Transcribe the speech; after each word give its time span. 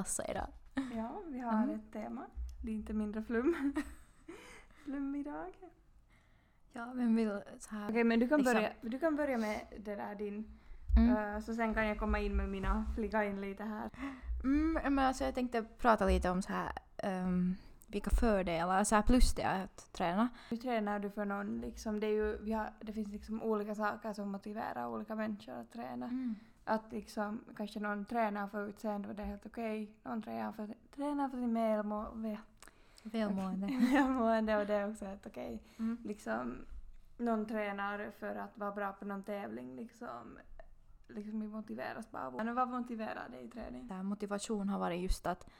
hälsa 0.00 0.24
idag? 0.30 0.46
Ja, 0.96 1.22
vi 1.28 1.38
har 1.40 1.62
Mm. 1.62 1.70
ett 1.74 1.92
tema. 1.92 2.26
Det 2.64 2.70
är 2.70 2.74
inte 2.74 2.92
mindre 2.92 3.22
flum. 3.22 3.72
flum 4.84 5.14
idag. 5.14 5.52
Ja, 6.72 6.92
vem 6.94 7.16
vill 7.16 7.40
så 7.58 7.74
här... 7.74 7.90
Okej, 7.90 8.04
men 8.04 8.20
du 8.20 8.28
kan, 8.28 8.38
Liksom. 8.38 8.54
börja, 8.54 8.70
du 8.82 8.98
kan 8.98 9.16
börja 9.16 9.38
med 9.38 9.60
det 9.84 9.94
där 9.96 10.14
din. 10.14 10.58
Mm. 10.98 11.16
eh, 11.34 11.40
så 11.40 11.54
sen 11.54 11.74
kan 11.74 11.86
jag 11.86 11.98
komma 11.98 12.18
in 12.18 12.36
med 12.36 12.48
mina, 12.48 12.84
flika 12.94 13.24
in 13.24 13.40
lite 13.40 13.64
här. 13.64 13.90
Mm, 14.44 14.94
men 14.94 14.98
alltså 14.98 15.24
jag 15.24 15.34
tänkte 15.34 15.62
prata 15.78 16.06
lite 16.06 16.30
om 16.30 16.42
så 16.42 16.52
här 16.52 16.72
ehm, 16.96 17.54
vilka 17.86 18.10
fördelar, 18.10 18.84
så 18.84 18.94
här 18.94 19.02
plus 19.02 19.34
det 19.34 19.42
är 19.42 19.64
att 19.64 19.92
träna. 19.92 20.28
Hur 20.50 20.56
tränar 20.56 20.98
du 20.98 21.10
för 21.10 21.24
någon 21.24 21.60
liksom? 21.60 22.00
Det, 22.00 22.06
är 22.06 22.10
ju, 22.10 22.38
vi 22.42 22.52
har, 22.52 22.72
det 22.80 22.92
finns 22.92 23.08
liksom 23.08 23.42
olika 23.42 23.74
saker 23.74 24.12
som 24.12 24.32
motiverar 24.32 24.86
olika 24.86 25.14
människor 25.14 25.52
att 25.52 25.72
träna. 25.72 26.34
Att 26.70 26.92
liksom 26.92 27.44
kanske 27.56 27.80
någon 27.80 28.04
tränar 28.04 28.48
för 28.48 28.68
utseende 28.68 29.08
och 29.08 29.14
det 29.14 29.22
är 29.22 29.26
helt 29.26 29.46
okej. 29.46 29.94
Någon 30.02 30.22
tränar 30.22 30.52
för, 30.52 30.74
tränar 30.94 31.28
för 31.28 31.36
sin 31.36 31.54
välmå, 31.54 32.06
väl, 32.14 32.36
Välmående. 33.02 33.66
välmående 33.92 34.56
och 34.56 34.66
det 34.66 34.74
är 34.74 34.90
också 34.90 35.04
helt 35.04 35.26
okej. 35.26 35.62
Mm. 35.78 35.98
liksom 36.04 36.66
någon 37.16 37.46
tränar 37.46 38.10
för 38.18 38.36
att 38.36 38.58
vara 38.58 38.72
bra 38.72 38.92
på 38.92 39.04
någon 39.04 39.22
tävling 39.22 39.76
liksom. 39.76 40.38
Liksom 41.08 41.40
vi 41.40 41.48
motiveras 41.48 42.10
bara 42.10 42.26
av 42.26 42.54
vad 42.54 42.68
motiverar 42.68 43.28
dig 43.28 43.44
i 43.44 43.48
träning? 43.48 43.86
Där 43.86 44.02
motivation 44.02 44.68
har 44.68 44.78
varit 44.78 45.00
just 45.00 45.26
att, 45.26 45.50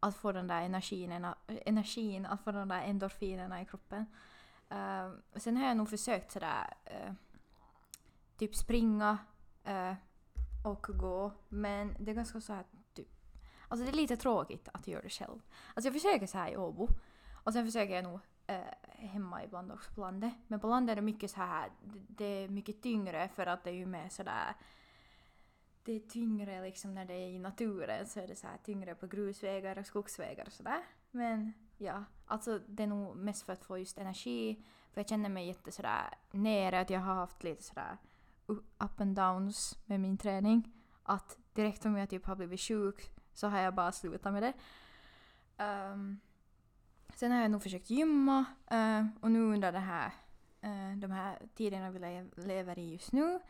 att 0.00 0.16
få 0.16 0.32
den 0.32 0.46
där 0.46 0.62
energin, 0.62 1.26
energin, 1.46 2.26
att 2.26 2.44
få 2.44 2.52
de 2.52 2.68
där 2.68 2.82
endorfinerna 2.82 3.62
i 3.62 3.64
kroppen. 3.64 4.06
Uh, 4.72 5.12
sen 5.36 5.56
har 5.56 5.68
jag 5.68 5.76
nog 5.76 5.88
försökt 5.88 6.32
sådär 6.32 6.74
uh, 6.86 7.12
typ 8.36 8.54
springa 8.54 9.18
eh, 9.64 9.94
och 10.64 10.86
gå 10.98 11.32
men 11.48 11.96
det 11.98 12.10
är 12.10 12.14
ganska 12.14 12.40
så 12.40 12.52
här 12.52 12.64
typ 12.94 13.08
Alltså 13.68 13.84
det 13.84 13.90
är 13.90 13.96
lite 13.96 14.16
tråkigt 14.16 14.68
att 14.72 14.88
göra 14.88 15.02
det 15.02 15.08
själv. 15.08 15.40
Alltså 15.74 15.88
jag 15.88 15.94
försöker 15.94 16.26
så 16.26 16.38
här 16.38 16.50
i 16.50 16.56
Åbo 16.56 16.88
och 17.44 17.52
sen 17.52 17.66
försöker 17.66 17.94
jag 17.94 18.04
nog 18.04 18.20
eh, 18.46 18.60
hemma 18.82 19.44
ibland 19.44 19.72
också 19.72 19.92
på 19.94 20.00
landet. 20.00 20.34
Men 20.46 20.60
på 20.60 20.66
landet 20.66 20.92
är 20.92 20.96
det 20.96 21.02
mycket 21.02 21.30
så 21.30 21.40
här, 21.40 21.70
det, 21.84 21.98
det 22.08 22.24
är 22.24 22.48
mycket 22.48 22.82
tyngre 22.82 23.28
för 23.28 23.46
att 23.46 23.64
det 23.64 23.70
är 23.70 23.74
ju 23.74 23.86
mer 23.86 24.08
sådär 24.08 24.54
det 25.82 25.92
är 25.92 26.00
tyngre 26.00 26.62
liksom 26.62 26.94
när 26.94 27.04
det 27.04 27.14
är 27.14 27.28
i 27.28 27.38
naturen 27.38 28.06
så 28.06 28.20
är 28.20 28.28
det 28.28 28.36
så 28.36 28.46
här 28.46 28.58
tyngre 28.64 28.94
på 28.94 29.06
grusvägar 29.06 29.78
och 29.78 29.86
skogsvägar 29.86 30.46
och 30.46 30.52
sådär. 30.52 30.82
Men 31.10 31.52
ja, 31.78 32.04
alltså 32.26 32.58
det 32.66 32.82
är 32.82 32.86
nog 32.86 33.16
mest 33.16 33.42
för 33.42 33.52
att 33.52 33.64
få 33.64 33.78
just 33.78 33.98
energi. 33.98 34.64
För 34.92 35.00
jag 35.00 35.08
känner 35.08 35.28
mig 35.28 35.46
jätte 35.46 35.72
sådär 35.72 36.14
nere, 36.30 36.80
att 36.80 36.90
jag 36.90 37.00
har 37.00 37.14
haft 37.14 37.44
lite 37.44 37.62
sådär 37.62 37.96
up 38.78 39.00
and 39.00 39.16
downs 39.16 39.78
med 39.86 40.00
min 40.00 40.18
träning. 40.18 40.72
Att 41.02 41.38
direkt 41.52 41.84
om 41.84 41.96
jag 41.96 42.10
typ 42.10 42.26
har 42.26 42.36
blivit 42.36 42.60
sjuk 42.60 43.12
så 43.32 43.48
har 43.48 43.58
jag 43.58 43.74
bara 43.74 43.92
slutat 43.92 44.32
med 44.32 44.42
det. 44.42 44.54
Um, 45.64 46.20
sen 47.14 47.32
har 47.32 47.40
jag 47.40 47.50
nog 47.50 47.62
försökt 47.62 47.90
gymma 47.90 48.44
uh, 48.72 49.06
och 49.20 49.30
nu 49.30 49.40
under 49.40 49.72
det 49.72 49.78
här, 49.78 50.12
uh, 50.64 50.98
de 50.98 51.10
här 51.10 51.38
tiderna 51.54 51.90
vi 51.90 51.98
le- 51.98 52.30
lever 52.34 52.78
i 52.78 52.92
just 52.92 53.12
nu 53.12 53.40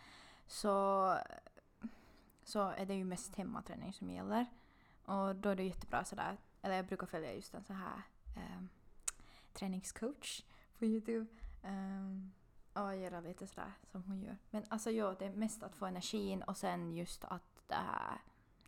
så 0.47 1.15
så 2.45 2.69
är 2.69 2.87
det 2.87 2.95
ju 2.95 3.05
mest 3.05 3.35
hemmaträning 3.37 3.93
som 3.93 4.11
gäller. 4.11 4.47
Och 5.05 5.37
då 5.37 5.49
är 5.49 5.57
det 5.57 5.63
jättebra 5.63 6.05
sådär, 6.05 6.37
eller 6.63 6.77
jag 6.77 6.87
brukar 6.87 7.07
följa 7.07 7.35
just 7.35 7.55
en 7.55 7.65
så 7.65 7.73
här 7.73 8.03
um, 8.37 8.69
träningscoach 9.53 10.43
på 10.79 10.85
Youtube. 10.85 11.27
Um, 11.65 12.33
och 12.73 12.97
göra 12.97 13.21
lite 13.21 13.47
sådär 13.47 13.73
som 13.93 14.03
hon 14.03 14.23
gör. 14.23 14.37
Men 14.51 14.65
alltså 14.69 14.91
ja, 14.91 15.15
det 15.19 15.25
är 15.25 15.33
mest 15.33 15.63
att 15.63 15.77
få 15.77 15.87
energin 15.87 16.43
och 16.43 16.57
sen 16.57 16.93
just 16.93 17.25
att 17.25 17.63
det 17.67 17.75
här 17.75 18.21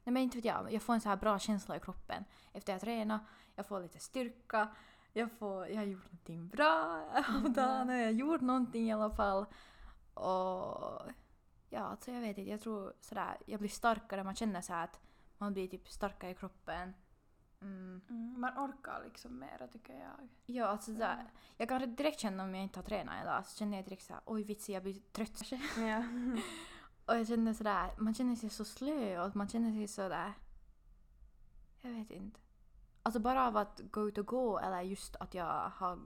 Nej 0.04 0.12
men 0.12 0.22
inte 0.22 0.38
vet 0.38 0.44
jag, 0.44 0.72
jag 0.72 0.82
får 0.82 0.94
en 0.94 1.00
så 1.00 1.08
här 1.08 1.16
bra 1.16 1.38
känsla 1.38 1.76
i 1.76 1.80
kroppen 1.80 2.24
efter 2.52 2.72
jag 2.72 2.80
tränar. 2.80 3.18
Jag 3.54 3.66
får 3.66 3.80
lite 3.80 3.98
styrka. 3.98 4.68
Jag, 5.12 5.32
får, 5.32 5.68
jag 5.68 5.76
har 5.76 5.84
gjort 5.84 6.04
någonting 6.04 6.48
bra 6.48 7.04
om 7.28 7.52
dagen 7.52 7.88
och 7.88 7.94
jag 7.94 8.04
har 8.04 8.10
gjort 8.10 8.41
någonting 8.41 8.88
i 8.88 8.92
alla 8.92 9.10
fall. 9.10 9.46
Och 10.14 11.02
ja, 11.68 11.80
alltså 11.80 12.10
jag 12.10 12.20
vet 12.20 12.38
inte, 12.38 12.50
jag 12.50 12.60
tror 12.60 12.92
sådär, 13.00 13.36
jag 13.46 13.60
blir 13.60 13.70
starkare, 13.70 14.24
man 14.24 14.34
känner 14.34 14.60
så 14.60 14.72
att 14.72 15.00
man 15.38 15.52
blir 15.52 15.68
typ 15.68 15.88
starkare 15.88 16.30
i 16.30 16.34
kroppen. 16.34 16.94
Mm. 17.62 18.00
Mm, 18.10 18.40
man 18.40 18.58
orkar 18.58 19.02
liksom 19.04 19.38
mera 19.38 19.66
tycker 19.68 19.92
jag. 19.94 20.28
Ja, 20.46 20.66
alltså 20.66 20.92
där, 20.92 21.30
jag 21.56 21.68
kan 21.68 21.94
direkt 21.94 22.20
känna 22.20 22.44
om 22.44 22.54
jag 22.54 22.62
inte 22.64 22.78
har 22.78 22.84
tränat 22.84 23.22
idag 23.22 23.46
så 23.46 23.56
känner 23.58 23.76
jag 23.76 23.84
direkt 23.86 24.02
såhär 24.04 24.22
oj 24.26 24.42
vitsi 24.44 24.72
jag 24.72 24.82
blir 24.82 25.00
trött. 25.12 25.42
Ja. 25.76 26.02
Och 27.06 27.18
jag 27.18 27.28
känner 27.28 27.52
sådär, 27.54 27.90
man 27.98 28.14
känner 28.14 28.36
sig 28.36 28.50
så 28.50 28.64
slö 28.64 29.24
och 29.26 29.36
man 29.36 29.48
känner 29.48 29.72
sig 29.72 29.88
sådär, 29.88 30.32
jag 31.80 31.90
vet 31.90 32.10
inte. 32.10 32.40
Alltså 33.02 33.20
bara 33.20 33.46
av 33.48 33.56
att 33.56 33.80
gå 33.90 34.08
ut 34.08 34.18
och 34.18 34.26
gå 34.26 34.58
eller 34.58 34.80
just 34.80 35.16
att 35.16 35.34
jag 35.34 35.70
har 35.70 35.98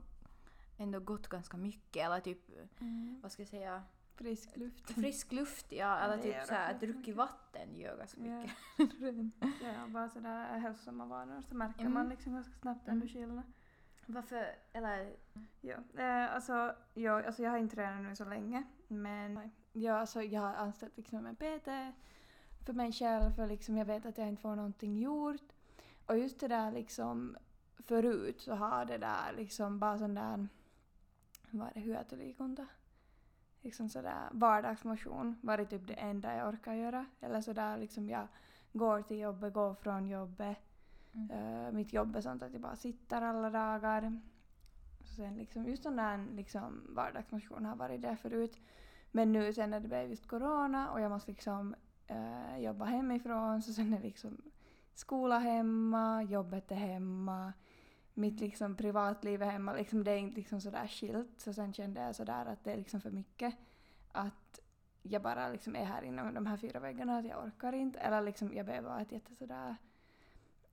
ändå 0.77 0.99
gått 0.99 1.27
ganska 1.27 1.57
mycket 1.57 2.05
eller 2.05 2.19
typ, 2.19 2.49
Mm. 2.81 3.19
vad 3.23 3.31
ska 3.31 3.41
jag 3.41 3.49
säga, 3.49 3.83
Frisk 4.17 4.57
luft. 4.57 4.91
frisk 4.91 5.31
luft 5.31 5.71
ja, 5.71 5.97
eller 5.99 6.17
typ 6.23 6.43
såhär 6.45 6.73
också 6.75 6.85
druckit 6.85 7.15
vatten 7.15 7.75
gör 7.75 7.97
ganska 7.97 8.21
Ja. 8.21 8.41
mycket. 8.41 8.53
ja, 9.63 9.87
bara 9.87 10.09
sådär 10.09 10.57
hälsosamma 10.59 11.05
vanor 11.05 11.41
så 11.41 11.55
märker 11.55 11.81
Mm. 11.81 11.93
man 11.93 12.09
liksom 12.09 12.33
ganska 12.33 12.53
snabbt 12.53 12.87
Mm. 12.87 13.01
ändå 13.01 13.13
skillnad. 13.13 13.43
Varför, 14.05 14.55
eller 14.73 15.15
Ja, 15.61 15.75
eh, 15.97 16.35
alltså, 16.35 16.75
jag, 16.93 17.25
alltså 17.25 17.43
jag 17.43 17.51
har 17.51 17.57
inte 17.57 17.75
tränat 17.75 18.03
nu 18.03 18.15
så 18.15 18.25
länge 18.25 18.63
men 18.87 19.49
ja, 19.73 19.93
alltså, 19.99 20.21
jag 20.21 20.41
har 20.41 20.53
anställt 20.53 20.97
liksom 20.97 21.25
en 21.25 21.35
PT 21.35 21.93
för 22.65 22.73
mig 22.73 22.91
själv 22.91 23.31
för 23.31 23.47
liksom 23.47 23.77
jag 23.77 23.85
vet 23.85 24.05
att 24.05 24.17
jag 24.17 24.27
inte 24.27 24.41
får 24.41 24.55
någonting 24.55 24.97
gjort. 24.99 25.41
Och 26.05 26.17
just 26.17 26.39
det 26.39 26.47
där 26.47 26.71
liksom 26.71 27.37
förut 27.77 28.41
så 28.41 28.55
har 28.55 28.85
det 28.85 28.97
där 28.97 29.33
liksom 29.37 29.79
bara 29.79 29.97
sån 29.97 30.13
där, 30.15 30.47
vad 31.51 31.67
är 31.67 31.73
det, 31.73 31.79
hyötyliikunta? 31.79 32.67
Liksom 33.67 33.89
sådär 33.89 34.29
vardagsmotion 34.31 35.35
varit 35.41 35.69
typ 35.69 35.87
det 35.87 35.93
enda 35.93 36.35
jag 36.35 36.49
orkar 36.49 36.73
göra. 36.73 37.05
Eller 37.21 37.41
sådär 37.41 37.77
liksom 37.77 38.09
jag 38.09 38.27
går 38.73 39.01
till 39.01 39.19
jobbet, 39.19 39.53
går 39.53 39.73
från 39.73 40.07
jobbet. 40.07 40.57
Mm. 41.13 41.31
Eh, 41.31 41.71
mitt 41.71 41.93
jobb 41.93 42.15
är 42.15 42.21
sånt 42.21 42.43
att 42.43 42.53
jag 42.53 42.61
bara 42.61 42.75
sitter 42.75 43.21
alla 43.21 43.49
dagar. 43.49 44.21
Så 44.99 45.13
sen 45.13 45.37
liksom, 45.37 45.65
just 45.65 45.83
sån 45.83 45.95
där 45.95 46.25
liksom 46.35 46.81
vardagsmotion 46.89 47.65
har 47.65 47.75
varit 47.75 48.01
där 48.01 48.15
förut. 48.15 48.59
Men 49.11 49.31
nu 49.31 49.53
sen 49.53 49.69
när 49.69 49.79
det 49.79 49.87
blev 49.87 50.09
just 50.09 50.27
corona 50.27 50.91
och 50.91 51.01
jag 51.01 51.11
måste 51.11 51.31
liksom 51.31 51.75
eh, 52.07 52.57
jobba 52.59 52.85
hemifrån 52.85 53.61
så 53.61 53.73
sen 53.73 53.93
är 53.93 54.01
liksom 54.01 54.41
skola 54.93 55.39
hemma, 55.39 56.23
jobbet 56.23 56.71
är 56.71 56.75
hemma, 56.75 57.53
mitt 58.17 58.39
liksom 58.39 58.75
privatliv 58.75 59.41
är 59.41 59.49
hemma. 59.51 59.73
Liksom 59.73 60.03
det 60.03 60.11
är 60.11 60.17
inte 60.17 60.35
liksom 60.35 60.61
sådär 60.61 60.87
skilt. 60.87 61.39
Så 61.41 61.53
sen 61.53 61.73
kände 61.73 62.01
jag 62.01 62.15
sådär 62.15 62.45
att 62.45 62.63
det 62.63 62.71
är 62.73 62.77
liksom 62.77 63.01
för 63.01 63.11
mycket. 63.11 63.55
Att 64.11 64.59
jag 65.01 65.21
bara 65.21 65.49
liksom 65.49 65.75
är 65.75 65.85
här 65.85 66.01
inom 66.01 66.33
de 66.33 66.45
här 66.45 66.57
fyra 66.57 66.79
väggarna, 66.79 67.17
att 67.17 67.25
jag 67.25 67.43
orkar 67.45 67.73
inte. 67.73 67.99
Eller 67.99 68.21
liksom 68.21 68.53
jag 68.53 68.65
behöver 68.65 68.89
vara 68.89 69.01
ett 69.01 69.11
jätte 69.11 69.35
sådär 69.35 69.75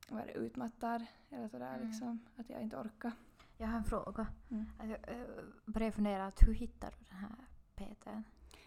vad 0.08 0.20
är 0.22 0.26
det, 0.26 0.32
utmattad 0.32 1.06
eller 1.30 1.48
sådär 1.48 1.74
Mm. 1.74 1.86
liksom. 1.88 2.18
Att 2.36 2.50
jag 2.50 2.60
inte 2.62 2.76
orkar. 2.76 3.12
jag 3.58 3.66
har 3.66 3.78
en 3.78 3.84
fråga. 3.84 4.26
Mm. 4.50 4.64
Att 4.78 4.88
Jag 4.88 4.98
eh, 5.20 5.26
börjar 5.66 5.90
fundera, 5.90 6.26
att 6.26 6.42
hur 6.48 6.54
hittar 6.54 6.90
du 6.90 7.04
den 7.10 7.18
här 7.18 7.36
PTn? 7.74 8.24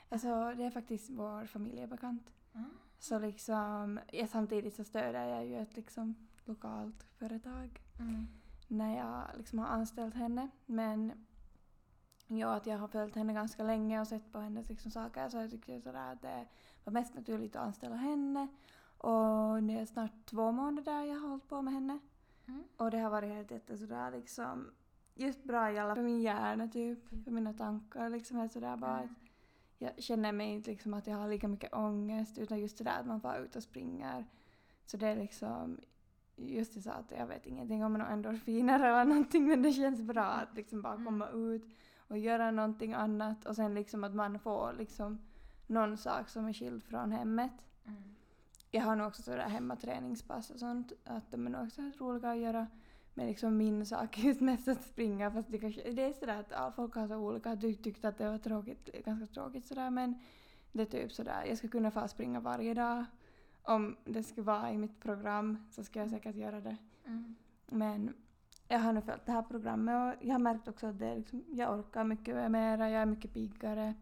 Alltså 0.10 0.54
det 0.58 0.64
är 0.64 0.72
faktiskt 0.72 1.10
vår 1.10 1.46
familjebekant. 1.46 2.32
Mm. 2.54 2.70
Så 3.00 3.20
liksom, 3.20 4.00
ja, 4.12 4.28
samtidigt 4.28 4.76
så 4.76 4.84
stöder 4.84 5.26
jag 5.26 5.46
ju 5.46 5.56
ett 5.60 5.76
liksom 5.76 6.16
lokalt 6.46 7.04
företag 7.04 7.82
Mm. 8.00 8.28
När 8.68 8.98
jag 8.98 9.38
liksom 9.38 9.60
har 9.60 9.68
anställt 9.68 10.16
henne. 10.16 10.50
Men 10.66 11.14
ja, 12.28 12.54
att 12.54 12.66
jag 12.66 12.78
har 12.78 12.88
följt 12.88 13.16
henne 13.16 13.34
ganska 13.34 13.64
länge 13.64 14.02
och 14.02 14.08
sett 14.08 14.32
på 14.32 14.40
hennes 14.40 14.70
liksom 14.70 14.92
saker 14.92 15.30
så 15.30 15.38
jag 15.38 15.52
tycker 15.52 15.80
sådär 15.80 16.12
att 16.14 16.22
det 16.22 16.48
var 16.84 16.94
mest 16.94 17.16
naturligt 17.16 17.56
att 17.56 17.66
anställa 17.66 17.96
henne. 17.96 18.48
Och 18.98 19.64
det 19.64 19.80
är 19.80 19.86
snart 19.86 20.26
två 20.26 20.52
månader 20.52 21.04
jag 21.04 21.20
har 21.20 21.30
hållit 21.30 21.48
på 21.50 21.62
med 21.62 21.74
henne. 21.74 22.00
Mm. 22.48 22.64
Och 22.78 22.92
det 22.92 23.00
har 23.00 23.10
varit 23.10 23.34
helt 23.34 23.52
jätte 23.52 23.78
sådär 23.78 24.12
liksom 24.12 24.72
just 25.16 25.44
bra 25.44 25.72
i 25.72 25.78
alla 25.78 25.96
för 25.96 26.04
min 26.04 26.22
hjärna 26.22 26.68
typ, 26.68 27.24
för 27.24 27.32
mina 27.32 27.54
tankar 27.54 28.10
liksom 28.10 28.38
helt 28.38 28.52
sådär 28.52 28.78
bara 28.78 28.98
att 28.98 29.10
jag 29.78 30.04
känner 30.04 30.32
mig 30.32 30.48
inte 30.50 30.72
liksom 30.72 30.94
att 30.94 31.08
jag 31.08 31.16
har 31.16 31.28
lika 31.28 31.48
mycket 31.48 31.74
ångest 31.74 32.38
utan 32.38 32.60
just 32.60 32.78
det 32.78 32.84
där 32.84 33.00
att 33.00 33.06
man 33.06 33.22
får 33.22 33.36
ut 33.36 33.56
och 33.56 33.64
springer. 33.64 34.26
Så 34.86 34.98
det 34.98 35.08
är 35.08 35.16
liksom 35.16 35.80
just 36.38 36.74
det 36.74 36.82
så 36.82 36.92
att 36.92 37.12
jag 37.18 37.28
vet 37.28 37.46
ingenting 37.46 37.86
om 37.86 37.94
några 37.94 38.08
endorfiner 38.08 38.80
eller 38.80 39.06
någonting 39.06 39.48
men 39.48 39.62
det 39.62 39.72
känns 39.72 40.02
bra 40.02 40.24
att 40.24 40.56
liksom 40.56 40.82
bara 40.82 41.04
komma 41.06 41.30
ut 41.30 41.66
och 42.08 42.18
göra 42.18 42.52
någonting 42.52 42.94
annat 42.94 43.46
och 43.46 43.56
sen 43.56 43.74
liksom 43.74 44.04
att 44.04 44.16
man 44.16 44.40
får 44.40 44.74
liksom 44.78 45.20
någon 45.68 45.98
sak 45.98 46.30
som 46.30 46.46
är 46.46 46.54
skild 46.54 46.84
från 46.84 47.12
hemmet. 47.12 47.66
Mm. 47.86 48.04
Jag 48.72 48.82
har 48.82 48.96
nog 48.96 49.08
också 49.08 49.22
sådär 49.22 49.50
hemmaträningspass 49.50 50.50
och 50.50 50.60
sånt, 50.60 50.94
att 51.04 51.32
de 51.32 51.46
är 51.48 51.50
nog 51.50 51.64
också 51.64 51.82
roliga 52.00 52.32
att 52.32 52.38
göra. 52.38 52.68
Men 53.14 53.28
liksom 53.28 53.58
min 53.58 53.86
sak 53.86 54.18
är 54.18 54.22
just 54.22 54.42
mest 54.42 54.68
att 54.68 54.84
springa 54.84 55.32
fast 55.32 55.52
det, 55.52 55.58
kanske, 55.58 55.92
det 55.92 56.04
är 56.04 56.14
sådär 56.14 56.46
att 56.52 56.76
folk 56.76 56.96
har 56.96 57.08
så 57.08 57.16
olika, 57.16 57.56
du 57.56 57.74
tyckte 57.74 58.08
att 58.08 58.18
det 58.18 58.30
var 58.30 58.38
tråkigt, 58.38 58.90
ganska 59.06 59.28
tråkigt 59.28 59.66
sådär 59.66 59.90
men 59.90 60.20
det 60.72 60.82
är 60.82 60.86
typ 60.86 61.12
sådär, 61.12 61.46
jag 61.48 61.58
ska 61.58 61.68
kunna 61.68 61.92
få 61.92 62.08
springa 62.08 62.40
varje 62.40 62.74
dag 62.74 63.06
om 63.68 63.98
det 64.06 64.24
skulle 64.24 64.46
vara 64.46 64.72
i 64.72 64.78
mitt 64.78 65.00
program 65.00 65.58
så 65.72 65.84
skulle 65.84 66.04
jag 66.04 66.10
säkert 66.12 66.36
göra 66.36 66.62
det. 66.62 66.78
Mm. 67.06 67.36
Men 67.66 68.14
jag 68.68 68.80
har 68.80 68.94
nu 68.94 69.02
följt 69.02 69.26
det 69.26 69.32
här 69.32 69.42
programmet 69.42 70.18
och 70.18 70.26
jag 70.28 70.34
har 70.34 70.40
märkt 70.40 70.68
också 70.68 70.88
att 70.88 71.00
det 71.00 71.16
liksom, 71.16 71.44
jag 71.48 71.80
orkar 71.80 72.04
mycket 72.04 72.52
mera, 72.52 72.90
jag 72.90 73.02
är 73.02 73.06
mycket 73.06 73.34
piggare. 73.34 73.94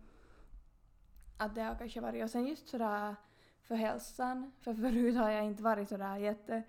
Att 1.37 1.55
det 1.55 1.61
har 1.63 1.75
kanske 1.75 2.01
varit, 2.01 2.23
och 2.23 2.29
sen 2.29 2.45
just 2.47 2.67
sådär 2.67 3.15
för 3.61 3.75
hälsan, 3.75 4.51
för 4.59 4.73
förut 4.73 5.15
har 5.17 5.29
jag 5.29 5.45
inte 5.45 5.63
varit 5.63 5.89
sådär 5.89 6.17
jätte 6.17 6.63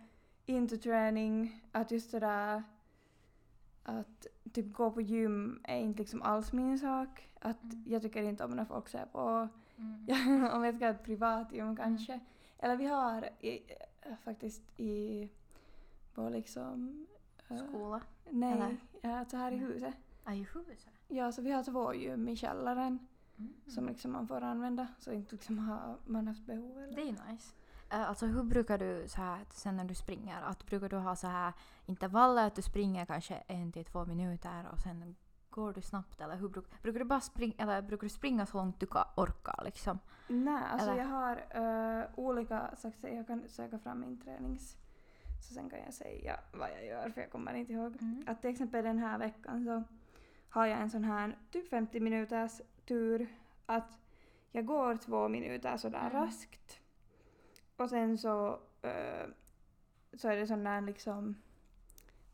into 0.47 0.77
träning, 0.77 1.65
att 1.73 1.91
just 1.91 2.11
sådär 2.11 2.63
att 3.83 4.27
typ 4.53 4.73
gå 4.73 4.91
på 4.91 5.01
gym 5.01 5.61
är 5.65 5.79
inte 5.79 5.99
liksom 5.99 6.23
alls 6.23 6.53
min 6.53 6.79
sak. 6.79 7.29
Att 7.41 7.63
Mm. 7.63 7.85
jag 7.87 8.03
tycker 8.03 8.23
inte 8.23 8.45
om 8.45 8.51
när 8.51 8.65
folk 8.65 8.89
ser 8.89 9.07
på, 9.07 9.49
Mm. 9.79 10.45
om 10.55 10.65
jag 10.65 10.75
ska 10.75 10.85
ha 10.85 10.91
ett 10.91 11.05
privat 11.05 11.53
gym 11.53 11.77
kanske. 11.77 12.21
Eller 12.59 12.77
vi 12.77 12.87
har 12.87 13.29
i, 13.41 13.63
faktiskt 14.25 14.63
i 14.81 15.29
vår 16.15 16.31
liksom... 16.31 17.07
eh, 17.49 17.57
Skola? 17.57 18.01
Nej, 18.31 18.79
Eller? 19.03 19.17
alltså 19.19 19.37
här 19.37 19.53
i 19.53 19.57
Nej. 19.61 19.65
huset. 19.67 19.95
Ja, 20.25 20.33
i 20.35 20.47
huset. 20.55 20.93
Ja, 21.09 21.33
så 21.33 21.43
vi 21.43 21.51
har 21.53 21.65
två 21.65 21.95
gym 21.95 22.29
i 22.29 22.37
källaren 22.37 22.99
Mm. 23.39 23.55
som 23.67 23.87
liksom 23.87 24.13
man 24.13 24.29
får 24.29 24.41
använda 24.41 24.87
så 24.99 25.13
inte 25.13 25.35
liksom 25.35 25.59
har 25.59 25.97
man 26.07 26.29
haft 26.29 26.47
behov 26.47 26.79
eller. 26.79 26.97
Det 26.97 27.03
är 27.03 27.33
nice. 27.33 27.55
Uh, 27.93 28.09
alltså 28.09 28.27
hur 28.27 28.43
brukar 28.43 28.79
du 28.79 29.09
så 29.09 29.21
här 29.21 29.45
sen 29.53 29.77
när 29.77 29.85
du 29.85 29.95
springer? 29.95 30.43
Att 30.43 30.67
brukar 30.67 30.89
du 30.89 30.97
ha 30.97 31.17
så 31.17 31.27
här 31.27 31.53
intervaller 31.87 32.47
att 32.47 32.55
du 32.55 32.63
springer 32.63 33.07
kanske 33.07 33.35
en 33.35 33.73
till 33.73 33.85
två 33.85 34.05
minuter 34.05 34.67
och 34.73 34.81
sen 34.81 35.17
går 35.57 35.73
du 35.73 35.83
snabbt 35.83 36.21
eller 36.21 36.37
hur 36.37 36.49
bruk, 36.49 36.83
brukar 36.83 36.99
du 36.99 37.05
bara 37.05 37.21
springa 37.21 37.55
eller 37.59 37.83
brukar 37.83 38.03
du 38.03 38.09
springa 38.09 38.47
så 38.47 38.57
långt 38.59 38.81
du 38.81 38.87
ka- 38.87 39.09
orkar 39.17 39.61
liksom? 39.65 39.99
Nej, 40.29 40.65
alltså 40.71 40.91
Eller? 40.91 41.01
jag 41.03 41.09
har 41.09 41.37
eh, 42.01 42.05
olika 42.15 42.77
saker. 42.77 43.09
Jag 43.09 43.27
kan 43.27 43.49
söka 43.49 43.79
fram 43.79 44.01
min 44.01 44.21
tränings... 44.21 44.77
Så 45.49 45.55
sen 45.55 45.71
kan 45.71 45.79
jag 45.85 45.95
säga 45.95 46.41
vad 46.53 46.71
jag 46.71 46.87
gör 46.87 47.11
för 47.11 47.21
jag 47.21 47.31
kommer 47.31 47.55
inte 47.55 47.73
ihåg. 47.73 47.97
Mm. 48.01 48.25
Att 48.27 48.41
till 48.41 48.51
exempel 48.51 48.85
den 48.85 48.99
här 48.99 49.19
veckan 49.19 49.65
så 49.65 49.83
har 50.51 50.67
jag 50.67 50.81
en 50.81 50.91
sån 50.91 51.05
här 51.05 51.39
typ 51.51 51.69
50 51.69 52.01
minuters 52.01 52.61
tur 52.87 53.29
att 53.67 53.99
jag 54.51 54.67
går 54.67 54.97
två 54.97 55.29
minuter 55.29 55.77
sådär 55.77 56.01
Mm. 56.11 56.13
raskt 56.13 56.81
och 57.77 57.91
sen 57.91 58.19
så, 58.19 58.61
eh, 58.83 59.27
så 60.13 60.29
är 60.29 60.37
det 60.37 60.47
sån 60.47 60.65
där 60.65 60.81
liksom, 60.81 61.35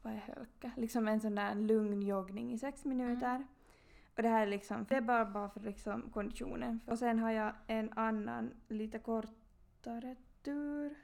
vad 0.03 0.13
är 0.13 0.35
hölka? 0.37 0.71
Liksom 0.77 1.09
en 1.09 1.21
sån 1.21 1.35
där 1.35 1.55
lugn 1.55 2.03
joggning 2.03 2.53
i 2.53 2.59
sex 2.59 2.85
minuter. 2.85 3.47
Och 4.17 4.23
det 4.23 4.29
här 4.29 4.43
är 4.43 4.51
liksom, 4.51 4.87
det 4.89 4.95
är 4.95 5.01
bara, 5.01 5.25
bara 5.25 5.49
för 5.49 5.61
liksom 5.61 6.11
konditionen. 6.11 6.81
Och 6.87 6.99
sen 6.99 7.19
har 7.19 7.31
jag 7.31 7.55
en 7.67 7.93
annan 7.93 8.55
lite 8.69 8.99
kortare 8.99 10.17
tur. 10.43 10.95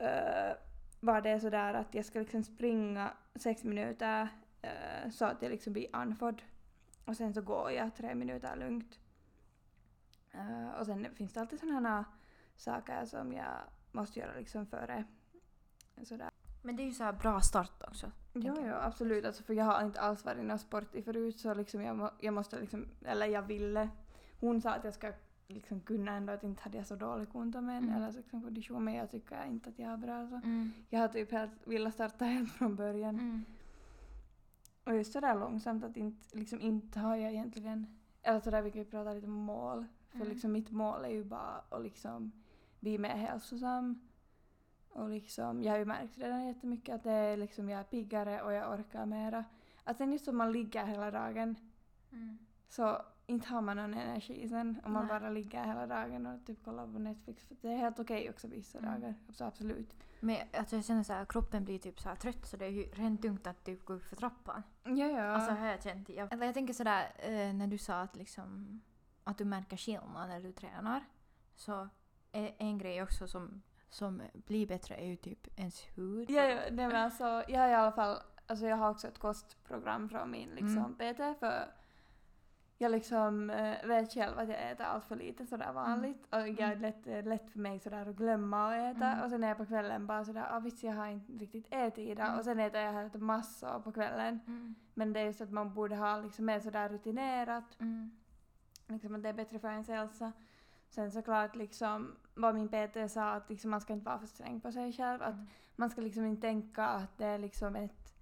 Uh, 0.00 0.54
var 1.00 1.20
det 1.20 1.40
sådär 1.40 1.74
att 1.74 1.94
jag 1.94 2.04
ska 2.04 2.18
liksom 2.18 2.42
springa 2.42 3.12
sex 3.34 3.64
minuter 3.64 4.28
eh, 4.62 5.10
så 5.10 5.24
att 5.24 5.42
jag 5.42 5.50
liksom 5.50 5.72
blir 5.72 5.86
andfådd. 5.92 6.42
Och 7.04 7.16
sen 7.16 7.34
så 7.34 7.42
går 7.42 7.70
jag 7.70 7.94
tre 7.94 8.14
minuter 8.14 8.56
lugnt. 8.56 8.98
Eh, 10.32 10.68
och 10.68 10.86
sen 10.86 11.14
finns 11.14 11.32
det 11.32 11.40
alltid 11.40 11.60
sådana 11.60 12.04
saker 12.56 13.04
som 13.04 13.32
jag 13.32 13.60
måste 13.92 14.20
göra 14.20 14.34
liksom 14.34 14.66
före. 14.66 15.04
Sådär. 16.02 16.30
Men 16.62 16.76
det 16.76 16.82
är 16.82 16.84
ju 16.84 16.92
så 16.92 17.04
här 17.04 17.12
bra 17.12 17.40
start 17.40 17.82
också. 17.88 18.10
Jo, 18.34 18.54
jag. 18.66 18.78
absolut. 18.82 19.24
Alltså, 19.24 19.42
för 19.42 19.54
jag 19.54 19.64
har 19.64 19.84
inte 19.84 20.00
alls 20.00 20.24
varit 20.24 20.44
någon 20.44 20.58
sport 20.58 20.94
i 20.94 21.02
förut 21.02 21.38
så 21.40 21.54
liksom 21.54 21.82
jag, 21.82 21.96
må, 21.96 22.10
jag 22.20 22.34
måste 22.34 22.60
liksom, 22.60 22.86
eller 23.04 23.26
jag 23.26 23.42
ville. 23.42 23.88
Hon 24.40 24.60
sa 24.60 24.70
att 24.70 24.84
jag 24.84 24.94
ska 24.94 25.12
liksom 25.48 25.80
kunna 25.80 26.12
ändå 26.12 26.32
att 26.32 26.44
inte 26.44 26.62
hade 26.62 26.76
jag 26.78 26.86
så 26.86 26.96
dålig 26.96 27.32
konto 27.32 27.60
men 27.60 27.84
Mm. 27.84 27.94
eller 27.96 28.12
liksom 28.12 28.42
kondition 28.42 28.84
men 28.84 28.94
jag 28.94 29.10
tycker 29.10 29.44
inte 29.46 29.68
att 29.70 29.78
jag 29.78 29.88
har 29.88 29.96
bra 29.96 30.28
så. 30.28 30.34
Mm. 30.34 30.72
Jag 30.88 31.00
har 31.00 31.08
typ 31.08 31.32
helt 31.32 31.50
velat 31.64 31.94
starta 31.94 32.24
helt 32.34 32.52
från 32.52 32.76
början. 32.76 33.14
Mm. 33.14 33.44
Och 34.84 34.94
just 34.96 35.12
sådär 35.12 35.34
långsamt 35.34 35.84
att 35.84 35.96
inte, 35.96 36.36
liksom 36.38 36.60
inte 36.60 36.98
har 37.00 37.16
jag 37.16 37.32
egentligen, 37.32 37.86
eller 38.22 38.40
sådär 38.40 38.62
vi 38.62 38.70
kan 38.70 38.80
ju 38.80 38.90
prata 38.90 39.12
lite 39.12 39.26
om 39.26 39.32
mål. 39.32 39.84
För 40.10 40.16
Mm. 40.16 40.28
liksom 40.28 40.52
mitt 40.52 40.70
mål 40.70 41.04
är 41.04 41.08
ju 41.08 41.24
bara 41.24 41.60
att 41.70 41.82
liksom 41.82 42.32
bli 42.80 42.98
mer 42.98 43.08
hälsosam. 43.16 44.00
Och 44.92 45.08
liksom, 45.10 45.62
jag 45.62 45.72
har 45.72 45.78
ju 45.78 45.84
märkt 45.84 46.18
redan 46.18 46.46
jättemycket 46.46 46.94
att 46.94 47.02
det 47.02 47.12
är 47.12 47.36
liksom 47.36 47.68
jag 47.68 47.80
är 47.80 47.84
piggare 47.84 48.42
och 48.42 48.52
jag 48.52 48.72
orkar 48.78 49.06
mera. 49.06 49.44
Att 49.84 49.96
sen 49.96 50.12
just 50.12 50.28
om 50.28 50.36
man 50.36 50.52
ligger 50.52 50.84
hela 50.86 51.10
dagen 51.10 51.56
Mm. 52.12 52.38
så 52.68 53.02
inte 53.26 53.48
har 53.48 53.60
man 53.60 53.76
någon 53.76 53.94
energi 53.94 54.48
sen 54.48 54.80
om 54.84 54.92
man 54.92 55.06
Nej. 55.06 55.20
bara 55.20 55.30
ligger 55.30 55.64
hela 55.64 55.86
dagen 55.86 56.26
och 56.26 56.46
typ 56.46 56.64
kollar 56.64 56.86
på 56.86 56.98
Netflix. 56.98 57.44
För 57.44 57.56
det 57.60 57.68
är 57.68 57.76
helt 57.76 57.98
okej 58.00 58.30
också 58.30 58.48
vissa 58.48 58.78
Mm. 58.78 59.00
dagar. 59.00 59.14
Så 59.32 59.44
absolut. 59.44 59.94
Men 60.20 60.36
alltså 60.54 60.76
jag 60.76 60.84
känner 60.84 61.02
så 61.02 61.12
här, 61.12 61.24
kroppen 61.24 61.64
blir 61.64 61.78
typ 61.78 62.00
så 62.00 62.08
här 62.08 62.16
trött 62.16 62.46
så 62.46 62.56
det 62.56 62.64
är 62.64 62.70
ju 62.70 62.82
rent 62.82 63.22
tungt 63.22 63.46
att 63.46 63.64
typ 63.64 63.84
gå 63.84 63.92
upp 63.92 64.04
för 64.04 64.16
trappan. 64.16 64.62
Ja, 64.84 64.92
ja. 65.06 65.22
Alltså 65.22 65.50
har 65.52 65.66
jag 65.66 65.82
känt. 65.82 66.08
Jag, 66.08 66.32
eller 66.32 66.46
jag 66.46 66.54
tänker 66.54 66.74
sådär 66.74 67.12
eh, 67.18 67.54
när 67.54 67.66
du 67.66 67.78
sa 67.78 68.00
att 68.00 68.16
liksom 68.16 68.80
att 69.24 69.38
du 69.38 69.44
märker 69.44 69.76
skillnad 69.76 70.28
när 70.28 70.40
du 70.40 70.52
tränar. 70.52 71.04
Så 71.54 71.88
är 72.32 72.54
en 72.58 72.78
grej 72.78 73.02
också 73.02 73.28
som, 73.28 73.62
som 73.90 74.22
blir 74.32 74.66
bättre 74.66 74.94
är 74.94 75.06
ju 75.06 75.16
typ 75.16 75.58
ens 75.60 75.82
hud. 75.94 76.30
Ja, 76.30 76.42
ja, 76.44 76.56
nej, 76.70 76.86
men 76.88 76.96
alltså, 76.96 77.24
jag 77.48 77.60
har 77.60 77.68
i 77.68 77.74
alla 77.74 77.92
fall, 77.92 78.18
alltså 78.46 78.66
jag 78.66 78.76
har 78.76 78.90
också 78.90 79.08
ett 79.08 79.18
kostprogram 79.18 80.08
från 80.08 80.30
min 80.30 80.48
liksom, 80.50 80.96
Mm. 81.00 81.14
PT 81.14 81.38
för 81.40 81.64
jag 82.78 82.92
liksom 82.92 83.50
eh, 83.50 83.86
vet 83.86 84.12
själv 84.14 84.38
att 84.38 84.48
jag 84.48 84.70
äter 84.70 84.84
allt 84.86 85.04
för 85.04 85.16
lite 85.16 85.46
sådär 85.46 85.72
vanligt 85.72 86.26
och 86.30 86.38
jag 86.48 86.58
är 86.60 86.66
Mm. 86.72 86.80
lätt, 86.82 87.06
eh, 87.06 87.22
lätt 87.24 87.50
för 87.50 87.58
mig 87.58 87.78
sådär 87.80 88.06
att 88.06 88.16
glömma 88.16 88.66
att 88.68 88.96
äta 88.96 89.06
Mm. 89.06 89.24
och 89.24 89.30
sen 89.30 89.44
är 89.44 89.48
jag 89.48 89.56
på 89.56 89.66
kvällen 89.66 90.06
bara 90.06 90.24
sådär 90.24 90.46
ah 90.50 90.58
visst 90.60 90.82
jag 90.82 90.92
har 90.92 91.06
inte 91.06 91.32
riktigt 91.32 91.66
ätit 91.70 92.08
idag 92.08 92.26
Mm. 92.26 92.38
och 92.38 92.44
sen 92.44 92.58
äter 92.60 92.80
jag 92.80 92.92
helt 92.92 93.14
massor 93.14 93.80
på 93.80 93.92
kvällen 93.92 94.40
Mm. 94.46 94.74
men 94.94 95.12
det 95.12 95.20
är 95.20 95.24
just 95.24 95.40
att 95.40 95.50
man 95.52 95.74
borde 95.74 95.96
ha 95.96 96.16
liksom 96.20 96.44
mer 96.44 96.60
sådär 96.60 96.88
rutinerat 96.88 97.76
Mm. 97.80 98.10
liksom 98.86 99.14
att 99.14 99.22
det 99.22 99.28
är 99.28 99.32
bättre 99.32 99.58
för 99.58 99.68
ens 99.70 99.88
hälsa. 99.88 100.32
Sen 100.90 101.10
såklart 101.12 101.56
liksom 101.56 102.16
vad 102.34 102.54
min 102.54 102.68
PT 102.68 103.08
sa 103.12 103.30
att 103.30 103.50
liksom 103.50 103.70
man 103.70 103.80
ska 103.80 103.92
inte 103.92 104.06
vara 104.06 104.18
för 104.18 104.26
sträng 104.26 104.60
på 104.60 104.72
sig 104.72 104.92
själv. 104.92 105.22
Att 105.22 105.34
Mm. 105.34 105.46
man 105.76 105.90
ska 105.90 106.00
liksom 106.00 106.24
inte 106.24 106.42
tänka 106.42 106.84
att 106.86 107.18
det 107.18 107.24
är 107.26 107.38
liksom 107.38 107.76
ett 107.76 108.14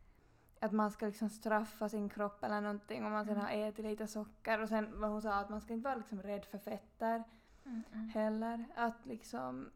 att 0.60 0.72
man 0.72 0.90
ska 0.90 1.06
liksom 1.06 1.28
straffa 1.28 1.88
sin 1.88 2.08
kropp 2.08 2.44
eller 2.44 2.60
någonting 2.60 3.04
om 3.06 3.12
man 3.12 3.24
sen 3.24 3.34
Mm. 3.34 3.44
har 3.46 3.52
ätit 3.68 3.84
lite 3.84 4.06
socker 4.06 4.60
och 4.62 4.68
sen 4.68 5.00
vad 5.00 5.10
hon 5.10 5.22
sa 5.22 5.34
att 5.34 5.48
man 5.48 5.60
ska 5.60 5.72
inte 5.72 5.84
vara 5.88 5.96
liksom 5.98 6.22
rädd 6.22 6.44
för 6.44 6.58
fetter 6.58 7.24
Mm. 7.64 7.82
Mm. 7.92 8.08
heller. 8.08 8.64
Att 8.76 9.06
liksom 9.06 9.70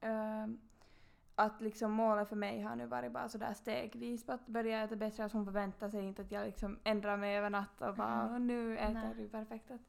ehm, 0.00 0.60
att 1.34 1.60
liksom 1.60 1.92
målet 1.92 2.28
för 2.28 2.36
mig 2.36 2.62
har 2.62 2.76
nu 2.76 2.86
varit 2.86 3.12
bara 3.12 3.28
sådär 3.28 3.54
stegvis 3.54 4.26
på 4.26 4.32
att 4.32 4.46
börja 4.46 4.82
äta 4.84 4.96
bättre. 4.96 5.24
Att 5.24 5.32
hon 5.32 5.44
förväntar 5.44 5.88
sig 5.88 6.04
inte 6.04 6.22
att 6.22 6.32
jag 6.32 6.46
liksom 6.46 6.78
ändrar 6.84 7.16
mig 7.16 7.36
över 7.36 7.50
natt 7.50 7.80
och 7.80 7.94
bara 7.96 8.20
Mm. 8.22 8.32
"Åh, 8.34 8.38
nu 8.38 8.78
äter 8.78 9.14
du 9.16 9.28
perfekt. 9.28 9.70
Att 9.70 9.80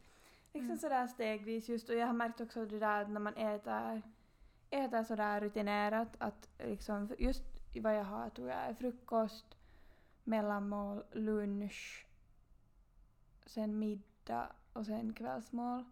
liksom 0.54 0.66
Mm. 0.70 0.78
sådär 0.78 1.08
stegvis 1.08 1.70
just 1.70 1.90
och 1.90 1.96
jag 1.96 2.08
har 2.08 2.14
märkt 2.14 2.42
också 2.42 2.66
det 2.66 2.80
där 2.80 3.02
att 3.02 3.10
när 3.10 3.20
man 3.20 3.34
äter, 3.34 4.02
äter 4.70 5.04
sådär 5.04 5.42
rutinerat 5.42 6.16
att 6.18 6.50
liksom 6.60 7.10
just 7.20 7.44
vad 7.82 7.96
jag 7.98 8.04
har 8.04 8.30
tror 8.30 8.50
jag 8.50 8.58
är 8.58 8.74
frukost, 8.74 9.58
mellanmål, 10.24 11.04
lunch, 11.12 12.08
sen 13.46 13.80
middag 13.80 14.48
och 14.74 14.86
sen 14.86 15.14
kvällsmål. 15.14 15.84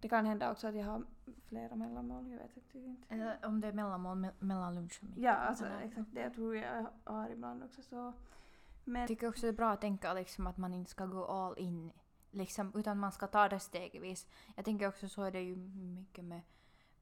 Det 0.00 0.08
kan 0.08 0.26
hända 0.26 0.50
också 0.50 0.66
att 0.68 0.74
jag 0.74 0.84
har 0.84 1.02
flera 1.46 1.76
mellanmål, 1.76 2.30
jag 2.30 2.38
vet 2.38 2.54
faktiskt 2.54 2.74
inte. 2.86 3.14
Eller 3.14 3.38
om 3.46 3.60
det 3.60 3.68
är 3.68 3.72
mellanmål 3.72 4.16
me- 4.18 4.32
mellan 4.38 4.74
lunch 4.74 4.98
och 5.02 5.08
middag. 5.08 5.20
Ja, 5.20 5.32
alltså 5.34 5.64
Sådär. 5.64 5.80
exakt 5.84 6.08
det 6.14 6.30
tror 6.30 6.56
jag 6.56 6.86
har 7.04 7.30
ibland 7.30 7.64
också 7.64 7.82
så. 7.82 8.12
Men 8.84 9.00
Jag 9.00 9.08
tycker 9.08 9.28
också 9.28 9.40
det 9.42 9.48
är 9.48 9.52
bra 9.52 9.70
att 9.70 9.80
tänka 9.80 10.14
liksom 10.14 10.46
att 10.46 10.56
man 10.56 10.74
inte 10.74 10.90
ska 10.90 11.06
gå 11.06 11.24
all 11.24 11.58
in. 11.58 11.92
Liksom, 12.30 12.72
utan 12.74 12.98
man 12.98 13.12
ska 13.12 13.26
ta 13.26 13.48
det 13.48 13.60
stegvis. 13.60 14.26
Jag 14.56 14.64
tänker 14.64 14.88
också 14.88 15.08
så 15.08 15.22
är 15.22 15.30
det 15.30 15.40
ju 15.40 15.56
mycket 15.56 16.24
med 16.24 16.40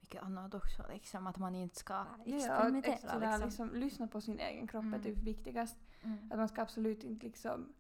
mycket 0.01 0.23
annat 0.23 0.55
också. 0.55 0.85
Liksom, 0.93 1.27
att 1.27 1.39
man 1.39 1.55
inte 1.55 1.77
ska 1.77 1.95
ja, 2.25 2.37
experimentera. 2.37 2.93
extra, 2.95 3.19
liksom. 3.19 3.45
liksom, 3.47 3.71
lyssna 3.75 4.07
på 4.07 4.21
sin 4.21 4.39
egen 4.41 4.67
kropp 4.67 4.83
är 4.85 4.87
Mm. 4.89 5.03
typ 5.03 5.19
viktigast. 5.19 5.77
Mm. 6.03 6.31
Att 6.33 6.39
man 6.39 6.49
ska 6.49 6.63
absolut 6.63 7.05
inte 7.05 7.27
liksom, 7.27 7.73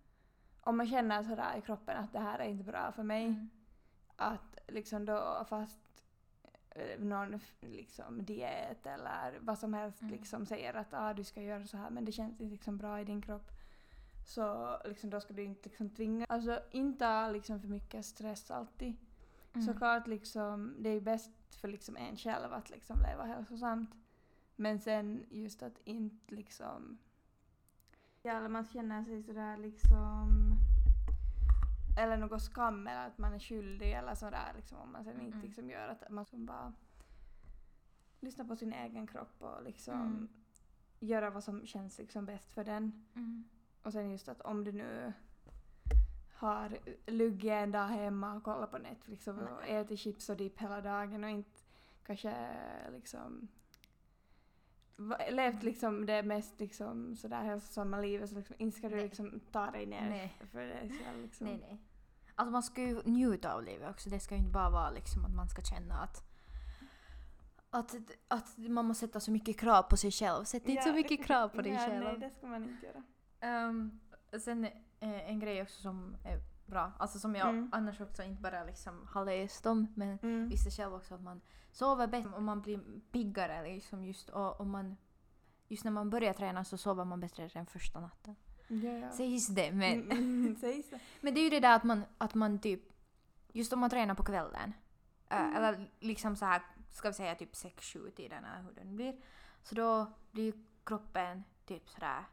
om 0.61 0.77
man 0.77 0.87
känner 0.87 1.23
sådär 1.23 1.57
i 1.59 1.61
kroppen 1.61 1.97
att 1.97 2.13
det 2.13 2.19
här 2.21 2.39
är 2.39 2.49
inte 2.49 2.65
bra 2.65 2.93
för 2.93 3.03
mig, 3.03 3.25
Mm. 3.27 3.51
att 4.17 4.59
liksom 4.69 5.05
då 5.05 5.45
fast 5.49 5.81
eh, 6.71 7.01
någon 7.01 7.41
liksom 7.61 8.25
diet 8.25 8.87
eller 8.87 9.39
vad 9.41 9.59
som 9.59 9.75
helst 9.75 10.01
Mm. 10.03 10.13
liksom 10.15 10.47
säger 10.47 10.75
att 10.75 10.95
ah, 10.95 11.13
du 11.15 11.25
ska 11.25 11.43
göra 11.43 11.67
så 11.67 11.77
här 11.77 11.91
men 11.91 12.05
det 12.05 12.13
känns 12.13 12.31
inte 12.41 12.45
liksom 12.45 12.77
bra 12.79 13.01
i 13.01 13.05
din 13.05 13.23
kropp. 13.23 13.51
Så 14.27 14.77
liksom 14.85 15.11
då 15.11 15.21
ska 15.21 15.35
du 15.35 15.43
inte 15.43 15.69
liksom 15.69 15.91
tvinga, 15.91 16.27
alltså 16.29 16.61
inte 16.71 17.05
ha 17.07 17.29
liksom 17.31 17.61
för 17.61 17.69
mycket 17.69 18.05
stress 18.05 18.51
alltid. 18.51 18.97
Mm. 19.53 19.67
Såklart 19.67 20.07
liksom, 20.07 20.75
det 20.79 20.89
är 20.89 21.01
bäst 21.01 21.55
för 21.55 21.69
liksom 21.69 21.97
en 21.97 22.17
själv 22.17 22.53
att 22.53 22.71
liksom 22.71 22.99
leva 23.01 23.25
hälsosamt. 23.25 23.91
Men 24.57 24.81
sen 24.81 25.25
just 25.31 25.63
att 25.63 25.79
inte 25.85 26.35
liksom... 26.35 26.99
Ja, 28.23 28.33
eller 28.33 28.49
man 28.49 28.65
känner 28.67 29.05
sig 29.05 29.23
sådär 29.23 29.57
liksom... 29.57 30.55
Eller 31.99 32.17
något 32.17 32.43
skam 32.43 32.87
eller 32.87 33.07
att 33.07 33.19
man 33.19 33.33
är 33.35 33.39
skyldig 33.39 33.93
eller 33.93 34.15
sådär 34.15 34.53
liksom 34.57 34.79
om 34.79 34.93
man 34.93 35.05
sen 35.05 35.21
inte 35.21 35.37
Mm. 35.37 35.47
liksom 35.47 35.71
gör 35.71 35.89
att 35.89 36.11
man 36.11 36.25
som 36.25 36.47
bara... 36.47 36.73
lyssna 38.21 38.45
på 38.45 38.57
sin 38.57 38.73
egen 38.73 39.07
kropp 39.07 39.35
och 39.43 39.63
liksom 39.63 39.95
Mm. 40.01 40.29
göra 41.01 41.31
vad 41.31 41.45
som 41.45 41.67
känns 41.67 41.99
liksom 41.99 42.27
bäst 42.27 42.53
för 42.53 42.65
den. 42.65 43.05
Mm. 43.15 43.45
Och 43.87 43.93
sen 43.93 44.11
just 44.11 44.29
att 44.29 44.41
om 44.41 44.65
du 44.65 44.73
nu 44.73 45.13
har 46.35 46.79
luggit 47.07 47.51
en 47.51 47.73
dag 47.73 47.87
hemma 47.87 48.35
och 48.35 48.43
kollat 48.43 48.71
på 48.71 48.79
Netflix 48.79 49.29
och 49.29 49.35
Nej. 49.35 49.77
ätit 49.77 49.99
chips 49.99 50.29
och 50.29 50.37
dipp 50.37 50.61
hela 50.61 50.81
dagen 50.81 51.25
och 51.25 51.31
inte 51.31 51.61
kanske 52.07 52.51
liksom 52.93 53.49
levt 55.31 55.63
liksom 55.63 56.07
det 56.07 56.23
mest 56.23 56.61
liksom 56.61 57.17
sådär 57.17 57.43
hälsosamma 57.43 58.01
livet 58.01 58.31
så 58.31 58.37
liksom, 58.37 58.57
inte 58.59 58.79
ska 58.79 58.89
du 58.89 58.95
Nej. 58.95 59.05
liksom 59.05 59.41
ta 59.53 59.71
dig 59.71 59.87
ner 59.87 60.09
Nej. 60.09 60.37
för 60.53 60.61
dig 60.61 60.93
själv 61.05 61.23
liksom. 61.23 61.47
Nej, 61.47 61.59
nej. 61.69 61.81
Alltså 62.35 62.53
man 62.53 62.63
ska 62.63 62.83
ju 62.83 63.03
njuta 63.05 63.55
av 63.55 63.63
livet 63.63 63.91
också. 63.91 64.11
Det 64.11 64.21
ska 64.21 64.35
ju 64.35 64.41
inte 64.41 64.53
bara 64.53 64.71
vara 64.71 64.91
liksom 64.91 65.25
att 65.25 65.35
man 65.35 65.49
ska 65.49 65.63
känna 65.63 65.95
att 65.95 66.23
att, 67.71 67.95
att 68.29 68.59
man 68.59 68.85
måste 68.85 69.07
sätta 69.07 69.21
så 69.21 69.31
mycket 69.31 69.61
krav 69.61 69.83
på 69.83 69.97
sig 69.97 70.11
själv. 70.11 70.45
Sätt 70.45 70.69
inte 70.69 70.83
så 70.83 70.93
mycket 70.93 71.25
krav 71.25 71.49
på 71.49 71.63
dig 71.63 71.73
ja, 71.73 71.79
själv. 71.79 72.05
Nej, 72.05 72.19
det 72.19 72.31
ska 72.31 72.47
man 72.47 72.65
inte 72.65 72.87
göra. 72.87 73.03
Ehm, 73.47 74.01
sen 74.41 74.65
eh, 75.01 75.31
en 75.31 75.39
grej 75.41 75.63
också 75.63 75.81
som 75.83 76.17
är 76.25 76.41
bra, 76.67 76.93
alltså 76.99 77.19
som 77.19 77.35
jag 77.35 77.49
Mm. 77.49 77.69
annars 77.73 78.01
också 78.01 78.23
inte 78.23 78.43
bara 78.43 78.65
liksom 78.65 79.07
har 79.13 79.25
läst 79.25 79.67
om 79.67 79.87
men 79.97 80.19
Mm. 80.23 80.49
visste 80.49 80.71
själv 80.71 80.95
också 80.95 81.15
att 81.15 81.23
man 81.23 81.41
sover 81.73 82.07
bättre 82.07 82.31
och 82.31 82.43
man 82.43 82.61
blir 82.63 82.81
piggare 83.13 83.63
liksom 83.75 84.05
just 84.05 84.29
och, 84.29 84.61
och 84.61 84.67
man 84.67 84.97
just 85.69 85.85
när 85.85 85.91
man 85.91 86.11
börjar 86.11 86.33
träna 86.33 86.65
så 86.65 86.79
sover 86.79 87.05
man 87.05 87.21
bättre 87.21 87.49
den 87.49 87.67
första 87.67 88.01
natten. 88.01 88.37
Ja, 88.69 88.91
ja. 88.93 89.11
Sägs 89.11 89.47
det 89.47 89.73
men, 89.73 90.03
Mm, 90.03 90.11
mm, 90.11 90.57
sägs 90.61 90.91
det. 90.91 91.01
men 91.21 91.35
det 91.35 91.41
är 91.41 91.45
ju 91.45 91.51
det 91.51 91.61
där 91.61 91.77
att 91.77 91.85
man, 91.85 92.03
att 92.19 92.35
man 92.35 92.59
typ 92.59 92.81
just 93.53 93.73
om 93.73 93.81
man 93.81 93.91
tränar 93.91 94.15
på 94.15 94.25
kvällen 94.25 94.73
eh, 95.29 95.41
Mm. 95.41 95.55
eller 95.57 95.91
liksom 96.01 96.37
så 96.37 96.45
här 96.45 96.63
ska 96.93 97.09
vi 97.09 97.15
säga 97.15 97.35
typ 97.35 97.53
6-7 97.55 98.11
tiden 98.11 98.45
eller 98.45 98.63
hur 98.63 98.73
den 98.73 98.97
blir 98.97 99.17
så 99.63 99.75
då 99.75 100.07
blir 100.31 100.53
kroppen 100.85 101.45
typ 101.67 101.89
sådär 101.89 102.25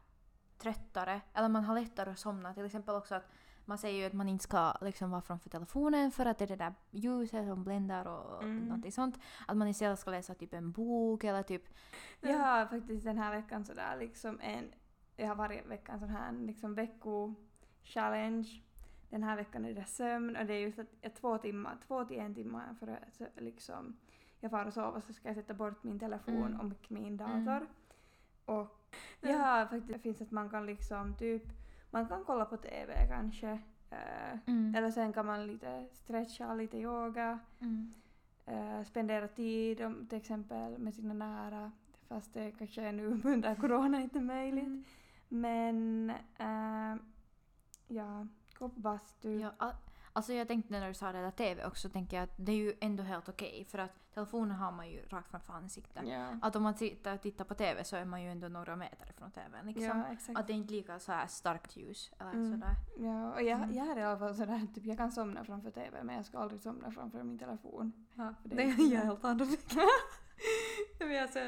tröttare 0.64 1.20
eller 1.34 1.48
man 1.48 1.64
har 1.64 1.80
lättare 1.80 2.10
att 2.10 2.18
somna 2.18 2.54
till 2.54 2.64
exempel 2.64 2.94
också 2.94 3.14
att 3.14 3.28
man 3.66 3.78
säger 3.78 4.00
ju 4.00 4.06
att 4.06 4.12
man 4.12 4.28
inte 4.28 4.44
ska 4.44 4.72
liksom 4.80 5.10
vara 5.10 5.22
framför 5.22 5.50
telefonen 5.50 6.10
för 6.10 6.26
att 6.26 6.38
det 6.38 6.44
är 6.44 6.48
det 6.48 6.56
där 6.56 6.74
ljuset 6.90 7.46
som 7.48 7.64
bländar 7.64 8.06
och 8.06 8.42
Mm. 8.42 8.64
någonting 8.64 8.92
sånt. 8.92 9.18
Att 9.46 9.56
man 9.56 9.68
istället 9.68 9.98
ska 9.98 10.10
läsa 10.10 10.34
typ 10.34 10.54
en 10.54 10.72
bok 10.72 11.24
eller 11.24 11.42
typ... 11.42 11.62
Jag 12.20 12.38
har 12.38 12.66
faktiskt 12.66 13.04
den 13.04 13.18
här 13.18 13.30
veckan 13.36 13.64
sådär 13.64 13.96
liksom 13.98 14.40
en, 14.40 14.72
jag 15.16 15.28
har 15.28 15.34
varje 15.34 15.62
vecka 15.62 15.92
en 15.92 15.98
sån 16.00 16.08
här 16.08 16.32
liksom 16.32 16.74
vecko-challenge. 16.74 18.48
Den 19.10 19.22
här 19.22 19.36
veckan 19.36 19.64
är 19.64 19.74
det 19.74 19.84
sömn 19.84 20.36
och 20.36 20.46
det 20.46 20.54
är 20.54 20.60
just 20.60 20.78
att 20.78 20.86
jag 21.00 21.14
två 21.14 21.38
timmar, 21.38 21.76
två 21.86 22.04
till 22.04 22.18
en 22.18 22.34
timme 22.34 22.62
före 22.80 22.98
så 23.12 23.26
liksom 23.36 23.96
jag 24.40 24.50
far 24.50 24.66
och 24.66 24.72
sover 24.72 25.00
så 25.00 25.12
ska 25.12 25.28
jag 25.28 25.36
sätta 25.36 25.54
bort 25.54 25.82
min 25.84 25.98
telefon 25.98 26.46
Mm. 26.54 26.60
och 26.60 26.90
min 26.90 27.20
Mm. 27.20 27.44
dator. 27.44 27.66
Och 28.44 28.83
jag 29.20 29.38
har 29.38 29.60
faktiskt, 29.66 29.88
det 29.92 29.98
finns 29.98 30.22
att 30.22 30.30
man 30.30 30.50
kan 30.50 30.66
liksom 30.66 31.14
typ, 31.14 31.42
man 31.90 32.08
kan 32.08 32.24
kolla 32.24 32.44
på 32.44 32.56
TV 32.56 33.06
kanske. 33.08 33.50
eh, 33.90 34.38
Mm. 34.46 34.74
eller 34.74 34.90
sen 34.90 35.12
kan 35.12 35.26
man 35.26 35.46
lite 35.46 35.86
stretcha, 35.92 36.54
lite 36.54 36.78
yoga. 36.78 37.38
Mm. 37.60 37.92
eh, 38.46 38.82
spendera 38.84 39.28
tid 39.28 39.80
om, 39.80 40.06
till 40.06 40.18
exempel 40.18 40.78
med 40.78 40.94
sina 40.94 41.14
nära. 41.14 41.72
Fast 42.08 42.34
det 42.34 42.50
kanske 42.58 42.82
är 42.82 42.92
nu 42.92 43.20
under 43.24 43.54
corona 43.54 44.00
inte 44.00 44.20
möjligt. 44.20 44.64
Mm. 44.66 44.84
Men 45.28 46.10
äh, 46.38 46.96
ja, 47.88 48.26
gå 48.58 48.68
på 48.68 48.80
bastu. 48.80 49.38
Ja, 49.58 49.72
alltså 50.16 50.32
jag 50.32 50.48
tänkte 50.48 50.72
när 50.80 50.88
du 50.88 50.94
sa 50.94 51.12
det 51.12 51.22
där 51.22 51.30
TV 51.30 51.64
också, 51.66 51.88
tänker 51.88 52.16
jag 52.16 52.24
att 52.24 52.32
det 52.36 52.52
är 52.52 52.56
ju 52.56 52.74
ändå 52.80 53.02
helt 53.02 53.28
okej 53.28 53.64
för 53.70 53.78
att 53.78 53.90
telefonen 54.14 54.56
har 54.56 54.72
man 54.72 54.88
ju 54.90 55.02
rakt 55.08 55.30
framför 55.30 55.52
ansiktet. 55.52 56.02
ja. 56.08 56.38
Att 56.42 56.56
om 56.56 56.62
man 56.62 56.74
sitter 56.74 57.14
och 57.14 57.20
tittar 57.22 57.44
på 57.44 57.54
TV 57.54 57.84
så 57.84 57.96
är 57.96 58.04
man 58.04 58.22
ju 58.22 58.30
ändå 58.30 58.48
några 58.48 58.76
meter 58.76 59.12
från 59.12 59.30
TVn 59.30 59.66
liksom. 59.66 59.84
ja 59.84 60.04
exakt. 60.12 60.38
Att 60.38 60.46
det 60.46 60.52
är 60.52 60.54
inte 60.54 60.72
lika 60.72 60.98
så 60.98 61.12
här 61.12 61.26
starkt 61.26 61.76
ljus 61.76 62.10
eller 62.18 62.30
Mm. 62.32 62.50
sådär. 62.52 62.74
Ja, 62.98 63.32
och 63.32 63.42
jag, 63.42 63.58
Mm. 63.62 63.74
jag 63.74 63.86
är 63.88 63.96
i 63.98 64.02
alla 64.02 64.18
fall 64.18 64.34
sådär, 64.34 64.66
typ 64.74 64.84
jag 64.84 64.96
kan 64.98 65.12
somna 65.12 65.44
framför 65.44 65.70
TV 65.70 66.02
men 66.02 66.16
jag 66.16 66.26
ska 66.26 66.38
aldrig 66.38 66.60
somna 66.60 66.90
framför 66.90 67.22
min 67.22 67.38
telefon. 67.38 68.06
Ja, 68.14 68.34
det 68.44 68.62
är 68.62 68.92
jag 68.92 69.00
helt 69.00 69.22
Men 70.98 71.22
alltså, 71.22 71.38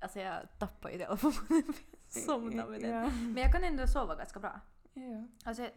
alltså 0.00 0.20
jag 0.20 0.58
tappar 0.58 0.90
ju 0.90 0.98
telefonen 0.98 1.62
somnar 2.08 2.66
med 2.66 2.80
den. 2.80 2.90
Ja. 2.90 3.10
Men 3.10 3.36
jag 3.42 3.52
kan 3.52 3.64
ändå 3.64 3.86
sova 3.86 4.14
ganska 4.14 4.40
bra. 4.40 4.60
Ja, 4.92 5.02
ja. 5.02 5.24
Alltså 5.44 5.68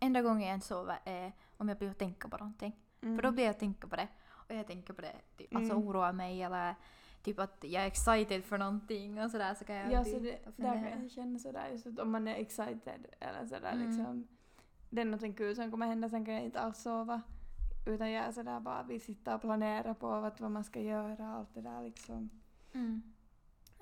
enda 0.00 0.22
gången 0.22 0.48
jag 0.48 0.62
sover 0.62 0.98
är 1.04 1.32
om 1.58 1.68
jag 1.68 1.78
blir 1.78 1.90
att 1.90 1.98
tänka 1.98 2.28
på 2.28 2.36
någonting. 2.36 2.76
Mm. 3.00 3.16
För 3.16 3.22
då 3.22 3.30
blir 3.30 3.44
jag 3.44 3.50
att 3.50 3.58
tänka 3.58 3.86
på 3.88 3.96
det. 3.96 4.08
Och 4.48 4.54
jag 4.54 4.66
tänker 4.66 4.92
på 4.94 5.02
det, 5.02 5.16
typ, 5.36 5.54
alltså 5.56 5.72
Mm. 5.74 5.88
oroar 5.88 6.12
mig 6.12 6.42
eller 6.42 6.74
typ 7.22 7.38
att 7.38 7.64
jag 7.64 7.82
är 7.82 7.86
excited 7.86 8.44
för 8.44 8.58
någonting 8.58 9.22
och 9.22 9.30
sådär 9.30 9.54
så 9.54 9.64
kan 9.64 9.76
jag 9.76 9.92
Ja, 9.92 10.04
så 10.04 10.18
det, 10.18 10.38
där 10.56 10.90
kan 10.90 11.02
jag 11.02 11.10
känna 11.10 11.38
sådär 11.38 11.68
just 11.72 11.86
att 11.86 11.98
om 11.98 12.10
man 12.10 12.28
är 12.28 12.34
excited 12.34 13.06
eller 13.20 13.46
sådär 13.46 13.72
Mm. 13.72 13.86
liksom. 13.88 14.28
Det 14.90 15.00
är 15.00 15.04
någonting 15.04 15.34
kul 15.34 15.56
som 15.56 15.70
kommer 15.70 15.86
hända, 15.86 16.08
sen 16.08 16.24
kan 16.24 16.34
jag 16.34 16.44
inte 16.44 16.60
alls 16.60 16.78
sova. 16.82 17.22
Utan 17.86 18.10
jag 18.10 18.24
är 18.24 18.32
sådär 18.32 18.60
bara 18.60 18.82
vill 18.82 19.00
sitta 19.00 19.34
och 19.34 19.40
planera 19.40 19.94
på 19.94 20.06
vad, 20.08 20.40
vad 20.40 20.50
man 20.50 20.64
ska 20.64 20.80
göra 20.80 21.30
och 21.30 21.36
allt 21.38 21.54
det 21.54 21.60
där 21.60 21.82
liksom. 21.82 22.30
Mm. 22.72 23.02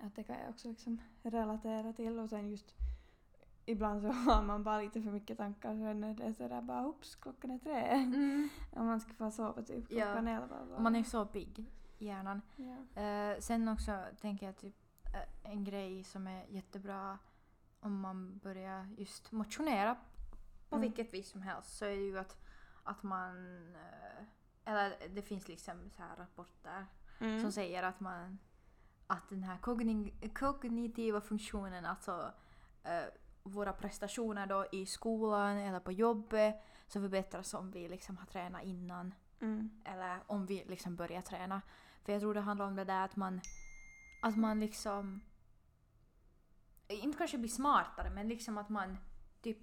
Att 0.00 0.14
det 0.16 0.22
kan 0.24 0.36
jag 0.40 0.50
också 0.50 0.68
liksom 0.68 1.00
relatera 1.22 1.92
till 1.92 2.18
och 2.18 2.28
sen 2.30 2.50
just 2.50 2.74
ibland 3.66 4.02
så 4.02 4.08
har 4.30 4.42
man 4.42 4.62
bara 4.64 4.80
lite 4.80 5.02
för 5.02 5.10
mycket 5.10 5.38
tankar 5.38 5.74
så 5.74 5.84
är 5.86 6.14
det 6.26 6.34
sådär 6.34 6.62
bara 6.62 6.86
oops 6.86 7.14
klockan 7.16 7.50
är 7.50 7.58
tre. 7.58 7.80
Mm. 7.80 8.48
Om 8.72 8.86
man 8.86 9.00
ska 9.00 9.12
få 9.14 9.30
sova 9.30 9.62
typ 9.62 9.84
Ja. 9.90 10.04
klockan 10.04 10.28
elva. 10.28 10.46
bara. 10.48 10.76
Och 10.76 10.82
man 10.82 10.96
är 10.96 11.02
så 11.04 11.26
pigg 11.26 11.70
i 11.98 12.06
hjärnan. 12.06 12.42
Ja. 12.56 13.02
Eh, 13.02 13.38
sen 13.40 13.68
också 13.68 14.04
tänker 14.20 14.46
jag 14.46 14.56
typ 14.56 14.74
eh, 15.14 15.50
en 15.52 15.64
grej 15.64 16.04
som 16.04 16.26
är 16.26 16.44
jättebra 16.48 17.18
om 17.80 18.00
man 18.00 18.38
börjar 18.38 18.88
just 18.98 19.32
motionera 19.32 19.94
på 20.68 20.76
Mm. 20.76 20.80
vilket 20.88 21.14
vis 21.14 21.28
som 21.30 21.42
helst 21.42 21.76
så 21.76 21.84
är 21.84 21.88
det 21.96 22.02
ju 22.02 22.18
att, 22.18 22.36
att 22.82 23.02
man 23.02 23.56
eh, 23.74 24.24
eller 24.64 24.96
det 25.14 25.22
finns 25.22 25.48
liksom 25.48 25.90
så 25.90 26.02
här 26.02 26.16
rapporter 26.16 26.86
Mm. 27.20 27.40
som 27.40 27.52
säger 27.52 27.82
att 27.82 28.00
man 28.00 28.38
att 29.06 29.28
den 29.28 29.42
här 29.42 29.56
kogni- 29.58 30.28
kognitiva 30.34 31.20
funktionen, 31.20 31.84
alltså 31.86 32.32
våra 33.52 33.72
prestationer 33.72 34.46
då 34.46 34.66
i 34.72 34.86
skolan 34.86 35.56
eller 35.56 35.80
på 35.80 35.92
jobbet 35.92 36.56
så 36.86 37.00
förbättras 37.00 37.54
om 37.54 37.70
vi 37.70 37.88
liksom 37.88 38.16
har 38.16 38.26
tränat 38.26 38.64
innan 38.64 39.14
Mm. 39.40 39.70
eller 39.84 40.20
om 40.26 40.46
vi 40.46 40.64
liksom 40.64 40.96
börjar 40.96 41.22
träna. 41.22 41.62
För 42.04 42.12
jag 42.12 42.20
tror 42.20 42.34
det 42.34 42.40
handlar 42.40 42.66
om 42.66 42.76
det 42.76 42.84
där 42.84 43.04
att 43.04 43.16
man 43.16 43.40
att 44.22 44.36
man 44.36 44.60
liksom 44.60 45.20
inte 46.88 47.18
kanske 47.18 47.38
blir 47.38 47.50
smartare 47.50 48.10
men 48.10 48.28
liksom 48.28 48.58
att 48.58 48.68
man 48.68 48.98
typ 49.42 49.58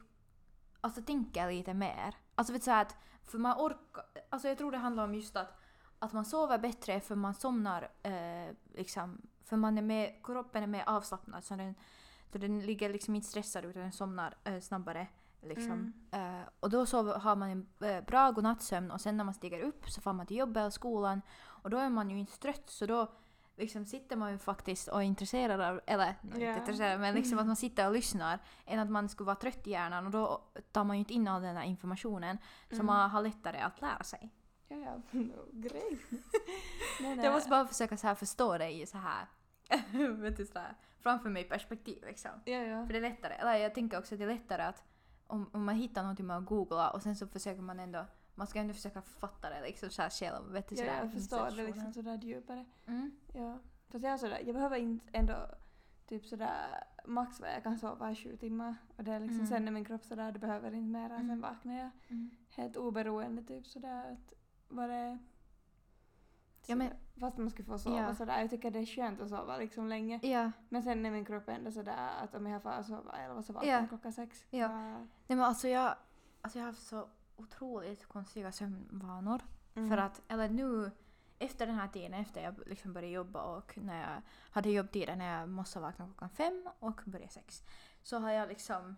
alltså 0.82 1.02
tänker 1.02 1.52
lite 1.52 1.74
mer. 1.74 2.16
Alltså 2.36 2.54
vet 2.54 2.66
du 2.66 2.72
att 2.72 2.98
för 3.24 3.38
man 3.38 3.58
orkar, 3.58 4.04
alltså 4.30 4.48
jag 4.48 4.58
tror 4.58 4.72
det 4.72 4.78
handlar 4.78 5.04
om 5.04 5.16
just 5.16 5.36
att 5.36 5.60
att 6.00 6.14
man 6.14 6.26
sover 6.26 6.58
bättre 6.58 7.00
för 7.00 7.16
man 7.16 7.34
somnar 7.34 7.92
eh, 8.04 8.56
liksom 8.74 9.22
för 9.44 9.58
man 9.58 9.78
är 9.78 9.82
med, 9.82 10.20
kroppen 10.24 10.64
är 10.64 10.68
mer 10.68 10.84
avslappnad 10.88 11.44
så 11.44 11.56
den, 11.56 11.76
så 12.34 12.40
den 12.40 12.60
ligger 12.60 12.90
liksom 12.90 13.16
inte 13.16 13.28
stressad 13.28 13.66
utan 13.66 13.82
den 13.82 13.92
somnar 13.92 14.36
eh, 14.44 14.60
snabbare. 14.60 15.08
Liksom. 15.42 15.94
Mm. 16.12 16.40
Eh, 16.42 16.48
och 16.60 16.70
då 16.70 16.86
sover, 16.86 17.14
har 17.20 17.36
man 17.36 17.50
en 17.50 17.90
eh, 17.90 18.04
bra 18.06 18.32
godnattsömn 18.32 18.92
och 18.92 19.02
sen 19.02 19.18
när 19.18 19.24
man 19.24 19.34
stiger 19.34 19.60
upp 19.62 19.90
så 19.90 20.02
får 20.02 20.14
man 20.14 20.26
till 20.26 20.38
jobbet 20.38 20.58
eller 20.62 20.70
skolan 20.70 21.22
och 21.46 21.70
då 21.70 21.78
är 21.78 21.90
man 21.90 22.10
ju 22.10 22.20
inte 22.20 22.40
trött 22.40 22.70
så 22.70 22.86
då 22.86 23.12
liksom 23.58 23.86
sitter 23.86 24.16
man 24.16 24.32
ju 24.32 24.38
faktiskt 24.38 24.88
och 24.88 25.00
är 25.02 25.06
intresserad 25.06 25.62
av, 25.62 25.82
eller 25.88 26.06
Ja. 26.22 26.30
inte 26.34 26.60
intresserad 26.60 27.00
men 27.00 27.16
liksom 27.16 27.40
att 27.40 27.46
man 27.48 27.56
sitter 27.56 27.88
och 27.88 27.94
lyssnar 27.94 28.40
än 28.66 28.80
att 28.80 28.90
man 28.90 29.10
skulle 29.10 29.26
vara 29.26 29.36
trött 29.36 29.68
i 29.68 29.72
hjärnan 29.72 30.06
och 30.06 30.12
då 30.12 30.42
tar 30.72 30.84
man 30.84 30.96
ju 30.96 31.00
inte 31.00 31.14
in 31.14 31.28
all 31.28 31.42
den 31.42 31.56
här 31.58 31.64
informationen 31.64 32.38
så 32.70 32.76
Mm. 32.76 32.86
man 32.86 33.10
har 33.10 33.22
lättare 33.22 33.58
att 33.60 33.82
lära 33.82 34.04
sig. 34.04 34.30
Ja, 34.68 34.78
ja. 34.78 35.02
Grej. 35.52 36.00
nej, 37.02 37.16
nej. 37.16 37.26
Jag 37.26 37.34
måste 37.34 37.50
bara 37.50 37.68
försöka 37.68 37.98
så 37.98 38.08
här 38.08 38.16
förstå 38.16 38.58
dig 38.58 38.88
så 38.88 38.98
här, 38.98 39.28
vet 40.22 40.38
du, 40.38 40.46
så 40.46 40.60
här 40.60 40.76
framför 41.00 41.30
mig 41.30 41.44
perspektiv 41.44 42.04
liksom. 42.06 42.32
Ja, 42.46 42.58
ja. 42.58 42.86
För 42.86 42.94
det 42.94 43.00
är 43.00 43.02
lättare, 43.02 43.34
eller 43.34 43.54
jag 43.56 43.74
tänker 43.76 44.00
också 44.00 44.16
att 44.16 44.20
det 44.20 44.26
är 44.26 44.34
lättare 44.34 44.62
att 44.64 44.84
om, 45.28 45.50
om 45.54 45.64
man 45.66 45.76
hittar 45.76 46.02
någonting 46.02 46.26
med 46.28 46.38
att 46.38 46.46
googla 46.46 46.90
och 46.90 47.02
sen 47.02 47.16
så 47.16 47.28
försöker 47.28 47.62
man 47.62 47.80
ändå, 47.80 48.06
man 48.36 48.48
ska 48.48 48.60
ändå 48.60 48.74
försöka 48.74 49.02
fatta 49.02 49.50
det 49.50 49.62
liksom 49.62 49.90
så 49.90 50.02
här 50.02 50.10
själv, 50.10 50.52
vet 50.52 50.70
du 50.70 50.76
Ja, 50.76 50.80
sådär. 50.82 51.00
jag 51.02 51.12
förstår 51.12 51.52
det 51.58 51.64
liksom 51.66 51.94
sådär 51.94 52.18
djupare. 52.22 52.66
Mm. 52.88 53.12
Ja. 53.34 53.60
Fast 53.90 54.04
jag 54.04 54.14
är 54.14 54.18
sådär, 54.18 54.42
jag 54.46 54.56
behöver 54.56 54.78
inte 54.78 55.06
ändå 55.14 55.36
typ 56.08 56.26
sådär 56.26 56.84
max 57.06 57.40
vad 57.40 57.50
jag 57.50 57.64
kan 57.64 57.78
sova 57.80 58.12
i 58.12 58.16
sju 58.16 58.38
timmar. 58.38 58.76
Och 58.98 59.04
det 59.04 59.12
är 59.12 59.20
liksom 59.20 59.36
Mm. 59.40 59.48
sen 59.48 59.68
är 59.68 59.72
min 59.72 59.86
kropp 59.86 60.06
sådär, 60.06 60.32
det 60.32 60.40
behöver 60.40 60.72
inte 60.74 61.00
mera. 61.00 61.16
Mm. 61.16 61.28
Sen 61.28 61.42
vaknar 61.42 61.78
jag 61.78 61.90
Mm. 62.08 62.30
helt 62.50 62.78
oberoende 62.78 63.44
typ 63.44 63.68
sådär 63.68 64.12
att 64.12 64.34
vad 64.68 64.90
det 64.90 64.96
är. 64.96 65.20
Ja, 66.68 66.76
men-. 66.76 66.94
Fast 67.20 67.38
man 67.38 67.50
ska 67.50 67.64
få 67.64 67.78
sova 67.80 67.98
Ja. 67.98 68.16
sådär. 68.16 68.40
Jag 68.42 68.50
tycker 68.50 68.72
det 68.72 68.80
är 68.80 68.86
skönt 68.86 69.22
att 69.22 69.30
sova 69.30 69.58
liksom 69.58 69.88
länge. 69.88 70.20
Ja, 70.24 70.52
Men 70.70 70.84
sen 70.84 71.06
är 71.06 71.12
min 71.12 71.26
kropp 71.26 71.50
ändå 71.50 71.72
sådär 71.72 72.10
att 72.24 72.36
om 72.36 72.48
jag 72.48 72.62
får 72.64 72.84
sova 72.84 73.12
elva 73.18 73.44
så 73.44 73.54
vaknar 73.54 73.72
Ja. 73.72 73.80
jag 73.80 73.90
klockan 73.90 74.14
sex. 74.14 74.46
Ja. 74.50 74.68
Bara- 74.68 74.98
nej 74.98 75.08
men 75.28 75.40
alltså 75.42 75.68
jag, 75.68 75.96
alltså 76.42 76.60
jag 76.60 76.66
har 76.66 76.72
haft 76.72 76.88
så 76.88 77.08
otroligt 77.36 78.06
konstiga 78.08 78.52
sömnvanor. 78.52 79.42
Mm. 79.76 79.90
För 79.90 79.98
att, 79.98 80.22
eller 80.28 80.50
nu 80.50 80.92
efter 81.40 81.68
den 81.68 81.76
här 81.76 81.88
tiden, 81.88 82.14
efter 82.14 82.44
jag 82.44 82.56
liksom 82.68 82.94
började 82.94 83.14
jobba 83.14 83.44
och 83.44 83.78
när 83.82 84.02
jag 84.02 84.22
hade 84.52 84.70
jobbtider 84.72 85.16
när 85.16 85.40
jag 85.40 85.50
måste 85.50 85.80
vakna 85.80 86.06
klockan 86.06 86.30
fem 86.30 86.70
och 86.80 87.02
börja 87.06 87.28
sex. 87.28 87.64
Så 88.04 88.18
har 88.20 88.32
jag 88.32 88.50
liksom, 88.50 88.96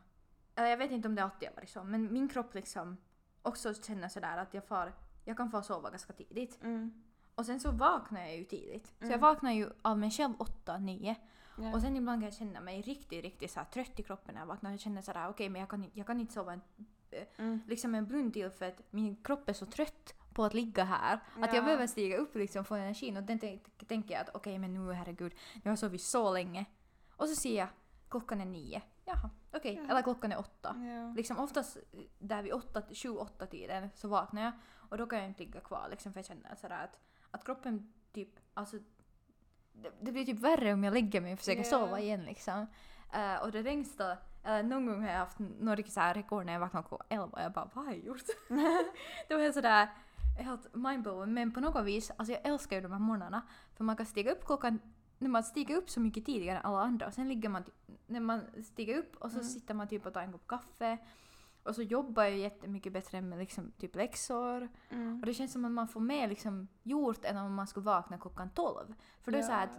eller 0.55 0.67
jag 0.69 0.77
vet 0.77 0.91
inte 0.91 1.07
om 1.07 1.15
det 1.15 1.24
alltid 1.24 1.50
har 1.50 1.55
varit 1.55 1.69
så, 1.69 1.84
men 1.84 2.13
min 2.13 2.27
kropp 2.29 2.53
liksom 2.53 2.98
också 3.41 3.74
känner 3.74 4.07
sådär 4.07 4.38
att 4.38 4.53
jag, 4.53 4.63
far, 4.67 4.93
jag 5.24 5.38
kan 5.38 5.51
få 5.51 5.62
sova 5.62 5.89
ganska 5.89 6.13
tidigt. 6.13 6.63
Mm. 6.63 7.03
Och 7.35 7.45
sen 7.45 7.59
så 7.59 7.71
vaknar 7.71 8.21
jag 8.21 8.37
ju 8.37 8.43
tidigt. 8.43 8.87
Så 8.87 8.93
jag 8.99 9.07
Mm. 9.07 9.19
vaknar 9.19 9.51
ju 9.51 9.69
av 9.81 9.97
mig 9.99 10.11
själv 10.11 10.33
åtta, 10.39 10.77
nio. 10.77 11.15
Ja. 11.57 11.73
Och 11.73 11.81
sen 11.81 11.95
ibland 11.97 12.21
kan 12.21 12.25
jag 12.25 12.33
känna 12.33 12.61
mig 12.61 12.81
riktigt, 12.81 13.23
riktigt 13.23 13.51
så 13.51 13.59
trött 13.73 13.99
i 13.99 14.03
kroppen 14.03 14.33
när 14.33 14.41
jag 14.41 14.47
vaknar. 14.47 14.71
Jag 14.71 14.79
känner 14.79 15.01
sådär 15.01 15.27
okej 15.29 15.49
men 15.49 15.59
jag 15.59 15.69
kan, 15.69 15.83
inte- 15.83 15.97
jag 15.99 16.07
kan 16.07 16.19
inte 16.19 16.33
sova 16.33 16.53
en, 16.53 16.61
mm. 17.37 17.59
liksom 17.67 17.95
en 17.95 18.05
blund 18.05 18.33
till 18.33 18.49
för 18.49 18.65
att 18.65 18.81
min 18.91 19.15
kropp 19.23 19.49
är 19.49 19.53
så 19.53 19.65
trött 19.65 20.13
på 20.33 20.43
att 20.43 20.53
ligga 20.53 20.83
här. 20.83 21.13
Att 21.13 21.47
jag 21.53 21.55
Ja. 21.55 21.61
behöver 21.61 21.87
stiga 21.87 22.17
upp 22.17 22.35
liksom 22.35 22.65
få 22.65 22.75
energin 22.75 23.17
och 23.17 23.23
den 23.23 23.39
tänk- 23.39 23.87
tänker 23.87 24.13
jag 24.13 24.21
att 24.21 24.35
okej 24.35 24.59
men 24.59 24.73
nu 24.73 24.93
herregud, 24.93 25.33
jag 25.63 25.71
har 25.71 25.75
sovit 25.75 26.01
så 26.01 26.33
länge. 26.33 26.65
Och 27.17 27.29
så 27.29 27.35
ser 27.35 27.57
jag 27.57 27.67
klockan 28.09 28.41
är 28.41 28.45
nio. 28.45 28.81
Jaha, 29.05 29.29
okej. 29.53 29.75
Ja. 29.83 29.89
Eller 29.89 30.01
klockan 30.01 30.31
är 30.31 30.39
åtta. 30.39 30.75
Ja. 30.77 31.13
Liksom 31.15 31.39
oftast 31.39 31.77
där 32.19 32.43
vid 32.43 32.53
åtta, 32.53 32.81
sju, 32.93 33.09
åtta 33.09 33.45
tiden 33.45 33.89
så 33.95 34.07
vaknar 34.07 34.41
jag 34.41 34.51
och 34.89 34.97
då 34.97 35.05
kan 35.07 35.19
jag 35.19 35.27
inte 35.27 35.43
ligga 35.43 35.59
kvar 35.59 35.87
liksom 35.91 36.13
för 36.13 36.19
jag 36.19 36.25
känner 36.25 36.55
sådär 36.55 36.83
att, 36.83 36.99
att 37.35 37.45
kroppen 37.45 37.93
typ, 38.13 38.29
alltså 38.53 38.77
det, 39.73 39.91
det 40.01 40.11
blir 40.11 40.25
typ 40.25 40.39
värre 40.39 40.73
om 40.73 40.83
jag 40.83 40.93
lägger 40.93 41.21
mig 41.21 41.33
och 41.33 41.39
försöker 41.39 41.63
Ja. 41.63 41.69
sova 41.69 41.99
igen 41.99 42.25
liksom. 42.25 42.67
Eh, 43.13 43.35
och 43.43 43.51
det 43.51 43.61
längsta, 43.63 44.17
eller 44.43 44.63
någon 44.63 44.85
gång 44.85 45.01
har 45.01 45.09
jag 45.11 45.19
haft 45.19 45.39
några 45.39 45.83
så 45.83 45.99
här 45.99 46.13
rekord 46.13 46.45
när 46.45 46.53
jag 46.53 46.59
vaknade 46.59 46.87
klockan 46.87 47.07
elva 47.09 47.25
och 47.25 47.41
jag 47.41 47.51
bara 47.51 47.69
vad 47.73 47.85
har 47.85 47.91
jag 47.93 48.03
gjort? 48.05 48.21
det 49.27 49.33
var 49.35 49.41
helt 49.41 49.55
sådär 49.55 49.89
helt 50.39 50.75
mindblowing 50.75 51.33
men 51.33 51.51
på 51.51 51.59
något 51.59 51.85
vis, 51.85 52.11
alltså 52.17 52.33
jag 52.33 52.45
älskar 52.47 52.75
ju 52.75 52.81
de 52.81 52.91
här 52.91 52.99
morgnarna 52.99 53.41
för 53.75 53.83
man 53.83 53.95
kan 53.95 54.05
stiga 54.05 54.31
upp 54.31 54.45
klockan 54.45 54.79
när 55.17 55.29
man 55.29 55.43
stiger 55.43 55.75
upp 55.77 55.89
så 55.89 55.99
mycket 55.99 56.25
tidigare 56.25 56.57
än 56.59 56.65
alla 56.65 56.79
andra 56.81 57.07
och 57.07 57.13
sen 57.13 57.27
ligger 57.27 57.49
man 57.49 57.63
typ, 57.63 57.73
när 58.07 58.19
man 58.19 58.41
stiger 58.63 58.97
upp 58.97 59.15
och 59.15 59.31
så 59.31 59.37
Mm. 59.37 59.49
sitter 59.49 59.73
man 59.73 59.87
typ 59.87 60.05
och 60.05 60.13
tar 60.13 60.21
en 60.21 60.31
kopp 60.31 60.47
kaffe 60.47 60.97
och 61.65 61.75
så 61.75 61.81
jobbar 61.81 62.24
jag 62.24 62.38
jättemycket 62.38 62.93
bättre 62.93 63.22
med 63.22 63.39
liksom 63.39 63.72
typ 63.72 63.95
läxor 63.95 64.69
Mm. 64.89 65.19
och 65.19 65.25
det 65.25 65.34
känns 65.34 65.51
som 65.53 65.65
att 65.65 65.72
man 65.72 65.88
får 65.88 66.00
mer 66.00 66.27
liksom 66.27 66.67
gjort 66.84 67.25
än 67.25 67.38
om 67.38 67.53
man 67.53 67.67
skulle 67.67 67.84
vakna 67.86 68.17
klockan 68.17 68.50
12. 68.50 68.93
För 69.22 69.31
då 69.31 69.38
är 69.38 69.41
det 69.41 69.48
så 69.48 69.53
att 69.53 69.69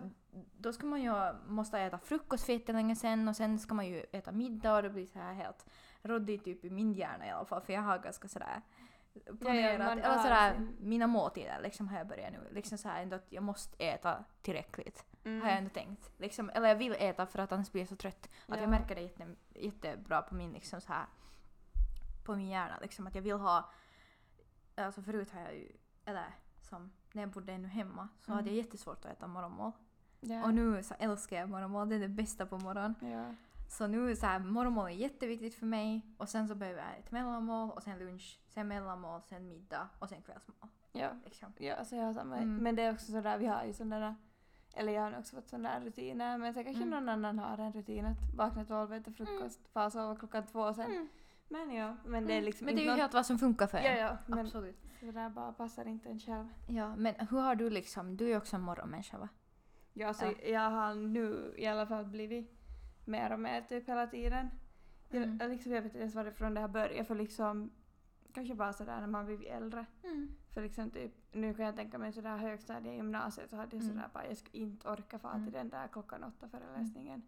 då 0.58 0.72
ska 0.72 0.86
man 0.86 1.02
ju 1.02 1.12
måste 1.48 1.78
äta 1.78 1.98
frukost 1.98 2.44
för 2.46 2.52
jättelänge 2.52 2.96
sen 2.96 3.28
och 3.28 3.36
sen 3.36 3.58
ska 3.58 3.74
man 3.74 3.86
ju 3.86 4.00
äta 4.12 4.32
middag 4.32 4.74
och 4.76 4.82
det 4.82 4.90
blir 4.90 5.06
så 5.06 5.18
här 5.18 5.34
helt 5.34 5.66
råddigt 6.02 6.44
typ 6.44 6.64
i 6.64 6.70
min 6.70 6.92
hjärna 6.92 7.26
i 7.26 7.30
alla 7.30 7.44
fall 7.44 7.60
för 7.62 7.72
jag 7.72 7.82
har 7.82 7.98
ganska 7.98 8.28
sådär 8.28 8.62
planerat, 9.40 9.78
man 9.78 9.98
eller 9.98 10.08
har 10.16 10.22
sådär 10.22 10.54
sin- 10.54 10.76
mina 10.80 11.06
måltider 11.06 11.60
liksom 11.62 11.88
har 11.88 11.98
jag 11.98 12.06
börjat 12.08 12.32
nu 12.32 12.38
liksom 12.52 12.78
så 12.78 12.88
här 12.88 13.02
ändå 13.02 13.16
att 13.16 13.26
jag 13.32 13.42
måste 13.42 13.84
äta 13.84 14.24
tillräckligt 14.42 15.04
Mm. 15.24 15.42
har 15.42 15.48
jag 15.48 15.58
ändå 15.58 15.70
tänkt. 15.70 16.10
Liksom, 16.18 16.50
eller 16.54 16.68
jag 16.68 16.76
vill 16.76 16.92
äta 16.98 17.26
för 17.26 17.38
att 17.38 17.52
annars 17.52 17.72
blir 17.72 17.82
jag 17.82 17.88
så 17.88 17.96
trött. 17.96 18.28
Att 18.48 18.54
Ja. 18.56 18.60
jag 18.60 18.70
märker 18.70 18.94
det 18.94 19.00
jätte, 19.00 19.26
jättebra 19.54 20.22
på 20.22 20.34
min 20.34 20.52
liksom 20.52 20.80
så 20.80 20.92
här 20.92 21.06
på 22.26 22.36
min 22.36 22.48
hjärna 22.48 22.78
liksom 22.82 23.06
att 23.06 23.14
jag 23.14 23.22
vill 23.22 23.32
ha 23.32 23.70
alltså 24.76 25.02
förut 25.02 25.30
har 25.30 25.40
jag 25.40 25.54
ju 25.54 25.68
eller 26.04 26.34
som 26.62 26.92
när 27.12 27.22
jag 27.22 27.30
bodde 27.30 27.52
ännu 27.52 27.68
hemma 27.68 28.08
så 28.20 28.30
Mm. 28.32 28.36
hade 28.36 28.50
jag 28.50 28.56
jättesvårt 28.56 29.04
att 29.04 29.12
äta 29.12 29.26
morgonmål. 29.26 29.72
Ja. 30.20 30.44
Och 30.44 30.54
nu 30.54 30.82
så 30.82 30.94
älskar 30.98 31.36
jag 31.36 31.48
morgonmål, 31.50 31.88
det 31.88 31.94
är 31.96 32.00
det 32.00 32.08
bästa 32.08 32.46
på 32.46 32.58
morgonen. 32.58 32.94
Ja. 33.00 33.34
Så 33.68 33.86
nu 33.86 34.16
så 34.16 34.26
här, 34.26 34.38
morgonmål 34.38 34.86
är 34.86 34.90
jätteviktigt 34.90 35.54
för 35.54 35.66
mig 35.66 36.02
och 36.18 36.28
sen 36.28 36.48
så 36.48 36.54
behöver 36.54 36.80
jag 36.82 36.98
ett 36.98 37.10
mellanmål 37.10 37.70
och 37.70 37.82
sen 37.82 37.98
lunch, 37.98 38.40
sen 38.48 38.68
mellanmål, 38.68 39.22
sen 39.22 39.48
middag 39.48 39.88
och 39.98 40.08
sen 40.08 40.22
kvällsmål. 40.22 40.68
Ja. 40.92 41.10
Liksom. 41.24 41.52
Ja, 41.58 41.84
så 41.84 41.96
jag 41.96 42.04
har 42.04 42.14
samma. 42.14 42.36
Mm. 42.36 42.56
Men 42.56 42.76
det 42.76 42.82
är 42.82 42.92
också 42.92 43.12
sådär, 43.12 43.38
vi 43.38 43.46
har 43.46 43.64
ju 43.64 43.72
sådana 43.72 44.16
eller 44.74 44.92
jag 44.92 45.02
har 45.02 45.18
också 45.18 45.36
fått 45.36 45.48
sådana 45.48 45.68
här 45.68 45.80
rutiner, 45.80 46.38
men 46.38 46.54
sen 46.54 46.64
kanske 46.64 46.82
Mm. 46.82 46.90
någon 47.04 47.08
annan 47.08 47.38
har 47.38 47.58
en 47.58 47.72
rutin 47.72 48.06
att 48.06 48.34
vakna 48.36 48.64
tolv, 48.64 48.92
äta 48.92 49.12
frukost, 49.12 49.60
mm. 49.74 49.90
sova 49.90 50.16
klockan 50.16 50.46
två 50.46 50.60
och 50.60 50.74
sen. 50.74 50.90
Mm. 50.90 51.08
Men 51.48 51.74
ja, 51.74 51.96
men 52.04 52.26
det 52.26 52.32
är 52.32 52.36
Mm. 52.36 52.44
liksom 52.44 52.64
Men 52.66 52.74
det 52.76 52.80
är 52.80 52.84
ju 52.84 52.90
något- 52.90 52.98
helt 52.98 53.14
vad 53.14 53.26
som 53.26 53.38
funkar 53.38 53.66
för 53.66 53.78
Ja, 53.78 53.84
en. 53.84 53.98
ja, 53.98 54.16
men 54.26 54.38
Absolut. 54.38 54.76
sådär 55.00 55.30
bara 55.30 55.52
passar 55.52 55.88
inte 55.88 56.08
en 56.08 56.18
själv. 56.18 56.46
Ja, 56.68 56.96
men 56.96 57.14
hur 57.30 57.40
har 57.40 57.54
du 57.54 57.70
liksom, 57.70 58.16
du 58.16 58.24
är 58.24 58.28
ju 58.28 58.36
också 58.36 58.56
en 58.56 58.62
morgonmänniska 58.62 59.18
va? 59.18 59.28
Ja, 59.92 60.14
så 60.14 60.24
Ja. 60.24 60.32
jag 60.48 60.70
har 60.70 60.94
nu 60.94 61.54
i 61.56 61.66
alla 61.66 61.86
fall 61.86 62.04
blivit 62.04 62.52
mer 63.04 63.32
och 63.32 63.40
mer 63.40 63.60
typ 63.60 63.88
hela 63.88 64.06
tiden. 64.06 64.50
Mm. 65.10 65.38
jag 65.40 65.50
liksom, 65.50 65.72
jag 65.72 65.82
vet 65.82 65.90
inte 65.92 65.98
ens 65.98 66.14
varifrån 66.14 66.54
det 66.54 66.60
har 66.60 66.68
börjat, 66.68 67.06
för 67.06 67.14
liksom 67.14 67.70
kanske 68.34 68.54
bara 68.54 68.72
sådär 68.72 69.00
när 69.00 69.06
man 69.06 69.26
blir 69.26 69.46
äldre. 69.48 69.86
Mm. 70.04 70.28
För 70.54 70.62
liksom 70.62 70.90
typ, 70.90 71.12
nu 71.32 71.54
kan 71.54 71.64
jag 71.64 71.76
tänka 71.76 71.98
mig 71.98 72.12
sådär 72.12 72.36
högstadiet 72.36 72.92
i 72.94 72.96
gymnasiet 72.96 73.50
så 73.50 73.56
hade 73.56 73.76
jag 73.76 73.82
Mm. 73.82 73.94
sådär 73.96 74.08
bara, 74.14 74.26
jag 74.26 74.36
skulle 74.36 74.62
inte 74.62 74.88
orka 74.88 75.18
fara 75.18 75.32
Mm. 75.32 75.44
till 75.46 75.52
den 75.52 75.68
där 75.68 75.88
klockan 75.88 76.24
åtta 76.24 76.48
föreläsningen. 76.48 77.22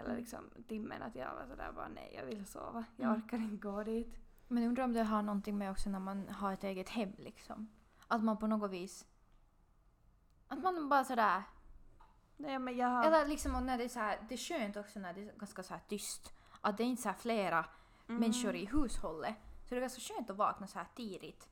Eller 0.00 0.16
liksom 0.16 0.50
timmen 0.68 1.02
att 1.02 1.14
jag 1.14 1.34
var 1.34 1.46
sådär 1.46 1.72
bara 1.72 1.88
nej 1.88 2.14
jag 2.18 2.26
vill 2.26 2.46
sova, 2.46 2.84
jag 2.96 3.08
Mm. 3.08 3.22
orkar 3.22 3.36
inte 3.36 3.56
gå 3.56 3.82
dit. 3.84 4.16
Men 4.48 4.62
undrar 4.64 4.84
om 4.84 4.92
det 4.92 5.02
har 5.02 5.22
någonting 5.22 5.58
med 5.58 5.70
också 5.70 5.90
när 5.90 5.98
man 5.98 6.28
har 6.28 6.52
ett 6.52 6.64
eget 6.64 6.88
hem 6.88 7.12
liksom. 7.18 7.68
Att 8.08 8.24
man 8.24 8.36
på 8.38 8.46
något 8.46 8.70
vis... 8.70 9.06
Att 10.48 10.58
man 10.62 10.88
bara 10.88 11.04
sådär... 11.04 11.42
Nej 12.36 12.58
men 12.58 12.76
jag 12.76 12.88
har... 12.88 13.04
Eller 13.04 13.26
liksom 13.26 13.54
och 13.54 13.62
när 13.62 13.78
det 13.78 13.84
är 13.84 13.88
så 13.88 13.98
här, 14.00 14.18
det 14.28 14.34
är 14.34 14.38
skönt 14.38 14.76
också 14.76 14.98
när 15.00 15.12
det 15.14 15.20
är 15.28 15.32
ganska 15.38 15.62
så 15.62 15.74
här 15.74 15.80
tyst. 15.88 16.32
Att 16.60 16.76
det 16.76 16.82
är 16.82 16.86
inte 16.86 17.02
så 17.02 17.08
här 17.08 17.16
flera 17.16 17.64
Mm. 18.08 18.20
människor 18.20 18.54
i 18.54 18.64
hushållet. 18.66 19.34
Så 19.64 19.74
det 19.74 19.76
är 19.76 19.80
ganska 19.80 20.00
skönt 20.14 20.30
att 20.30 20.36
vakna 20.36 20.66
så 20.66 20.78
här 20.78 20.86
tidigt. 20.96 21.48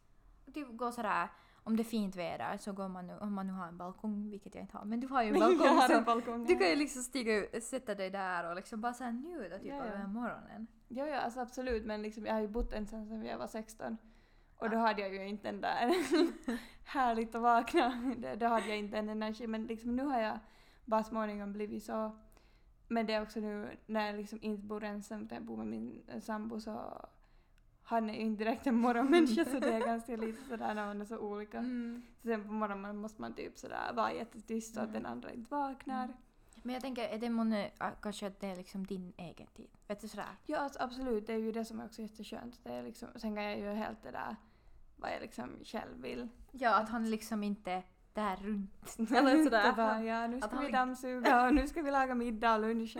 Typ 0.54 0.68
gå 0.76 0.92
sådär, 0.92 1.28
om 1.68 1.76
det 1.76 1.82
är 1.82 1.84
fint 1.84 2.16
väder 2.16 2.56
så 2.56 2.72
går 2.72 2.88
man 2.88 3.06
nu, 3.06 3.16
om 3.20 3.34
man 3.34 3.46
nu 3.46 3.52
har 3.52 3.66
en 3.68 3.76
balkong, 3.76 4.30
vilket 4.30 4.54
jag 4.54 4.64
inte 4.64 4.76
har, 4.76 4.84
men 4.84 5.00
du 5.00 5.06
har 5.06 5.22
ju 5.22 5.28
en 5.28 5.34
balkong. 5.40 5.66
jag 5.66 5.86
så 5.90 5.96
en 5.98 6.04
balkong. 6.04 6.44
du 6.46 6.56
kan 6.56 6.68
ju 6.68 6.76
liksom 6.76 7.02
stiga 7.02 7.36
ut, 7.36 7.64
sätta 7.64 7.94
dig 7.94 8.10
där 8.10 8.48
och 8.50 8.56
liksom 8.56 8.80
bara 8.80 8.92
såhär 8.94 9.12
njuta 9.12 9.58
typ 9.58 9.66
Ja, 9.68 9.80
av 9.80 9.86
ja. 9.86 9.94
här 9.96 10.06
morgonen. 10.06 10.66
Ja, 10.88 11.06
ja 11.06 11.20
alltså 11.20 11.40
absolut 11.40 11.84
men 11.86 12.02
liksom, 12.02 12.26
jag 12.26 12.34
har 12.34 12.40
ju 12.40 12.48
bott 12.48 12.72
ensam 12.72 13.06
sedan 13.06 13.24
jag 13.24 13.38
var 13.38 13.46
16. 13.46 13.96
Och 14.58 14.70
då 14.70 14.76
hade 14.76 15.00
jag 15.02 15.14
ju 15.14 15.28
inte 15.28 15.48
den 15.52 15.60
där 15.60 15.94
härligt 16.84 17.34
att 17.34 17.42
vakna. 17.42 18.14
Då- 18.38 18.46
hade 18.46 18.68
jag 18.68 18.78
inte 18.78 18.96
den 18.96 19.08
energi 19.08 19.46
men 19.46 19.66
liksom 19.66 19.96
nu 19.96 20.04
har 20.04 20.20
jag 20.20 20.38
bara 20.84 21.04
småningom 21.04 21.52
blivit 21.52 21.84
så. 21.84 22.18
Men 22.88 23.06
det 23.06 23.14
är 23.14 23.22
också 23.22 23.40
nu 23.40 23.76
när 23.86 24.06
jag 24.06 24.16
liksom 24.16 24.38
inte 24.42 24.62
bor 24.66 24.84
ensam 24.84 25.22
utan 25.22 25.36
jag 25.36 25.44
bor 25.44 25.56
med 25.56 25.66
min 25.66 26.02
sambo 26.20 26.60
så 26.60 27.04
han 27.88 28.10
är 28.10 28.14
ju 28.14 28.20
inte 28.20 28.44
direkt 28.44 28.66
en 28.66 28.74
morgonmänniska 28.74 29.44
så 29.44 29.58
det 29.58 29.72
är 29.74 29.80
ganska 29.80 30.16
lite 30.16 30.44
sådär 30.48 30.74
när 30.74 30.86
man 30.86 31.00
är 31.00 31.04
så 31.04 31.18
olika. 31.18 31.58
Mm. 31.58 32.02
Så 32.22 32.28
sen 32.28 32.44
på 32.44 32.52
morgonen 32.52 32.96
måste 32.96 33.20
man 33.20 33.34
typ 33.34 33.58
sådär 33.58 33.92
vara 33.94 34.12
jättetyst 34.12 34.74
så 34.74 34.80
att 34.80 34.88
Mm. 34.88 35.02
den 35.02 35.12
andra 35.12 35.32
inte 35.32 35.50
vaknar. 35.54 36.04
Mm. 36.04 36.16
Men 36.62 36.72
jag 36.72 36.82
tänker, 36.82 37.08
är 37.08 37.18
det 37.18 37.30
månne 37.30 37.70
kanske 38.02 38.26
att 38.26 38.40
det 38.40 38.46
är 38.46 38.56
liksom 38.56 38.86
din 38.86 39.12
egen 39.16 39.46
tid? 39.46 39.68
Vet 39.88 40.00
du 40.00 40.08
sådär? 40.08 40.26
Ja, 40.46 40.58
alltså, 40.58 40.82
absolut. 40.82 41.26
Det 41.26 41.32
är 41.32 41.38
ju 41.38 41.52
det 41.52 41.64
som 41.64 41.80
är 41.80 41.84
också 41.84 42.02
jätteskönt. 42.02 42.60
Det 42.64 42.72
är 42.72 42.82
liksom, 42.82 43.08
sen 43.16 43.34
kan 43.34 43.44
jag 43.44 43.58
ju 43.58 43.68
helt 43.72 44.02
det 44.02 44.10
där 44.10 44.36
vad 44.96 45.10
jag 45.12 45.20
liksom 45.20 45.50
själv 45.64 46.02
vill. 46.02 46.28
Ja, 46.52 46.74
att 46.74 46.88
han 46.88 47.10
liksom 47.10 47.42
inte 47.42 47.82
där 48.12 48.36
runt. 48.36 48.96
Eller 49.14 49.44
sådär. 49.44 49.72
bara, 49.72 50.02
ja, 50.04 50.26
nu 50.26 50.36
Att 50.36 50.44
ska 50.44 50.56
han 50.56 50.64
vi 50.66 50.72
dammsuga 50.72 51.46
och 51.46 51.54
nu 51.54 51.68
ska 51.68 51.82
vi 51.82 51.90
laga 51.90 52.14
middag 52.14 52.54
och 52.54 52.60
lunch. 52.60 52.96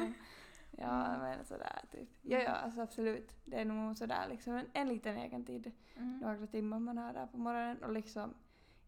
Ja, 0.81 1.07
Mm. 1.07 1.21
men 1.21 1.45
sådär 1.45 1.81
typ. 1.93 2.09
Ja, 2.23 2.39
ja, 2.39 2.51
alltså 2.51 2.81
absolut. 2.81 3.33
Det 3.45 3.57
är 3.61 3.65
nog 3.65 3.97
sådär 3.97 4.27
liksom 4.29 4.55
en, 4.55 4.67
en 4.73 4.89
liten 4.89 5.17
egen 5.17 5.45
tid. 5.45 5.73
Mm. 5.97 6.19
Några 6.19 6.47
timmar 6.47 6.79
man 6.79 6.99
har 6.99 7.13
där 7.13 7.27
på 7.27 7.39
morgonen 7.39 7.83
och 7.83 7.93
liksom 7.93 8.35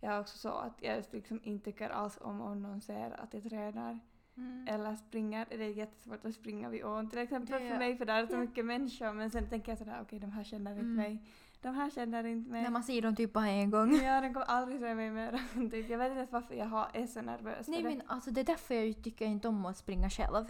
jag 0.01 0.13
är 0.15 0.21
också 0.21 0.39
så 0.39 0.49
att 0.53 0.83
jag 0.83 1.05
liksom 1.13 1.41
inte 1.43 1.65
tycker 1.65 1.91
alls 1.91 2.19
om 2.21 2.41
om 2.41 2.63
någon 2.63 2.81
ser 2.81 3.21
att 3.21 3.35
jag 3.35 3.43
tränar 3.43 3.99
Mm. 4.37 4.67
eller 4.69 4.97
springer. 4.97 5.47
Det 5.51 5.65
är 5.65 5.69
jättesvårt 5.69 6.25
att 6.25 6.35
springa 6.35 6.69
vid 6.69 6.85
ån 6.85 7.11
till 7.11 7.19
exempel 7.19 7.63
ja. 7.63 7.71
för 7.71 7.79
mig 7.79 7.97
för 7.97 8.05
där 8.05 8.23
är 8.23 8.27
så 8.27 8.33
Ja. 8.35 8.39
mycket 8.41 8.65
människor 8.65 9.13
men 9.13 9.31
sen 9.31 9.49
tänker 9.49 9.73
jag 9.73 9.79
sådär 9.79 9.99
okej 10.03 10.19
de 10.19 10.31
här 10.33 10.45
känner 10.45 10.71
inte 10.71 10.81
Mm. 10.83 10.97
mig. 10.97 11.19
De 11.61 11.75
här 11.75 11.91
känner 11.91 12.25
inte 12.25 12.51
mig. 12.51 12.63
När 12.63 12.71
man 12.71 12.83
ser 12.83 13.03
dem 13.03 13.17
typ 13.17 13.33
bara 13.33 13.49
en 13.49 13.71
gång. 13.71 13.95
Ja, 13.95 14.21
den 14.21 14.35
kommer 14.35 14.47
aldrig 14.47 14.81
se 14.81 14.95
mig 14.95 15.11
mer. 15.11 15.41
typ. 15.71 15.91
Jag 15.91 15.99
vet 15.99 16.11
inte 16.19 16.33
varför 16.33 16.55
jag 16.55 16.67
har, 16.67 16.89
är 16.95 17.07
så 17.07 17.23
nervös 17.23 17.69
Nej 17.69 17.83
det. 17.83 17.89
men 17.89 18.03
alltså 18.07 18.31
det 18.31 18.41
är 18.41 18.45
därför 18.45 18.75
jag 18.75 19.05
tycker 19.05 19.27
inte 19.27 19.49
om 19.49 19.67
att 19.67 19.77
springa 19.77 20.11
själv. 20.11 20.45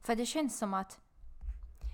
För 0.00 0.16
det 0.16 0.26
känns 0.26 0.58
som 0.58 0.74
att... 0.74 1.00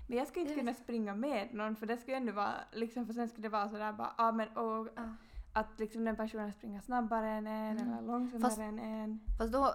Men 0.07 0.17
jag 0.17 0.27
skulle 0.27 0.41
inte 0.45 0.55
kunna 0.59 0.73
springa 0.73 1.15
med 1.15 1.53
någon 1.53 1.75
för 1.75 1.85
det 1.85 1.97
skulle 1.97 2.17
ändå 2.17 2.31
vara, 2.31 2.53
liksom, 2.71 3.05
för 3.05 3.13
sen 3.13 3.29
skulle 3.29 3.45
det 3.47 3.51
vara 3.51 3.69
sådär 3.69 3.93
bara, 3.93 4.13
ah, 4.17 4.31
men, 4.31 4.49
och, 4.57 4.87
Ah. 4.95 5.13
att 5.53 5.79
liksom 5.79 6.05
den 6.05 6.15
personen 6.15 6.53
springer 6.53 6.81
snabbare 6.81 7.29
än 7.29 7.47
en 7.47 7.77
Mm. 7.77 7.93
eller 7.93 8.01
långsammare 8.07 8.49
Fast- 8.49 8.59
än 8.61 8.79
en. 8.79 9.19
Fast 9.37 9.53
då 9.53 9.73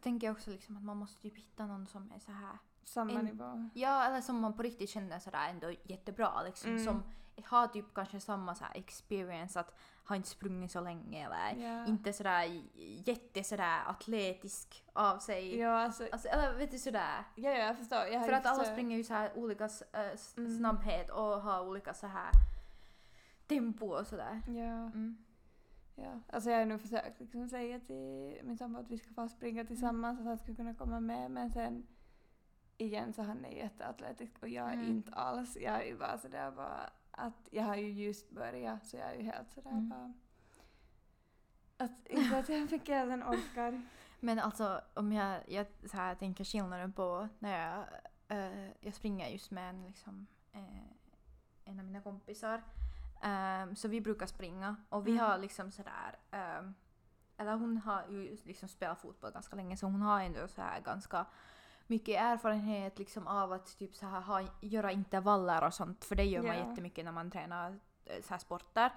tänker 0.00 0.26
jag 0.26 0.34
också 0.36 0.50
liksom 0.50 0.76
att 0.76 0.82
man 0.82 0.96
måste 0.96 1.22
typ 1.22 1.36
hitta 1.36 1.66
någon 1.66 1.86
som 1.86 2.12
är 2.12 2.18
så 2.18 2.32
här. 2.32 2.58
Samma 2.84 3.18
En- 3.18 3.24
nivå. 3.24 3.68
Ja, 3.74 4.04
eller 4.04 4.20
som 4.20 4.40
man 4.40 4.52
på 4.52 4.62
riktigt 4.62 4.90
känner 4.90 5.18
sådär 5.18 5.48
ändå 5.50 5.70
jättebra 5.82 6.42
liksom. 6.42 6.70
Mm. 6.70 6.84
Som 6.84 7.02
har 7.44 7.66
typ 7.68 7.94
kanske 7.94 8.20
samma 8.20 8.54
så 8.54 8.64
här 8.64 8.76
experience 8.76 9.60
att 9.60 9.74
har 10.04 10.16
inte 10.16 10.28
sprungit 10.28 10.70
så 10.70 10.80
länge 10.80 11.26
eller 11.26 11.64
Ja. 11.64 11.86
inte 11.86 12.12
sådär 12.12 12.62
jätte 13.06 13.44
sådär 13.44 13.80
atletisk 13.86 14.84
av 14.92 15.18
sig. 15.18 15.58
Ja, 15.58 15.78
alltså, 15.84 16.08
Alltså, 16.12 16.28
eller 16.28 16.54
vet 16.58 16.70
du 16.70 16.78
sådär. 16.78 17.24
ja, 17.34 17.50
ja, 17.50 17.56
jag 17.58 17.78
förstår. 17.78 17.98
Jag 17.98 18.26
För 18.26 18.32
att 18.32 18.46
alla 18.46 18.64
så- 18.64 18.70
springer 18.72 18.96
ju 18.96 19.04
så 19.04 19.14
här 19.14 19.30
olika 19.38 19.64
äh, 19.64 20.00
s- 20.14 20.34
Mm. 20.36 20.58
snabbhet 20.58 21.10
och 21.10 21.42
har 21.42 21.60
olika 21.68 21.94
så 21.94 22.06
här 22.06 22.30
tempo 23.46 23.86
och 23.86 24.06
sådär. 24.06 24.42
Ja. 24.46 24.52
Mm. 24.74 25.16
Ja, 25.94 26.20
alltså 26.32 26.50
jag 26.50 26.58
har 26.58 26.66
nu 26.66 26.78
försökt 26.78 27.20
liksom 27.20 27.48
säga 27.48 27.80
till 27.80 28.40
min 28.44 28.58
sambo 28.58 28.78
att 28.80 28.90
vi 28.90 28.98
ska 28.98 29.14
få 29.14 29.28
springa 29.28 29.64
tillsammans 29.64 30.18
och 30.18 30.22
att 30.22 30.28
han 30.28 30.38
ska 30.38 30.54
kunna 30.54 30.74
komma 30.74 31.00
med 31.00 31.30
men 31.30 31.50
sen 31.50 31.86
igen 32.82 33.12
så 33.12 33.22
han 33.22 33.44
är 33.44 33.50
jätteatletisk 33.50 34.42
och 34.42 34.48
jag 34.48 34.68
är 34.68 34.72
Mm. 34.74 34.86
inte 34.90 35.12
alls. 35.14 35.56
Jag 35.56 35.74
är 35.74 35.84
ju 35.86 35.98
bara 35.98 36.18
sådär 36.18 36.50
bara 36.50 36.90
att 37.10 37.48
jag 37.50 37.64
har 37.64 37.76
ju 37.76 37.90
just 37.92 38.30
börjat 38.30 38.86
så 38.86 38.96
jag 38.96 39.10
är 39.10 39.14
ju 39.14 39.22
helt 39.22 39.52
sådär 39.52 39.70
Mm. 39.70 39.88
bara 39.88 40.12
att 41.76 42.06
inte 42.06 42.38
att 42.38 42.48
jag 42.48 42.68
fick 42.70 42.86
sen 42.86 43.22
orkar. 43.22 43.82
Men 44.20 44.38
alltså 44.38 44.80
om 44.94 45.12
jag, 45.12 45.40
jag 45.48 45.66
så 45.90 45.96
här, 45.96 46.14
tänker 46.14 46.44
skillnaden 46.44 46.92
på 46.92 47.28
när 47.38 47.58
jag, 47.68 47.84
eh, 48.38 48.70
jag 48.80 48.94
springer 48.94 49.28
just 49.28 49.50
med 49.50 49.70
en, 49.70 49.82
liksom, 49.86 50.26
eh, 50.52 50.82
en 51.64 51.78
av 51.78 51.84
mina 51.84 52.00
kompisar. 52.00 52.62
Ehm, 53.22 53.76
så 53.76 53.88
vi 53.88 54.00
brukar 54.00 54.26
springa 54.26 54.76
och 54.88 55.06
vi 55.06 55.10
Mm. 55.10 55.24
har 55.24 55.38
liksom 55.38 55.70
sådär 55.70 56.18
ehm, 56.30 56.74
eller 57.36 57.54
hon 57.56 57.76
har 57.76 58.02
ju 58.10 58.36
liksom 58.44 58.68
spelat 58.68 58.98
fotboll 59.00 59.32
ganska 59.32 59.56
länge 59.56 59.76
så 59.76 59.86
hon 59.86 60.02
har 60.02 60.20
ändå 60.20 60.48
så 60.48 60.62
här 60.62 60.80
ganska 60.80 61.26
mycket 61.86 62.20
erfarenhet 62.20 62.98
liksom 62.98 63.26
av 63.26 63.52
att 63.52 63.78
typ 63.78 63.94
så 63.94 64.06
här 64.06 64.20
ha, 64.20 64.42
göra 64.60 64.92
intervaller 64.92 65.64
och 65.66 65.74
sånt 65.74 66.04
för 66.04 66.14
det 66.16 66.24
gör 66.24 66.42
man 66.42 66.56
Ja. 66.56 66.68
jättemycket 66.68 67.04
när 67.04 67.12
man 67.12 67.30
tränar 67.30 67.78
eh, 68.04 68.22
så 68.22 68.28
här 68.28 68.38
sporter. 68.38 68.90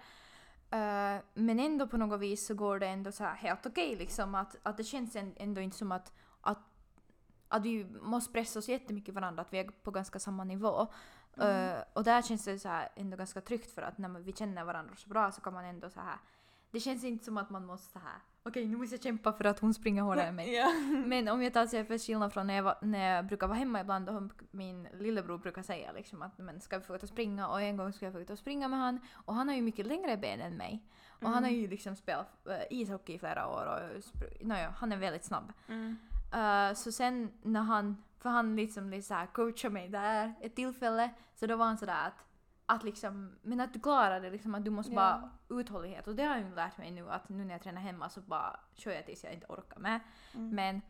Eh, 0.70 1.22
men 1.34 1.60
ändå 1.60 1.88
på 1.88 1.98
något 1.98 2.20
vis 2.20 2.46
så 2.48 2.54
går 2.54 2.80
det 2.80 2.88
ändå 2.88 3.12
så 3.12 3.24
här 3.24 3.36
helt 3.36 3.66
okej 3.66 3.96
liksom 3.96 4.36
att, 4.36 4.56
att 4.64 4.78
det 4.78 4.84
känns 4.84 5.16
ändå 5.16 5.62
inte 5.62 5.78
som 5.78 5.92
att, 5.92 6.14
att, 6.42 6.60
att 7.48 7.64
vi 7.64 7.86
måste 7.86 8.34
pressa 8.34 8.60
oss 8.60 8.70
jättemycket 8.70 9.14
varandra, 9.16 9.42
att 9.42 9.54
vi 9.54 9.60
är 9.60 9.70
på 9.84 9.92
ganska 9.92 10.20
samma 10.20 10.44
nivå. 10.44 10.88
Mm. 11.38 11.74
Eh, 11.74 11.84
och 11.94 12.04
där 12.04 12.22
känns 12.22 12.46
det 12.46 12.60
så 12.60 12.70
här 12.70 12.90
ändå 12.96 13.18
ganska 13.18 13.42
tryggt 13.42 13.72
för 13.72 13.82
att 13.82 13.98
när 13.98 14.10
vi 14.10 14.34
känner 14.34 14.64
varandra 14.64 14.96
så 14.96 15.10
bra 15.10 15.32
så 15.32 15.42
kan 15.42 15.54
man 15.54 15.66
ändå 15.66 15.90
så 15.90 16.00
här 16.00 16.18
det 16.72 16.80
känns 16.80 17.04
inte 17.04 17.26
som 17.26 17.38
att 17.38 17.50
man 17.50 17.66
måste 17.66 17.92
så 17.92 18.00
här 18.00 18.20
okej 18.46 18.68
nu 18.68 18.78
måste 18.78 18.96
jag 18.96 19.04
kämpa 19.04 19.34
för 19.34 19.46
att 19.46 19.60
hon 19.60 19.74
springer 19.74 20.02
hårdare 20.02 20.28
än 20.28 20.36
mig. 20.36 20.54
Ja. 20.54 20.72
Men 21.06 21.28
om 21.28 21.42
jag 21.44 21.54
tar 21.54 21.66
sig 21.68 21.86
för 21.86 21.98
skillnad 21.98 22.34
från 22.34 22.48
när 22.48 22.56
jag, 22.56 22.64
var, 22.64 22.78
när 22.82 23.16
jag 23.16 23.26
brukar 23.26 23.48
vara 23.48 23.58
hemma 23.58 23.82
ibland 23.82 24.10
och 24.10 24.32
min 24.52 24.88
lillebror 24.94 25.38
brukar 25.38 25.62
säga 25.62 25.92
liksom 25.92 26.22
att 26.22 26.38
men 26.38 26.62
ska 26.62 26.78
vi 26.78 26.84
få 26.84 26.96
ut 26.96 27.04
och 27.04 27.10
springa 27.10 27.48
och 27.48 27.62
en 27.62 27.78
gång 27.78 27.94
ska 27.94 28.06
jag 28.06 28.14
få 28.14 28.20
ut 28.20 28.30
och 28.30 28.40
springa 28.40 28.68
med 28.68 28.80
han 28.80 29.00
och 29.14 29.36
han 29.36 29.48
har 29.48 29.56
ju 29.56 29.62
mycket 29.62 29.88
längre 29.88 30.18
ben 30.18 30.42
än 30.42 30.58
mig. 30.58 30.84
Och 31.10 31.30
han 31.30 31.44
har 31.44 31.50
Mm. 31.50 31.62
ju 31.62 31.68
liksom 31.68 31.96
spelat 31.96 32.48
äh, 32.48 32.56
ishockey 32.70 33.14
i 33.14 33.20
flera 33.20 33.48
år 33.48 33.66
och 33.66 34.04
naja, 34.42 34.74
han 34.78 34.92
är 34.92 34.98
väldigt 34.98 35.24
snabb. 35.26 35.54
Mm. 35.68 35.98
Uh, 36.36 36.74
så 36.74 36.92
sen 36.92 37.32
när 37.42 37.62
han, 37.62 38.04
för 38.20 38.30
han 38.30 38.56
liksom 38.56 38.90
lite 38.90 39.08
såhär 39.08 39.26
coachade 39.26 39.74
mig 39.74 39.90
där 39.90 40.34
ett 40.42 40.56
tillfälle, 40.56 41.10
så 41.36 41.48
då 41.48 41.56
var 41.56 41.66
han 41.66 41.78
sådär 41.78 42.08
att, 42.08 42.26
att 42.66 42.84
liksom, 42.84 43.36
men 43.42 43.60
att 43.60 43.74
du 43.74 43.80
klarar 43.80 44.22
det 44.22 44.30
liksom, 44.30 44.56
att 44.56 44.66
du 44.66 44.72
måste 44.72 44.92
bara 44.92 45.30
uthållighet 45.50 46.08
och 46.08 46.16
det 46.16 46.24
har 46.24 46.38
jag 46.38 46.56
lärt 46.56 46.78
mig 46.78 46.92
nu 46.92 47.10
att 47.12 47.30
nu 47.30 47.46
när 47.46 47.54
jag 47.54 47.62
tränar 47.62 47.82
hemma 47.82 48.10
så 48.10 48.22
bara 48.22 48.60
kör 48.74 48.92
jag 48.92 49.06
tills 49.06 49.24
jag 49.24 49.34
inte 49.34 49.46
orkar 49.50 49.80
med. 49.80 50.00
Mm. 50.34 50.56
Men, 50.56 50.82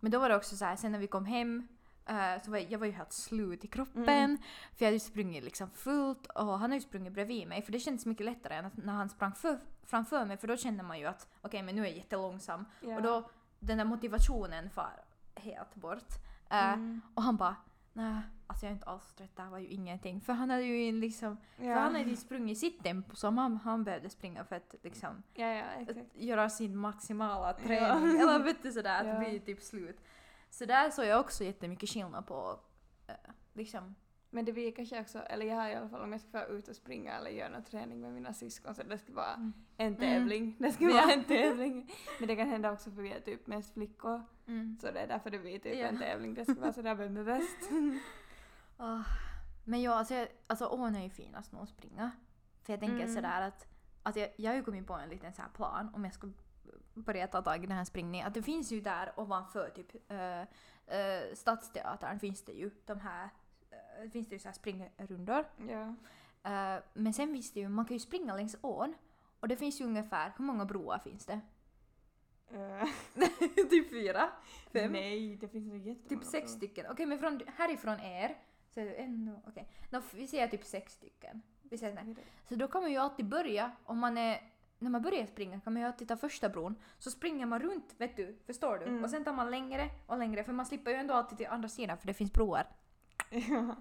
men 0.00 0.12
då 0.12 0.18
var 0.18 0.28
det 0.28 0.36
också 0.36 0.56
så 0.56 0.64
här, 0.64 0.76
sen 0.76 0.92
när 0.92 0.98
vi 0.98 1.06
kom 1.06 1.24
hem 1.26 1.68
eh, 2.06 2.42
så 2.44 2.50
var 2.50 2.58
jag, 2.58 2.72
jag 2.72 2.78
var 2.78 2.86
ju 2.86 2.92
helt 2.92 3.12
slut 3.12 3.64
i 3.64 3.68
kroppen. 3.68 4.08
Mm. 4.08 4.38
För 4.72 4.84
jag 4.84 4.86
hade 4.86 4.96
ju 4.96 5.00
sprungit 5.00 5.44
liksom 5.44 5.70
fullt 5.70 6.26
och 6.26 6.58
han 6.58 6.70
har 6.70 6.74
ju 6.76 6.80
sprungit 6.80 7.12
bredvid 7.12 7.48
mig. 7.48 7.62
För 7.62 7.72
det 7.72 7.78
kändes 7.78 8.06
mycket 8.06 8.26
lättare 8.26 8.54
än 8.54 8.70
när 8.74 8.92
han 8.92 9.08
sprang 9.08 9.32
för, 9.32 9.60
framför 9.84 10.24
mig 10.24 10.36
för 10.36 10.48
då 10.48 10.56
kände 10.56 10.82
man 10.82 10.98
ju 10.98 11.06
att 11.06 11.28
okej 11.40 11.62
men 11.62 11.74
nu 11.76 11.82
är 11.82 11.86
jag 11.86 11.96
jättelångsam. 11.96 12.64
Ja. 12.80 12.96
Och 12.96 13.02
då 13.02 13.30
den 13.58 13.78
där 13.78 13.84
motivationen 13.84 14.70
far 14.70 15.04
helt 15.34 15.74
bort. 15.74 16.08
Eh, 16.50 16.72
Mm. 16.72 17.00
Och 17.14 17.22
han 17.22 17.36
bara 17.36 17.56
nej, 17.92 18.22
alltså 18.46 18.66
jag 18.66 18.70
är 18.70 18.74
inte 18.74 18.86
alls 18.86 19.14
trött, 19.14 19.36
det 19.36 19.42
här 19.42 19.50
var 19.50 19.58
ju 19.58 19.66
ingenting. 19.66 20.20
För 20.20 20.32
han 20.32 20.50
hade 20.50 20.62
ju 20.62 20.92
liksom, 20.92 21.36
ja. 21.56 21.62
för 21.62 21.80
han 21.80 21.94
hade 21.94 22.10
ju 22.10 22.16
sprungit 22.16 22.58
sitt 22.58 22.82
tempo 22.82 23.16
som 23.16 23.38
han, 23.38 23.56
han 23.56 23.84
behövde 23.84 24.10
springa 24.10 24.44
för 24.44 24.56
att 24.56 24.74
liksom 24.82 25.22
ja, 25.34 25.46
ja, 25.46 25.64
exakt. 25.64 26.16
göra 26.16 26.50
sin 26.50 26.76
maximala 26.76 27.52
träning. 27.52 28.20
Eller 28.20 28.44
vet 28.44 28.62
du 28.62 28.72
sådär, 28.72 29.04
att 29.04 29.18
bli 29.18 29.40
typ 29.40 29.62
slut. 29.62 30.00
Så 30.50 30.64
där 30.64 30.90
såg 30.90 31.04
jag 31.04 31.20
också 31.20 31.44
jättemycket 31.44 31.88
skillnad 31.88 32.26
på 32.26 32.60
eh, 33.06 33.14
liksom. 33.52 33.94
Men 34.30 34.44
det 34.44 34.52
blir 34.52 34.72
kanske 34.72 35.00
också, 35.00 35.18
eller 35.18 35.46
jag 35.46 35.56
har 35.56 35.68
i 35.68 35.74
alla 35.74 35.88
fall 35.88 36.02
om 36.02 36.12
jag 36.12 36.20
ska 36.20 36.30
vara 36.32 36.46
ut 36.46 36.68
och 36.68 36.76
springa 36.76 37.12
eller 37.12 37.30
göra 37.30 37.48
någon 37.48 37.64
träning 37.64 38.00
med 38.00 38.12
mina 38.12 38.34
syskon 38.34 38.74
så 38.74 38.82
det 38.82 38.98
ska 38.98 39.12
vara 39.12 39.34
Mm. 39.34 39.52
En 39.86 39.96
tävling. 39.96 40.56
Det 40.58 40.72
ska 40.72 40.84
Ja. 40.90 40.90
vara 41.02 41.12
en 41.12 41.24
tävling. 41.24 41.92
Men 42.18 42.28
det 42.28 42.36
kan 42.36 42.48
hända 42.48 42.72
också 42.72 42.90
för 42.90 43.02
vi 43.02 43.12
är 43.12 43.20
typ 43.20 43.46
mest 43.46 43.72
flickor. 43.74 44.22
Mm. 44.46 44.78
Så 44.80 44.86
det 44.90 45.00
är 45.00 45.06
därför 45.08 45.30
det 45.30 45.38
blir 45.38 45.58
typ 45.58 45.76
Ja. 45.78 45.86
en 45.86 45.98
tävling. 45.98 46.34
Det 46.34 46.44
ska 46.44 46.54
vara 46.60 46.72
sådär 46.72 46.94
vem 46.94 47.16
är 47.16 47.24
bäst. 47.24 47.70
Ah, 48.76 49.02
Men 49.64 49.82
ja, 49.82 49.92
alltså, 49.94 50.14
jag, 50.14 50.28
alltså 50.46 50.66
ån 50.66 50.96
är 50.96 51.02
ju 51.02 51.10
finast 51.10 51.52
nog 51.52 51.62
att 51.62 51.68
springa. 51.68 52.10
För 52.62 52.72
jag 52.72 52.80
tänker 52.80 52.96
Mm. 52.96 53.14
sådär 53.14 53.40
att, 53.48 53.66
att 54.02 54.16
jag, 54.16 54.28
jag 54.36 54.50
har 54.50 54.56
ju 54.56 54.62
kommit 54.62 54.86
på 54.86 54.94
en 54.94 55.08
liten 55.08 55.32
så 55.32 55.42
plan 55.54 55.90
om 55.94 56.04
jag 56.04 56.14
ska 56.14 56.28
börja 56.94 57.26
ta 57.26 57.42
tag 57.42 57.64
i 57.64 57.66
den 57.66 57.76
här 57.76 57.84
springningen. 57.84 58.26
Att 58.26 58.34
det 58.34 58.42
finns 58.42 58.72
ju 58.72 58.80
där 58.80 59.12
ovanför 59.16 59.70
typ 59.70 60.10
äh, 60.12 60.40
äh, 60.40 61.34
Stadsteatern 61.34 62.18
finns 62.18 62.44
det 62.44 62.52
ju 62.52 62.70
de 62.86 63.00
här, 63.00 63.28
äh, 64.04 64.10
finns 64.10 64.28
det 64.28 64.34
ju 64.34 64.38
så 64.38 64.48
här 64.48 64.52
springrundor. 64.54 65.44
ja. 65.68 65.94
Eh, 66.50 66.82
men 66.94 67.12
sen 67.14 67.32
finns 67.32 67.52
det 67.52 67.60
ju, 67.60 67.68
man 67.68 67.84
kan 67.84 67.94
ju 67.94 68.00
springa 68.00 68.34
längs 68.36 68.56
ån. 68.60 68.94
Och 69.42 69.48
det 69.48 69.56
finns 69.56 69.80
ju 69.80 69.84
ungefär, 69.84 70.32
hur 70.36 70.44
många 70.44 70.64
broar 70.64 70.98
finns 70.98 71.26
det? 71.26 71.40
Eh, 72.50 72.88
typ 73.70 73.90
fyra? 73.90 74.28
Fem? 74.72 74.92
Nej, 74.92 75.36
det 75.36 75.48
finns 75.48 75.66
nog 75.66 75.76
jättemånga. 75.76 76.08
Typ 76.08 76.24
sex 76.24 76.32
frågor. 76.32 76.56
stycken. 76.56 76.86
Okej 76.90 77.06
men 77.06 77.18
från, 77.18 77.40
härifrån 77.56 78.00
er 78.00 78.36
så 78.70 78.80
är 78.80 78.84
det 78.84 78.94
en, 78.94 79.36
okej. 79.46 79.68
Nå, 79.90 80.02
Vi 80.14 80.26
säger 80.26 80.48
typ 80.48 80.64
sex 80.64 80.92
stycken. 80.92 81.42
Vi 81.62 81.78
säger 81.78 81.94
nej. 81.94 82.14
Så 82.48 82.54
då 82.54 82.68
kan 82.68 82.82
man 82.82 82.90
ju 82.90 82.96
alltid 82.96 83.28
börja, 83.28 83.72
om 83.84 83.98
man 83.98 84.18
är, 84.18 84.50
när 84.78 84.90
man 84.90 85.02
börjar 85.02 85.26
springa 85.26 85.60
kan 85.60 85.72
man 85.72 85.82
ju 85.82 85.88
alltid 85.88 86.08
ta 86.08 86.16
första 86.16 86.48
bron. 86.48 86.74
Så 86.98 87.10
springer 87.10 87.46
man 87.46 87.60
runt, 87.60 87.94
vet 87.98 88.16
du, 88.16 88.38
förstår 88.46 88.78
du? 88.78 88.84
Mm. 88.84 89.04
Och 89.04 89.10
sen 89.10 89.24
tar 89.24 89.32
man 89.32 89.50
längre 89.50 89.90
och 90.06 90.18
längre 90.18 90.44
för 90.44 90.52
man 90.52 90.66
slipper 90.66 90.90
ju 90.90 90.96
ändå 90.96 91.14
alltid 91.14 91.38
till 91.38 91.46
andra 91.46 91.68
sidan 91.68 91.98
för 91.98 92.06
det 92.06 92.14
finns 92.14 92.32
broar. 92.32 92.66
ja. 93.30 93.76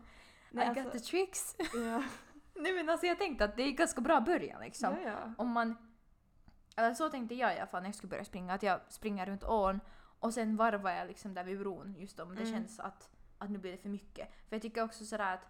I 0.52 0.56
Nej, 0.56 0.67
got 0.67 0.78
alltså, 0.78 0.91
the 0.91 1.00
tricks. 1.00 1.56
ja. 1.74 2.04
nej 2.62 2.74
men 2.74 2.89
alltså 2.89 3.06
jag 3.08 3.17
tänkte 3.17 3.45
att 3.45 3.56
det 3.58 3.63
är 3.63 3.71
ganska 3.71 4.02
bra 4.02 4.21
början 4.21 4.62
liksom. 4.62 4.93
ja, 4.93 5.10
ja. 5.10 5.34
om 5.38 5.50
man... 5.50 5.76
Eller 6.76 6.93
så 6.93 7.10
tänkte 7.10 7.36
jag 7.36 7.56
i 7.56 7.58
alla 7.58 7.67
fall 7.67 7.82
när 7.82 7.88
jag 7.89 7.95
skulle 7.95 8.10
börja 8.10 8.26
springa, 8.26 8.54
att 8.54 8.63
jag 8.63 8.80
springer 8.89 9.26
runt 9.26 9.43
ån 9.43 9.80
och 10.19 10.34
sen 10.34 10.56
varvar 10.58 10.91
jag 10.91 11.08
liksom 11.08 11.34
där 11.34 11.43
vid 11.43 11.60
bron 11.60 11.95
just 12.00 12.19
om 12.19 12.36
det 12.36 12.41
Mm. 12.41 12.54
känns 12.54 12.80
att, 12.80 13.10
att 13.38 13.50
nu 13.50 13.58
blir 13.58 13.71
det 13.71 13.78
för 13.78 13.89
mycket. 13.89 14.30
För 14.50 14.56
jag 14.56 14.62
tycker 14.62 14.84
också 14.84 15.06
sådär 15.06 15.34
att 15.34 15.47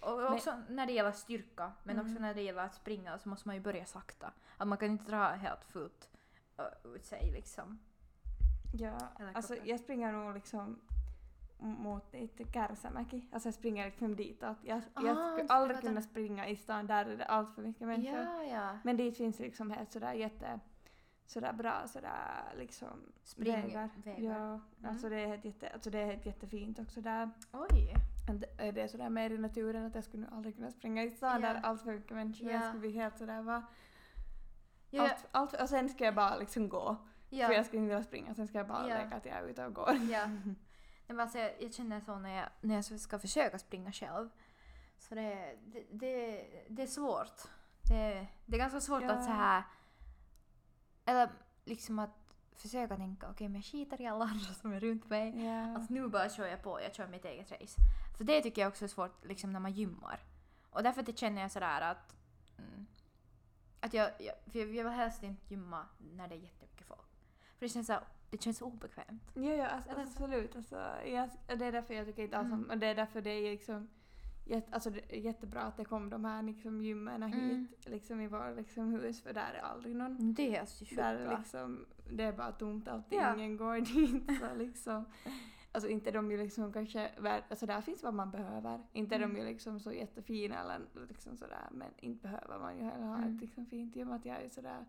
och 0.00 0.18
Men- 0.18 0.32
också 0.32 0.62
när 0.68 0.86
det 0.86 0.92
gäller 0.92 1.12
styrka, 1.12 1.72
men 1.82 1.96
Mm. 1.98 2.06
också 2.10 2.22
när 2.22 2.34
det 2.34 2.42
gäller 2.42 2.62
att 2.62 2.74
springa 2.74 3.18
så 3.18 3.28
måste 3.28 3.48
man 3.48 3.56
ju 3.56 3.62
börja 3.62 3.84
sakta. 3.86 4.32
Att 4.56 4.68
man 4.68 4.78
kan 4.78 4.88
inte 4.90 5.04
dra 5.10 5.28
helt 5.28 5.64
fullt 5.64 6.10
ut 6.84 7.04
sig 7.04 7.30
liksom. 7.30 7.78
Ja, 8.78 8.98
alltså 9.34 9.56
jag 9.64 9.80
springer 9.80 10.12
nog 10.12 10.34
liksom 10.34 10.80
mot 11.60 12.12
dit 12.12 12.40
Kärsämäki. 12.54 13.28
Alltså 13.32 13.46
jag 13.46 13.54
springer 13.54 13.86
liksom 13.86 14.16
ditåt. 14.16 14.56
Jag, 14.62 14.82
Ah, 14.94 15.06
jag 15.06 15.32
skulle 15.32 15.48
aldrig 15.48 15.76
där. 15.76 15.82
kunna 15.88 16.02
springa 16.02 16.48
i 16.48 16.56
stan, 16.56 16.86
där 16.86 17.04
är 17.06 17.16
det 17.16 17.24
allt 17.24 17.54
för 17.54 17.62
mycket 17.62 17.86
människor. 17.86 18.18
Ja, 18.20 18.42
ja. 18.44 18.78
Men 18.84 18.96
dit 18.96 19.16
finns 19.16 19.38
liksom 19.38 19.70
helt 19.70 19.92
sådär 19.92 20.12
jätte 20.12 20.60
sådär 21.26 21.52
bra 21.52 21.82
sådär 21.86 22.54
liksom 22.58 23.12
Springvägar. 23.22 23.88
Ja, 24.16 24.60
alltså 24.88 25.08
det 25.08 25.20
är 25.20 25.26
helt 25.26 25.44
jätte, 25.44 25.68
alltså 25.70 25.90
det 25.90 25.98
är 25.98 26.06
helt 26.06 26.26
jättefint 26.26 26.78
också 26.78 27.00
där. 27.00 27.30
Oj. 27.52 27.94
Det 28.72 28.80
är 28.80 28.88
sådär 28.88 29.08
mer 29.10 29.30
i 29.30 29.38
naturen 29.38 29.86
att 29.86 29.94
jag 29.94 30.04
skulle 30.04 30.22
nog 30.26 30.34
aldrig 30.34 30.56
kunna 30.56 30.70
springa 30.70 31.04
i 31.04 31.10
stan 31.10 31.42
Ja. 31.42 31.48
där 31.52 31.60
allt 31.62 31.82
för 31.82 31.92
mycket 31.94 32.10
människor. 32.16 32.46
Ja. 32.50 32.54
Jag 32.54 32.62
skulle 32.64 32.80
bli 32.80 32.90
helt 32.90 33.18
sådär 33.18 33.42
va. 33.42 33.62
Ja, 34.90 35.02
Allt, 35.02 35.26
allt, 35.30 35.60
och 35.62 35.68
sen 35.68 35.88
ska 35.88 36.04
jag 36.04 36.14
bara 36.14 36.36
liksom 36.36 36.68
gå. 36.68 36.96
För 37.28 37.36
ja. 37.36 37.52
jag 37.52 37.66
skulle 37.66 37.82
inte 37.82 37.88
vilja 37.94 38.04
springa, 38.04 38.34
sen 38.34 38.48
ska 38.48 38.58
jag 38.58 38.68
bara 38.68 38.88
Ja. 38.88 39.02
leka 39.02 39.16
att 39.16 39.26
jag 39.26 39.36
är 39.36 39.42
ute 39.48 39.66
och 39.66 39.74
går. 39.74 39.90
Men 41.12 41.20
alltså, 41.20 41.38
jag, 41.38 41.52
jag 41.58 41.74
känner 41.74 42.00
så 42.00 42.18
när 42.18 42.36
jag, 42.36 42.48
när 42.60 42.74
jag 42.74 43.00
ska 43.00 43.18
försöka 43.18 43.58
springa 43.58 43.92
själv. 43.92 44.28
Så 44.98 45.14
det, 45.14 45.56
det, 45.64 45.86
det, 45.90 46.46
det 46.68 46.82
är 46.82 46.86
svårt. 46.86 47.42
Det, 47.82 48.26
det 48.46 48.56
är 48.56 48.58
ganska 48.58 48.80
svårt 48.80 49.02
Ja. 49.02 49.12
att 49.12 49.24
så 49.24 49.30
här 49.30 49.62
Eller 51.04 51.30
liksom 51.64 51.98
att 51.98 52.34
försöka 52.56 52.96
tänka 52.96 53.30
okej 53.30 53.48
men 53.48 53.54
jag 53.54 53.64
skiter 53.64 54.00
i 54.00 54.06
alla 54.06 54.24
andra 54.24 54.54
som 54.54 54.72
är 54.72 54.80
runt 54.80 55.10
mig. 55.10 55.44
Ja. 55.44 55.76
Att 55.76 55.90
nu 55.90 56.08
bara 56.08 56.28
kör 56.28 56.46
jag 56.46 56.62
på, 56.62 56.80
jag 56.80 56.94
kör 56.94 57.08
mitt 57.08 57.24
eget 57.24 57.50
race. 57.52 57.80
För 58.16 58.24
det 58.24 58.40
tycker 58.42 58.62
jag 58.62 58.68
också 58.68 58.84
är 58.84 58.88
svårt 58.88 59.24
liksom 59.24 59.52
när 59.52 59.60
man 59.60 59.72
gymmar. 59.72 60.20
Och 60.70 60.82
därför 60.82 61.02
det 61.02 61.18
känner 61.18 61.42
jag 61.42 61.50
sådär 61.50 61.80
att 61.80 62.14
mm, 62.58 62.86
att 63.80 63.94
jag, 63.94 64.10
jag, 64.18 64.34
för 64.52 64.58
jag, 64.58 64.66
vill 64.66 64.86
helst 64.88 65.22
inte 65.22 65.54
gymma 65.54 65.86
när 65.98 66.28
det 66.28 66.34
är 66.34 66.38
jättemycket 66.38 66.86
folk. 66.86 67.08
För 67.58 67.66
det 67.66 67.68
känns 67.68 67.86
så, 67.86 68.00
det 68.30 68.42
känns 68.42 68.62
obekvämt. 68.62 69.22
Ja, 69.34 69.42
ja 69.42 69.66
alltså, 69.66 69.90
Eller 69.90 70.04
så- 70.04 70.10
absolut. 70.24 70.56
Alltså, 70.56 70.76
jag, 71.06 71.28
det 71.58 71.64
är 71.64 71.72
därför 71.72 71.94
jag 71.94 72.06
tycker 72.06 72.22
inte 72.22 72.36
alls 72.38 72.52
om, 72.52 72.58
Mm. 72.58 72.70
och 72.70 72.78
det 72.78 72.86
är 72.86 72.94
därför 72.94 73.20
det 73.22 73.30
är 73.30 73.50
liksom 73.50 73.88
jätte, 74.46 74.74
alltså 74.74 74.90
jättebra 75.10 75.60
att 75.62 75.76
det 75.76 75.84
kom 75.84 76.10
de 76.10 76.24
här 76.24 76.42
liksom, 76.42 76.82
gymmen 76.82 77.22
Mm. 77.22 77.40
hit 77.40 77.88
liksom, 77.88 78.20
i 78.20 78.26
vårt 78.26 78.56
liksom, 78.56 78.92
hus 78.92 79.22
för 79.22 79.32
där 79.32 79.52
är 79.54 79.60
aldrig 79.62 79.96
någon. 79.96 80.34
Det 80.34 80.56
är 80.56 80.66
sjukt 80.66 80.96
Där 80.96 81.36
liksom, 81.38 81.86
det 82.12 82.24
är 82.24 82.32
bara 82.32 82.52
tomt 82.52 82.88
allting, 82.88 83.18
Ja. 83.18 83.34
ingen 83.34 83.56
går 83.56 83.80
dit. 83.94 84.38
Så 84.40 84.54
liksom, 84.56 85.04
alltså 85.72 85.88
inte 85.90 86.10
de 86.10 86.30
ju 86.30 86.36
liksom 86.36 86.72
kanske, 86.72 87.10
alltså 87.48 87.66
där 87.66 87.80
finns 87.80 88.02
vad 88.02 88.14
man 88.14 88.30
behöver. 88.30 88.80
Inte 88.92 89.14
Mm. 89.16 89.34
de 89.34 89.40
ju 89.40 89.44
liksom 89.46 89.80
så 89.80 89.92
jättefina 89.92 90.60
eller 90.60 90.80
liksom 91.08 91.36
sådär 91.36 91.68
men 91.70 91.88
inte 91.98 92.22
behöver 92.22 92.58
man 92.58 92.76
ju 92.76 92.82
heller 92.84 93.06
ha 93.06 93.16
Mm. 93.18 93.34
ett 93.34 93.40
liksom 93.40 93.66
fint 93.66 93.96
gym 93.96 94.12
att 94.12 94.24
jag 94.24 94.42
är 94.42 94.48
sådär 94.48 94.84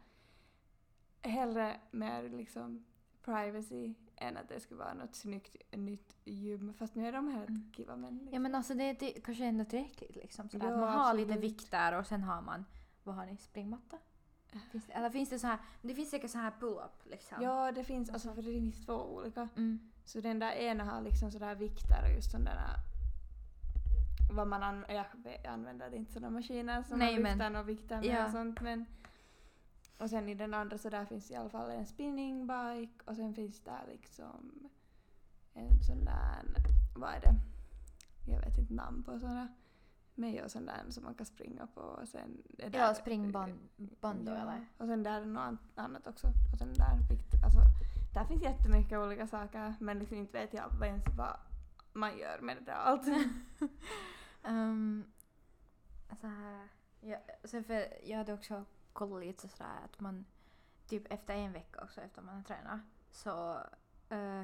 hellre 1.22 1.80
mer 1.92 2.30
liksom 2.30 2.86
privacy 3.26 3.94
än 4.16 4.38
att 4.38 4.50
det 4.50 4.60
skulle 4.60 4.80
vara 4.80 4.94
något 4.94 5.16
snyggt 5.16 5.56
nytt 5.72 6.16
gym. 6.26 6.74
Fast 6.74 6.96
nu 6.96 7.08
är 7.08 7.12
de 7.12 7.28
helt 7.28 7.50
Mm. 7.50 7.72
kiva 7.76 7.96
män. 7.96 8.14
Liksom. 8.18 8.34
Ja 8.34 8.40
men 8.40 8.56
alltså 8.56 8.74
det, 8.74 8.94
det 9.00 9.12
kanske 9.12 9.46
ändå 9.46 9.66
tillräckligt 9.66 10.16
liksom. 10.16 10.50
Sådär, 10.50 10.68
Ja, 10.68 10.74
att 10.74 10.80
man 10.80 10.90
har 11.00 11.14
lite 11.14 11.32
absolut. 11.34 11.52
vikter 11.52 12.00
och 12.00 12.08
sen 12.08 12.24
har 12.24 12.42
man, 12.42 12.66
vad 13.04 13.16
har 13.16 13.26
ni, 13.26 13.38
springmatta? 13.38 13.98
Finns 14.72 14.86
det, 14.86 14.94
eller 14.94 15.10
finns 15.10 15.30
det 15.30 15.40
så 15.40 15.48
här, 15.48 15.58
det 15.82 15.94
finns 15.96 16.10
säkert 16.10 16.32
så 16.32 16.38
här 16.38 16.52
pull-up 16.60 17.06
liksom. 17.06 17.38
Ja, 17.44 17.72
det 17.72 17.84
finns, 17.84 18.10
alltså 18.10 18.34
för 18.34 18.42
det 18.42 18.52
finns 18.52 18.86
två 18.86 18.94
olika. 18.94 19.50
Mm. 19.58 19.80
Så 20.06 20.22
den 20.22 20.40
där 20.40 20.52
ena 20.52 20.84
har 20.84 21.02
liksom 21.02 21.32
sådär 21.32 21.56
vikter 21.56 22.04
och 22.04 22.16
just 22.16 22.32
där 22.32 22.76
vad 24.34 24.48
man 24.48 24.64
an- 24.64 24.86
jag 24.90 25.06
använder 25.48 25.94
inte 25.94 26.14
sådana 26.14 26.30
maskiner 26.30 26.84
som 26.84 27.00
Nej, 27.00 27.14
har 27.14 27.22
men- 27.22 27.32
vikten 27.34 27.56
och 27.56 27.70
vikter 27.70 27.96
med 27.96 28.06
Ja. 28.06 28.26
och 28.26 28.32
sånt 28.32 28.62
men 28.62 28.86
och 30.02 30.10
sen 30.10 30.30
i 30.30 30.34
den 30.36 30.54
andra 30.54 30.78
så 30.78 30.90
där 30.90 31.06
finns 31.06 31.32
i 31.32 31.36
alla 31.36 31.50
fall 31.50 31.70
en 31.72 31.86
spinningbike 31.86 33.04
och 33.06 33.16
sen 33.16 33.34
finns 33.34 33.60
där 33.64 33.84
liksom 33.88 34.70
en 35.54 35.84
sån 35.84 36.06
där, 36.06 36.46
vad 36.96 37.10
är 37.14 37.20
det? 37.22 37.36
Jag 38.32 38.40
vet 38.40 38.58
inte 38.58 38.74
namn 38.74 39.04
på 39.04 39.20
såna 39.20 39.48
men 40.16 40.32
ju 40.32 40.50
sån 40.50 40.66
där 40.66 40.84
som 40.90 41.04
man 41.04 41.14
kan 41.16 41.26
springa 41.26 41.68
på 41.68 41.82
och 41.82 42.08
sen 42.08 42.44
är 42.58 42.70
där- 42.70 42.80
Ja, 42.80 42.94
springband 42.94 43.60
band 44.02 44.26
då 44.26 44.32
Ja, 44.32 44.38
eller? 44.42 44.66
Och 44.78 44.88
sen 44.88 45.04
där 45.04 45.22
är 45.22 45.26
något 45.26 45.42
an- 45.42 45.58
annat 45.76 46.08
också. 46.08 46.28
Och 46.54 46.58
sen 46.58 46.74
där 46.74 46.98
alltså, 47.46 47.60
där 48.14 48.26
finns 48.26 48.42
jättemycket 48.44 49.00
olika 49.00 49.28
saker 49.28 49.74
men 49.80 50.00
liksom 50.00 50.18
inte 50.18 50.32
vet 50.40 50.54
jag 50.54 50.70
vad 50.80 50.88
ens 50.88 51.04
vad 51.18 51.38
man 51.94 52.18
gör 52.18 52.40
med 52.42 52.58
det 52.58 52.64
där 52.66 52.74
allt. 52.74 53.08
Um, 54.44 55.04
så 56.22 56.28
här, 56.28 56.68
ja, 57.02 57.18
sen 57.44 57.64
för 57.64 57.88
jag 58.10 58.18
hade 58.18 58.34
också 58.34 58.66
kollat 58.94 59.26
lite 59.26 59.48
sådär 59.48 59.80
att 59.86 60.00
man 60.00 60.26
typ 60.88 61.12
efter 61.12 61.34
en 61.34 61.54
vecka 61.54 61.80
också 61.84 62.02
efter 62.02 62.22
man 62.22 62.36
har 62.36 62.44
tränat 62.44 62.80
så 63.12 63.58
eh, 64.10 64.44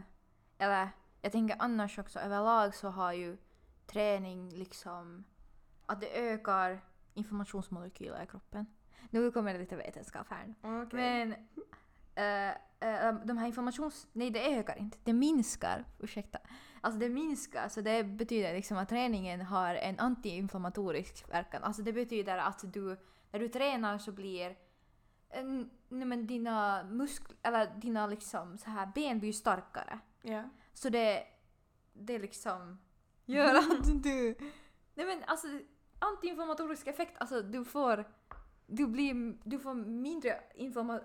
eller 0.58 0.90
jag 1.22 1.32
tänker 1.32 1.56
annars 1.60 2.00
också 2.00 2.20
överlag 2.20 2.76
så 2.76 2.90
har 2.90 3.14
ju 3.14 3.38
träning 3.86 4.50
liksom 4.50 5.24
att 5.86 6.02
det 6.02 6.18
ökar 6.20 6.82
informationsmolekyler 7.14 8.24
i 8.24 8.28
kroppen. 8.28 8.66
Nu 9.10 9.32
kommer 9.32 9.54
det 9.54 9.60
lite 9.60 9.76
vetenskap 9.76 10.28
här. 10.30 10.56
Men 10.92 11.34
eh, 12.16 12.50
eh, 12.80 13.16
de 13.24 13.38
här 13.38 13.48
informations... 13.48 14.08
Nej, 14.14 14.30
det 14.30 14.58
ökar 14.58 14.78
inte. 14.78 14.98
Det 15.04 15.14
minskar. 15.14 15.86
Ursäkta. 16.00 16.40
Alltså 16.82 17.00
det 17.00 17.10
minskar, 17.10 17.70
så 17.70 17.82
det 17.82 18.04
betyder 18.04 18.54
liksom 18.54 18.78
att 18.78 18.90
träningen 18.90 19.42
har 19.42 19.76
en 19.76 20.00
antiinflammatorisk 20.00 21.30
verkan. 21.32 21.64
Alltså 21.64 21.82
det 21.82 21.94
betyder 21.94 22.38
att 22.38 22.74
du, 22.74 22.98
när 23.38 23.44
du 23.44 23.50
tränar 23.50 23.98
så 23.98 24.12
blir 24.12 24.56
en, 25.30 25.70
nej 25.90 26.08
men 26.08 26.28
dina 26.28 26.84
muskler, 26.84 27.38
eller 27.44 27.68
dina 27.76 28.08
liksom 28.08 28.58
så 28.58 28.70
här 28.70 28.92
ben 28.96 29.20
blir 29.20 29.34
starkare. 29.34 30.00
ja. 30.22 30.44
Så 30.74 30.90
det, 30.90 31.24
det 31.94 32.20
liksom 32.20 32.78
gör 33.26 33.56
att 33.56 34.04
du... 34.04 34.36
Nej 34.94 35.06
men 35.06 35.24
alltså 35.28 35.48
antiinflammatorisk 36.00 36.88
effekt, 36.88 37.18
alltså 37.18 37.42
du 37.42 37.66
får... 37.66 38.06
Du, 38.66 38.88
blir, 38.88 39.38
du 39.44 39.60
får 39.60 39.74
mindre 39.74 40.40
inflamma, 40.56 41.00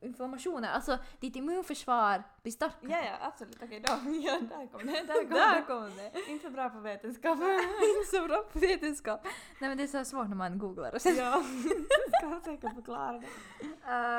inflammationer, 0.00 0.68
alltså 0.72 0.98
ditt 1.20 1.36
immunförsvar 1.36 2.22
blir 2.42 2.52
starkare. 2.52 2.90
ja, 2.90 2.98
ja, 3.04 3.16
absolut. 3.26 3.62
Okej, 3.62 3.80
då. 3.80 3.92
Ja, 4.10 4.40
där 4.40 4.66
kom 4.66 4.86
det. 4.86 4.92
Där 5.06 5.22
kom 5.22 5.30
Där 5.30 5.54
det. 5.56 5.62
kom 5.62 5.90
det! 5.96 6.30
Inte 6.30 6.44
så 6.46 6.50
bra 6.50 6.70
på 6.70 6.80
vetenskap. 6.80 7.38
Inte 7.96 8.16
så 8.16 8.26
bra 8.26 8.42
på 8.52 8.58
vetenskap. 8.58 9.24
Nej 9.60 9.68
men 9.70 9.76
det 9.76 9.82
är 9.82 9.86
så 9.86 10.04
svårt 10.04 10.28
när 10.28 10.36
man 10.36 10.58
googlar 10.58 10.94
och 10.94 11.02
sen... 11.02 11.16
ja, 11.16 11.42
ska 12.18 12.40
säkert 12.44 12.74
förklara 12.74 13.12
det. 13.12 13.26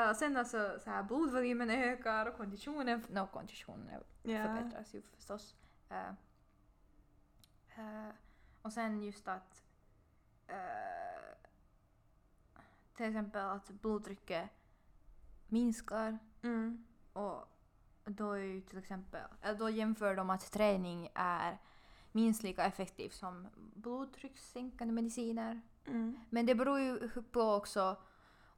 Uh, 0.08 0.14
sen 0.14 0.36
alltså 0.36 0.78
så 0.84 0.90
här 0.90 1.02
blodvolymen 1.02 1.70
ökar 1.70 2.26
och 2.26 2.36
konditionen, 2.36 3.04
no, 3.10 3.26
konditionen 3.32 4.00
Ja. 4.22 4.44
förbättras 4.44 4.94
ju 4.94 5.02
förstås. 5.16 5.54
Eh, 5.90 6.08
eh, 7.76 8.08
och 8.62 8.72
sen 8.72 9.02
just 9.02 9.28
att 9.28 9.62
eh, 10.46 10.56
till 12.96 13.06
exempel 13.06 13.42
att 13.44 13.70
blodtrycket 13.70 14.50
minskar 15.52 16.18
Mm. 16.42 16.84
och 17.12 17.48
då 18.04 18.32
är 18.32 18.42
ju 18.42 18.60
till 18.60 18.78
exempel, 18.78 19.20
då 19.58 19.70
jämför 19.70 20.16
de 20.16 20.30
att 20.30 20.52
träning 20.52 21.08
är 21.14 21.58
minst 22.12 22.42
lika 22.42 22.64
effektiv 22.64 23.10
som 23.10 23.48
blodtryckssänkande 23.74 24.94
mediciner. 24.94 25.60
Mm. 25.86 26.18
Men 26.30 26.46
det 26.46 26.54
beror 26.54 26.80
ju 26.80 27.08
på 27.08 27.40
också 27.42 27.96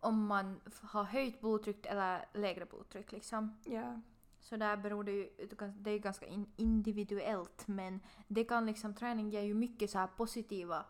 om 0.00 0.26
man 0.26 0.60
har 0.82 1.04
höjt 1.04 1.40
blodtryck 1.40 1.86
eller 1.86 2.24
lägre 2.32 2.66
blodtryck 2.66 3.12
liksom. 3.12 3.56
Ja. 3.64 4.00
Så 4.40 4.56
där 4.56 4.76
beror 4.76 5.04
det 5.04 5.12
ju, 5.12 5.28
det 5.74 5.90
är 5.90 5.98
ganska 5.98 6.26
in, 6.26 6.52
individuellt 6.56 7.68
men 7.68 8.00
det 8.28 8.44
kan 8.44 8.66
liksom, 8.66 8.94
träning 8.94 9.30
ger 9.30 9.42
ju 9.42 9.54
mycket 9.54 9.90
så 9.90 9.98
här 9.98 10.06
positiva 10.06 10.86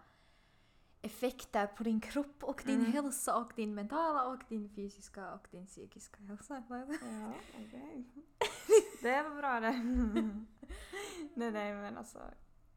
effekter 1.04 1.66
på 1.66 1.82
din 1.82 2.00
kropp 2.00 2.44
och 2.44 2.62
din 2.66 2.80
Mm. 2.80 2.92
hälsa 2.92 3.36
och 3.36 3.52
din 3.56 3.74
mentala 3.74 4.26
och 4.28 4.40
din 4.48 4.68
fysiska 4.68 5.34
och 5.34 5.46
din 5.50 5.66
psykiska 5.66 6.22
hälsa. 6.22 6.62
Ja, 6.70 7.32
okej. 7.66 8.04
Det 9.02 9.22
var 9.22 9.36
bra 9.36 9.60
det. 9.60 9.72
nej, 11.34 11.50
nej, 11.52 11.74
men 11.74 11.96
alltså. 11.96 12.18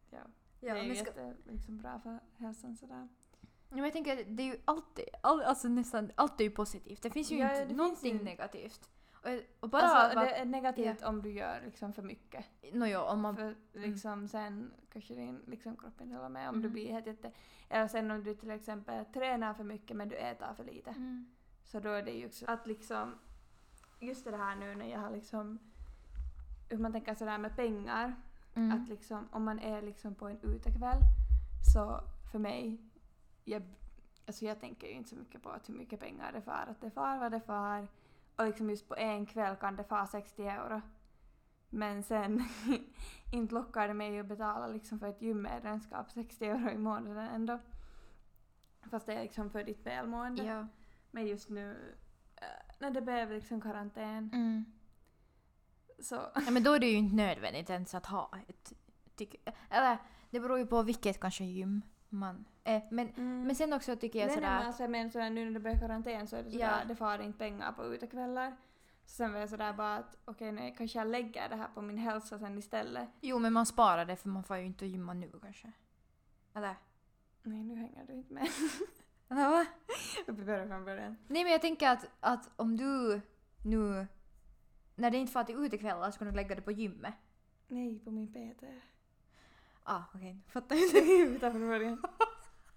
Ja. 0.10 0.18
Ja, 0.60 0.74
det 0.74 0.80
är 0.80 0.84
ju 0.84 0.96
ska, 0.96 1.06
jätte, 1.06 1.36
liksom, 1.52 1.78
bra 1.78 2.00
för 2.00 2.20
hälsan 2.38 2.76
sådär. 2.78 3.08
ja, 3.42 3.76
men 3.76 3.84
jag 3.84 3.94
tänker 3.94 4.14
att 4.22 4.38
det 4.38 4.44
är 4.44 4.48
ju 4.48 4.62
alltid, 4.66 5.06
all, 5.24 5.42
alltså 5.42 5.68
nästan 5.68 6.12
allt 6.16 6.40
är 6.40 6.44
ju 6.44 6.52
positivt. 6.52 7.02
Det 7.02 7.10
finns 7.10 7.32
ju 7.32 7.38
Ja, 7.38 7.62
inte 7.62 7.76
någonting 7.76 8.18
ju- 8.18 8.24
negativt. 8.24 8.90
Och, 9.28 9.64
och 9.64 9.70
bara 9.70 9.82
alltså, 9.82 10.20
det 10.20 10.36
är 10.36 10.46
negativt 10.46 11.04
om 11.04 11.22
du 11.22 11.32
gör 11.32 11.62
liksom 11.66 11.94
för 11.94 12.02
mycket. 12.02 12.46
Nåjo, 12.74 13.00
om 13.00 13.22
man... 13.22 13.36
För 13.36 13.56
liksom 13.74 14.28
sen 14.28 14.72
kanske 14.94 15.14
din 15.14 15.42
liksom, 15.48 15.76
kropp 15.76 16.02
inte 16.02 16.16
håller 16.16 16.30
med 16.30 16.50
om 16.50 16.56
du 16.62 16.68
Mhm. 16.68 16.74
blir 16.74 16.92
helt 16.92 17.08
jätte... 17.08 17.32
Eller 17.70 17.88
sen 17.88 18.12
om 18.12 18.24
du 18.24 18.36
till 18.36 18.52
exempel 18.52 19.06
tränar 19.06 19.54
för 19.54 19.64
mycket 19.64 19.98
men 19.98 20.10
du 20.10 20.16
äter 20.16 20.54
för 20.54 20.64
lite. 20.64 20.90
Mm. 20.90 21.26
Så 21.64 21.80
då 21.80 21.90
är 21.90 22.04
det 22.04 22.12
ju 22.12 22.26
också 22.26 22.46
att 22.46 22.68
liksom... 22.68 23.16
Just 24.00 24.26
det 24.26 24.38
här 24.38 24.56
nu 24.56 24.76
när 24.76 24.92
jag 24.92 25.00
har 25.00 25.12
liksom... 25.12 25.60
Hur 26.70 26.78
man 26.78 26.92
tänker 26.92 27.14
sådär 27.14 27.38
med 27.38 27.56
pengar. 27.56 28.16
Mm. 28.56 28.72
Att 28.72 28.90
liksom 28.90 29.28
om 29.32 29.44
man 29.44 29.60
är 29.60 29.82
liksom 29.82 30.16
på 30.16 30.28
en 30.28 30.40
utekväll 30.42 31.00
så 31.76 32.00
för 32.32 32.40
mig... 32.40 32.82
Jag, 33.44 33.64
alltså 34.26 34.46
jag 34.46 34.60
tänker 34.60 34.88
ju 34.88 34.94
inte 34.94 35.10
så 35.10 35.16
mycket 35.16 35.44
på 35.44 35.50
att 35.50 35.70
hur 35.70 35.74
mycket 35.74 36.00
pengar 36.00 36.32
det 36.32 36.42
far. 36.42 36.68
Att 36.70 36.82
det 36.82 36.92
far 36.92 37.20
vad 37.20 37.32
det 37.32 37.42
far. 37.42 37.88
Och 38.38 38.46
liksom 38.46 38.70
just 38.70 38.88
på 38.88 38.96
en 38.96 39.26
kväll 39.26 39.56
kan 39.56 39.76
det 39.76 39.84
fara 39.84 40.08
60 40.08 40.48
euro. 40.48 40.82
Men 41.70 42.04
sen 42.04 42.44
inte 43.34 43.54
lockar 43.54 43.88
det 43.88 43.94
mig 43.94 44.20
att 44.20 44.26
betala 44.26 44.68
liksom 44.68 45.00
för 45.00 45.08
ett 45.08 45.22
gymmedlemskap 45.22 46.12
60 46.12 46.46
euro 46.46 46.70
i 46.70 46.78
månaden 46.78 47.28
ändå. 47.28 47.60
Fast 48.92 49.06
det 49.06 49.14
är 49.14 49.22
liksom 49.24 49.50
för 49.50 49.64
ditt 49.64 49.86
välmående. 49.86 50.44
Ja. 50.44 50.68
Men 51.12 51.28
just 51.28 51.50
nu 51.50 51.96
eh, 52.36 52.76
när 52.80 52.92
det 52.92 53.02
blev 53.02 53.32
liksom 53.32 53.62
karantän 53.62 54.30
Mm. 54.34 54.66
så... 56.00 56.16
Ja, 56.36 56.52
men 56.52 56.64
då 56.64 56.74
är 56.74 56.80
det 56.80 56.88
ju 56.88 56.98
inte 56.98 57.16
nödvändigt 57.16 57.70
ens 57.70 57.96
att 57.96 58.06
ha 58.06 58.32
ett... 58.48 58.74
Tyck, 59.16 59.36
eller 59.70 59.98
det 60.30 60.40
beror 60.40 60.58
ju 60.58 60.66
på 60.66 60.84
vilket 60.84 61.20
kanske 61.20 61.44
gym 61.44 61.82
man 62.18 62.46
är. 62.64 62.82
Men, 62.92 63.08
men 63.48 63.56
sen 63.56 63.74
också 63.74 63.96
tycker 63.96 64.20
jag 64.20 64.32
sådär... 64.32 64.58
men 64.58 64.68
alltså 64.68 64.84
jag 64.84 64.90
menar 64.92 65.10
sådär, 65.10 65.30
nu 65.30 65.46
när 65.46 65.52
det 65.52 65.60
blir 65.60 65.80
karantän 65.80 66.28
så 66.28 66.36
är 66.36 66.44
det 66.44 66.52
sådär, 66.52 66.66
Ja. 66.80 66.86
det 66.88 66.96
far 66.96 67.20
inte 67.20 67.38
pengar 67.40 67.72
på 67.72 67.86
utekvällar. 67.86 68.56
Så 69.06 69.16
sen 69.16 69.34
var 69.34 69.40
jag 69.40 69.50
sådär 69.50 69.74
bara 69.74 69.96
att 69.96 70.18
okej 70.26 70.52
nej, 70.52 70.76
kanske 70.78 71.00
jag 71.00 71.08
lägger 71.08 71.50
det 71.50 71.56
här 71.56 71.68
på 71.74 71.82
min 71.82 71.98
hälsa 71.98 72.40
sen 72.40 72.58
istället. 72.58 73.10
Jo 73.22 73.40
men 73.40 73.54
man 73.54 73.66
sparar 73.66 74.06
det 74.06 74.16
för 74.16 74.30
man 74.30 74.44
får 74.44 74.58
ju 74.58 74.66
inte 74.66 74.86
gymma 74.86 75.14
nu 75.14 75.32
kanske. 75.42 75.72
Eller? 76.54 76.76
Nej 77.44 77.64
nu 77.64 77.76
hänger 77.76 78.06
du 78.08 78.14
inte 78.14 78.34
med. 78.34 78.48
Va? 79.28 79.66
Vi 80.28 80.34
börjar 80.34 80.68
från 80.68 80.86
början. 80.86 81.18
Nej 81.28 81.44
men 81.44 81.52
jag 81.52 81.62
tänker 81.62 81.90
att, 81.90 82.06
att 82.20 82.50
om 82.56 82.78
du 82.78 83.22
nu... 83.66 84.08
När 84.96 85.12
det 85.12 85.18
inte 85.18 85.32
far 85.34 85.44
till 85.44 85.56
utekvällar 85.56 86.12
så 86.12 86.18
kan 86.18 86.28
du 86.28 86.34
lägga 86.34 86.56
det 86.56 86.62
på 86.62 86.72
gymmet. 86.72 87.14
Nej, 87.68 88.00
på 88.00 88.12
min 88.12 88.28
PT. 88.28 88.64
Ah 89.90 90.04
okej, 90.14 90.38
fattar 90.48 90.76
inte. 90.76 91.02
Vi 91.02 91.40
tar 91.40 91.52
från 91.52 91.68
början. 91.68 92.02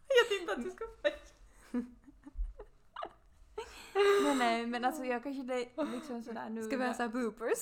jag 0.09 0.29
tänkte 0.29 0.53
att 0.53 0.65
du 0.65 0.71
ska 0.71 0.85
nej 4.25 4.35
nej 4.39 4.67
men 4.67 4.85
alltså 4.85 5.05
jag 5.05 5.23
kanske 5.23 5.43
det 5.43 5.69
liksom 5.93 6.23
sådär 6.23 6.49
nu. 6.49 6.63
Ska 6.63 6.77
vi 6.77 6.87
ha 6.87 6.95
såhär 6.95 7.09
bloopers? 7.09 7.59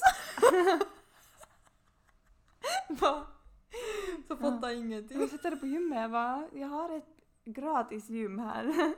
Va? 3.01 3.27
Så 4.29 4.37
fattar 4.37 4.71
ingenting. 4.71 5.21
Jag 5.21 5.31
sitter 5.31 5.57
på 5.57 5.67
gymmet 5.67 5.99
jag 5.99 6.11
bara, 6.11 6.49
jag 6.53 6.69
har 6.69 6.97
ett 6.97 7.09
gratis 7.45 8.09
gym 8.09 8.39
här. 8.39 8.95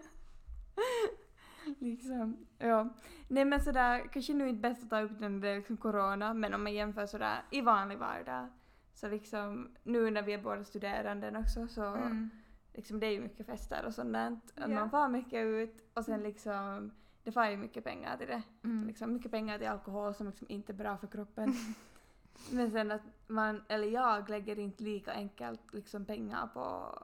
liksom, 1.79 2.47
ja. 2.59 2.89
Nej 3.29 3.45
men 3.45 3.65
sådär, 3.65 4.09
kanske 4.13 4.35
nu 4.35 4.49
inte 4.49 4.61
bäst 4.61 4.83
att 4.83 4.91
ta 4.91 5.01
upp 5.01 5.19
den 5.19 5.41
när 5.41 5.41
det 5.41 5.49
är 5.49 5.57
liksom 5.57 5.77
corona, 5.77 6.35
men 6.35 6.55
om 6.55 6.63
man 6.63 6.73
jämför 6.73 7.07
sådär 7.07 7.43
i 7.51 7.61
vanlig 7.61 7.99
vardag. 7.99 8.49
Så 8.95 9.09
liksom, 9.09 9.77
nu 9.83 10.11
när 10.11 10.23
vi 10.23 10.33
är 10.33 10.43
båda 10.43 10.65
studerande 10.65 11.39
också 11.39 11.69
så 11.69 11.85
Mm. 11.85 12.31
liksom 12.75 13.01
det 13.01 13.07
är 13.07 13.11
ju 13.11 13.21
mycket 13.21 13.47
fester 13.47 13.85
och 13.87 13.95
sånt 13.95 14.13
där. 14.13 14.41
Ja. 14.55 14.69
Man 14.69 14.91
får 14.91 15.09
mycket 15.09 15.47
ut 15.47 15.91
och 15.95 16.05
sen 16.05 16.23
liksom 16.23 16.91
det 17.23 17.33
får 17.33 17.47
ju 17.47 17.57
mycket 17.57 17.85
pengar 17.85 18.17
till 18.17 18.27
det. 18.27 18.43
Mm. 18.65 18.87
Liksom, 18.87 19.13
mycket 19.13 19.31
pengar 19.31 19.59
till 19.59 19.69
alkohol 19.69 20.15
som 20.15 20.27
liksom 20.27 20.47
inte 20.51 20.73
är 20.73 20.75
bra 20.75 20.97
för 20.97 21.07
kroppen. 21.07 21.55
Men 22.51 22.71
sen 22.71 22.91
att 22.91 23.03
man, 23.27 23.65
eller 23.69 23.87
jag 23.87 24.29
lägger 24.29 24.59
inte 24.59 24.83
lika 24.83 25.13
enkelt 25.13 25.75
liksom 25.75 26.05
pengar 26.05 26.47
på 26.47 26.95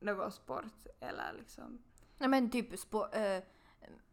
något 0.00 0.34
sport 0.34 0.86
eller 1.00 1.32
liksom 1.38 1.78
Ja 2.18 2.28
men 2.28 2.50
typ 2.50 2.78
sport, 2.78 3.14
äh, 3.14 3.42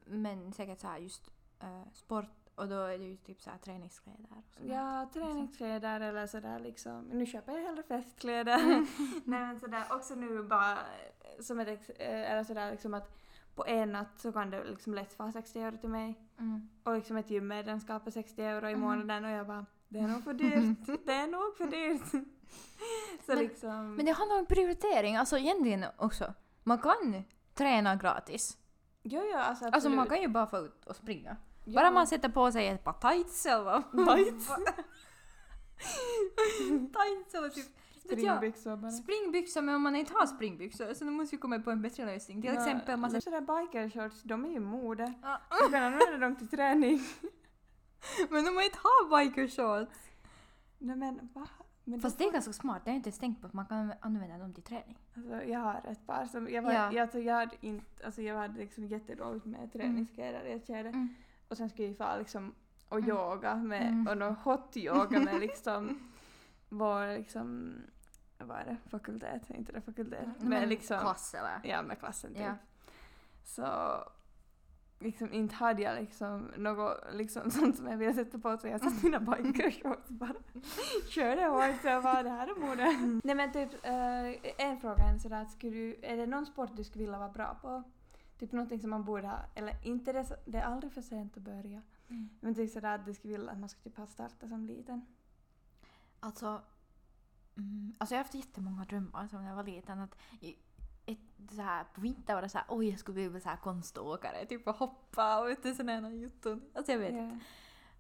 men 0.06 0.54
säkert 0.54 0.80
så 0.80 0.88
här 0.88 0.98
just 0.98 1.32
äh, 1.60 1.84
sport 1.94 2.41
och 2.56 2.68
då 2.68 2.76
är 2.76 2.98
det 2.98 3.04
ju 3.06 3.18
typ 3.18 3.42
så 3.42 3.50
här 3.50 3.58
träningskläder 3.58 4.24
och 4.24 4.28
sånt. 4.54 4.70
Ja, 4.70 5.10
träningskläder 5.14 6.02
eller 6.02 6.28
sådär 6.28 6.60
liksom. 6.60 7.02
Nu 7.04 7.26
köper 7.26 7.54
jag 7.54 7.62
hellre 7.64 7.84
festkläder. 7.84 8.58
Nej 9.26 9.40
men 9.40 9.60
sådär 9.60 9.84
också 9.90 10.16
nu 10.16 10.44
bara 10.44 10.72
eh, 10.72 11.42
som 11.42 11.60
ett 11.60 11.90
eh, 12.00 12.32
eller 12.32 12.44
sådär 12.44 12.72
liksom 12.72 12.94
att 12.94 13.18
på 13.56 13.66
en 13.66 13.92
natt 13.92 14.20
så 14.20 14.32
kan 14.32 14.50
det 14.50 14.64
liksom 14.64 14.94
lätt 14.94 15.20
vara 15.20 15.32
60 15.32 15.60
euro 15.62 15.78
till 15.78 15.90
mig. 15.90 16.20
Mm. 16.40 16.70
Och 16.84 16.96
liksom 16.96 17.18
ett 17.18 17.30
gymmedlemskap 17.30 18.08
är 18.08 18.12
60 18.12 18.42
euro 18.44 18.70
i 18.70 18.76
Mhm. 18.76 18.82
månaden 18.82 19.26
och 19.26 19.32
jag 19.32 19.48
bara 19.48 19.66
det 19.88 20.00
är 20.00 20.08
nog 20.08 20.24
för 20.24 20.34
dyrt. 20.34 21.02
det 21.06 21.14
är 21.14 21.28
nog 21.28 21.58
för 21.58 21.66
dyrt. 21.68 22.02
så 23.26 23.32
Men- 23.34 23.38
liksom. 23.38 23.96
Men 23.96 24.06
det 24.06 24.12
handlar 24.12 24.40
om 24.40 24.46
prioritering, 24.46 25.16
alltså 25.18 25.38
egentligen 25.38 25.86
också. 25.98 26.34
Man 26.64 26.78
kan 26.78 27.24
träna 27.54 27.96
gratis. 27.96 28.58
jo, 29.04 29.22
jo, 29.32 29.38
alltså 29.38 29.66
Alltså 29.66 29.90
man 29.90 30.08
kan 30.08 30.22
ju 30.22 30.28
bara 30.28 30.48
få 30.48 30.58
ut 30.58 30.86
och 30.86 30.96
springa. 30.96 31.38
Ja. 31.64 31.82
Bara 31.82 31.92
man 31.92 32.08
sätter 32.08 32.30
på 32.30 32.52
sig 32.52 32.68
ett 32.68 32.84
par 32.84 32.94
tights 33.14 33.46
eller? 33.46 33.82
Tights? 34.16 34.48
tights 36.94 37.34
eller 37.36 37.50
typ 37.50 37.66
jag, 38.04 38.38
Springbyxor 38.38 38.76
bara. 38.78 38.92
springbyxor 38.92 39.62
men 39.62 39.76
om 39.76 39.82
man 39.82 39.96
inte 39.96 40.14
har 40.14 40.26
springbyxor 40.26 40.94
så 40.94 41.06
då 41.06 41.12
måste 41.12 41.36
vi 41.36 41.40
komma 41.40 41.60
på 41.60 41.72
en 41.72 41.82
bättre 41.82 42.06
lösning. 42.06 42.42
Till 42.42 42.54
Ja, 42.54 42.60
exempel 42.60 42.98
man 43.00 43.12
sätter... 43.12 43.22
sådär 43.32 43.42
bikershorts, 43.42 44.24
de 44.24 44.46
är 44.46 44.50
ju 44.50 44.60
mode. 44.60 45.14
Ja. 45.22 45.42
Du 45.68 45.72
kan 45.72 45.84
använda 45.84 46.18
dem 46.18 46.36
till 46.36 46.48
träning. 46.48 47.00
Men 48.30 48.48
om 48.48 48.56
man 48.56 48.64
inte 48.64 48.78
har 48.84 49.20
bikershorts! 49.20 50.00
Nej 50.78 50.96
men 50.96 51.30
va? 51.34 51.48
Men 51.84 52.00
Fast 52.02 52.18
det 52.18 52.24
är 52.26 52.32
ganska 52.32 52.54
smart, 52.54 52.82
det 52.86 52.90
har 52.90 52.94
jag 52.94 53.00
inte 53.00 53.10
ens 53.10 53.20
tänkt 53.20 53.42
på 53.42 53.48
att 53.48 53.54
man 53.54 53.66
kan 53.66 53.94
använda 54.02 54.38
dem 54.38 54.54
till 54.54 54.64
träning. 54.64 54.98
Alltså, 55.16 55.44
jag 55.44 55.60
har 55.60 55.82
ett 55.88 56.08
par 56.08 56.26
som, 56.26 56.50
jag, 56.50 56.62
var, 56.62 56.72
Ja. 56.74 56.92
jag, 56.94 56.98
alltså, 56.98 57.20
jag 57.20 57.36
hade 57.36 57.56
inte, 57.62 58.06
alltså 58.06 58.22
jag 58.22 58.36
hade 58.38 58.60
liksom 58.60 58.86
jättedåligt 58.88 59.46
med 59.46 59.74
träningskläder 59.74 60.46
i 60.46 60.52
ett 60.52 60.68
skede. 60.68 60.90
Mm. 60.90 61.16
Och 61.52 61.58
sen 61.58 61.70
skulle 61.70 61.88
vi 61.88 61.94
få 61.94 62.18
liksom 62.18 62.56
och 62.90 62.98
Mm. 62.98 63.10
yoga 63.10 63.56
med, 63.56 63.88
Mm. 63.88 64.08
och 64.08 64.18
någon 64.18 64.36
hot 64.36 64.78
yoga 64.78 65.20
med 65.20 65.40
liksom 65.40 66.12
vår 66.70 67.18
liksom, 67.18 67.74
vad 68.38 68.58
är 68.60 68.66
det, 68.66 68.78
fakultet, 68.90 69.50
inte 69.50 69.72
det 69.72 69.82
fakultet, 69.82 70.28
men 70.40 70.70
liksom, 70.70 71.00
Klass 71.00 71.34
eller? 71.34 71.60
ja 71.64 71.82
med 71.82 72.00
klassen 72.00 72.34
typ. 72.34 72.42
Ja. 72.44 72.54
Så 73.44 73.68
liksom 75.00 75.34
inte 75.34 75.56
hade 75.56 75.82
jag 75.82 75.96
liksom 75.96 76.52
något 76.58 76.98
liksom 77.14 77.52
sånt 77.52 77.78
som 77.78 77.88
jag 77.88 77.98
ville 77.98 78.14
sätta 78.14 78.40
på 78.40 78.58
så 78.58 78.68
jag 78.68 78.80
satte 78.82 79.06
mina 79.06 79.20
bikershorts 79.20 80.10
bara 80.10 80.34
körde 81.10 81.46
hårt 81.46 81.82
så 81.82 81.88
jag 81.88 82.04
bara 82.04 82.24
det 82.24 82.30
här 82.30 82.48
är 82.48 82.56
mode. 82.68 83.20
Nej 83.24 83.36
men 83.36 83.52
typ 83.52 83.86
eh, 83.86 84.66
en 84.68 84.78
fråga 84.80 85.04
är 85.04 85.18
sådär 85.18 85.42
att 85.42 85.52
skulle 85.52 85.72
du, 85.76 85.96
är 86.02 86.18
det 86.18 86.26
någon 86.26 86.46
sport 86.46 86.70
du 86.74 86.84
skulle 86.84 87.04
vilja 87.04 87.20
vara 87.20 87.30
bra 87.30 87.58
på? 87.62 87.84
Typ 88.42 88.52
någonting 88.52 88.80
som 88.80 88.90
man 88.90 89.04
borde 89.04 89.28
ha, 89.28 89.40
eller 89.56 89.76
inte 89.84 90.14
det, 90.14 90.26
det 90.46 90.58
är 90.58 90.64
aldrig 90.64 90.94
för 90.94 91.02
sent 91.02 91.38
att 91.38 91.44
börja. 91.44 91.82
Mm. 92.08 92.30
Men 92.40 92.56
typ 92.56 92.72
sådär 92.72 92.96
att 92.96 93.06
du 93.06 93.14
skulle 93.14 93.38
vilja 93.38 93.52
att 93.52 93.60
man 93.60 93.70
skulle 93.70 93.84
typ 93.84 93.98
ha 93.98 94.08
startat 94.08 94.50
som 94.50 94.66
liten. 94.66 95.06
Alltså, 96.20 96.62
mm, 97.58 97.94
alltså 97.98 98.16
jag 98.16 98.20
har 98.20 98.24
haft 98.24 98.36
jättemånga 98.36 98.86
drömmar 98.86 99.28
som 99.28 99.42
när 99.42 99.50
jag 99.50 99.56
var 99.56 99.64
liten. 99.64 100.00
Att 100.00 100.18
ett, 101.06 101.18
så 101.52 101.62
här, 101.62 101.84
på 101.94 102.02
vintern 102.02 102.36
var 102.36 102.42
det 102.42 102.50
så 102.50 102.58
här, 102.58 102.68
oj 102.70 102.90
jag 102.90 103.00
skulle 103.00 103.30
bli 103.30 103.42
så 103.42 103.50
här 103.50 103.58
konståkare, 103.58 104.46
typ 104.46 104.68
och 104.68 104.76
hoppa 104.76 105.40
och 105.40 105.56
du 105.64 105.76
sådana 105.76 106.10
här 106.10 106.16
jutton. 106.16 106.62
Alltså 106.74 106.92
jag 106.92 107.00
vet 107.00 107.14
inte. 107.14 107.40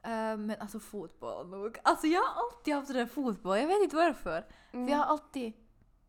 Ja. 0.01 0.09
Eh, 0.09 0.37
men 0.37 0.55
alltså 0.59 0.79
fotboll 0.79 1.49
nog. 1.49 1.77
Alltså 1.83 2.07
jag 2.07 2.21
har 2.21 2.43
alltid 2.43 2.73
haft 2.73 2.87
det 2.87 2.93
där 2.93 3.05
fotboll, 3.05 3.57
jag 3.57 3.67
vet 3.67 3.83
inte 3.83 3.95
varför. 3.95 4.45
Mm. 4.71 4.87
För 4.87 4.91
jag 4.91 4.97
har 4.99 5.05
alltid, 5.05 5.53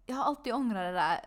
jag 0.06 0.16
har 0.16 0.24
alltid 0.24 0.54
ångrat 0.54 0.82
det 0.82 0.92
där 0.92 1.20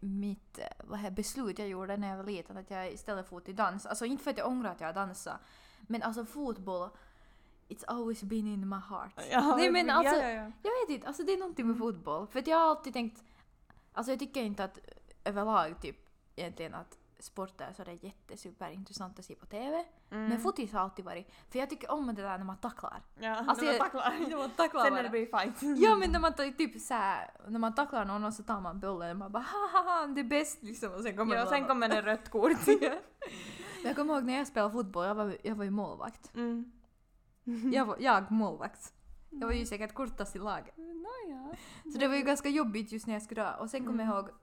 mitt 0.00 0.58
eh, 0.58 0.64
vad 0.84 0.98
här, 0.98 1.10
beslut 1.10 1.58
jag 1.58 1.68
gjorde 1.68 1.96
när 1.96 2.08
jag 2.08 2.16
var 2.16 2.24
liten 2.24 2.56
att 2.56 2.70
jag 2.70 2.92
istället 2.92 3.28
for 3.28 3.40
till 3.40 3.56
dans. 3.56 3.86
Alltså 3.86 4.04
inte 4.04 4.24
för 4.24 4.30
att 4.30 4.38
jag 4.38 4.46
ångrar 4.46 4.70
att 4.70 4.80
jag 4.80 4.94
dansat. 4.94 5.40
Men 5.80 6.02
alltså 6.02 6.24
fotboll, 6.24 6.90
it's 7.68 7.84
always 7.86 8.22
been 8.22 8.46
in 8.46 8.68
my 8.68 8.76
heart. 8.76 9.12
Ja, 9.30 9.56
Nej 9.56 9.70
men 9.70 9.90
alltså, 9.90 10.16
ja, 10.16 10.22
ja, 10.22 10.30
ja. 10.30 10.52
jag 10.62 10.70
vet 10.70 10.88
inte, 10.88 11.06
alltså 11.06 11.22
det 11.22 11.32
är 11.32 11.38
någonting 11.38 11.66
med 11.66 11.78
fotboll. 11.78 12.26
För 12.26 12.42
jag 12.46 12.56
har 12.56 12.70
alltid 12.70 12.92
tänkt, 12.92 13.22
alltså 13.92 14.12
jag 14.12 14.18
tycker 14.18 14.42
inte 14.42 14.64
att 14.64 14.78
överlag 15.24 15.82
typ 15.82 15.96
egentligen 16.36 16.74
att 16.74 16.98
sport 17.20 17.60
är 17.60 17.72
sådär 17.72 17.98
jättesuperintressant 18.02 19.18
att 19.18 19.24
se 19.24 19.34
på 19.34 19.46
TV. 19.46 19.84
Mm. 20.10 20.28
Men 20.28 20.40
fotis 20.40 20.72
har 20.72 20.80
alltid 20.80 21.04
varit, 21.04 21.30
för 21.50 21.58
jag 21.58 21.70
tycker 21.70 21.90
om 21.90 22.06
det 22.06 22.22
där 22.22 22.38
när 22.38 22.44
man 22.44 22.56
tacklar. 22.56 23.02
Ja, 23.18 23.44
Alltså, 23.48 23.64
när 23.64 23.72
man 23.72 23.78
tacklar. 23.78 24.14
När 24.30 24.36
man 24.36 24.50
tacklar 24.50 24.84
Sen 24.84 24.92
när 24.94 25.02
det 25.02 25.08
blir 25.10 25.26
fight. 25.26 25.80
Ja 25.82 25.96
men 25.96 26.12
när 26.12 26.20
man 26.20 26.34
typ 26.34 26.80
såhär, 26.80 27.30
när 27.48 27.58
man 27.58 27.74
tacklar 27.74 28.04
någon 28.04 28.24
och 28.24 28.34
så 28.34 28.42
tar 28.42 28.60
man 28.60 28.80
bollen 28.80 29.10
och 29.10 29.16
man 29.16 29.32
bara 29.32 29.42
haha 29.72 30.06
det 30.06 30.20
är 30.20 30.24
bäst 30.24 30.62
liksom 30.62 30.92
och 30.92 31.00
sen 31.02 31.16
kommer 31.16 31.34
Ja, 31.36 31.40
någon 31.44 31.50
sen 31.52 31.62
och- 31.62 31.68
kommer 31.68 31.88
det 31.88 32.02
rött 32.02 32.30
kort. 32.30 32.52
Jag 33.84 33.96
kommer 33.96 34.14
ihåg 34.14 34.24
när 34.24 34.38
jag 34.38 34.46
spelade 34.46 34.72
fotboll, 34.72 35.06
jag 35.06 35.14
var, 35.14 35.36
jag 35.42 35.54
var 35.54 35.64
ju 35.64 35.70
målvakt. 35.70 36.34
Mm. 36.34 36.72
Jag 37.72 37.84
var 37.84 37.96
jag 38.00 38.30
målvakt. 38.30 38.92
Jag 39.30 39.46
var 39.46 39.54
ju 39.54 39.66
säkert 39.66 39.94
kortast 39.94 40.36
i 40.36 40.38
laget. 40.38 40.76
Nåja. 40.76 41.56
Så 41.92 41.98
det 41.98 42.08
var 42.08 42.14
ju 42.16 42.22
ganska 42.22 42.48
jobbigt 42.48 42.92
just 42.92 43.06
när 43.06 43.14
jag 43.14 43.22
skulle 43.22 43.42
dra. 43.42 43.54
Och 43.54 43.70
sen 43.70 43.86
kommer 43.86 44.04
jag 44.04 44.12
Mm. 44.12 44.24
ihåg 44.24 44.34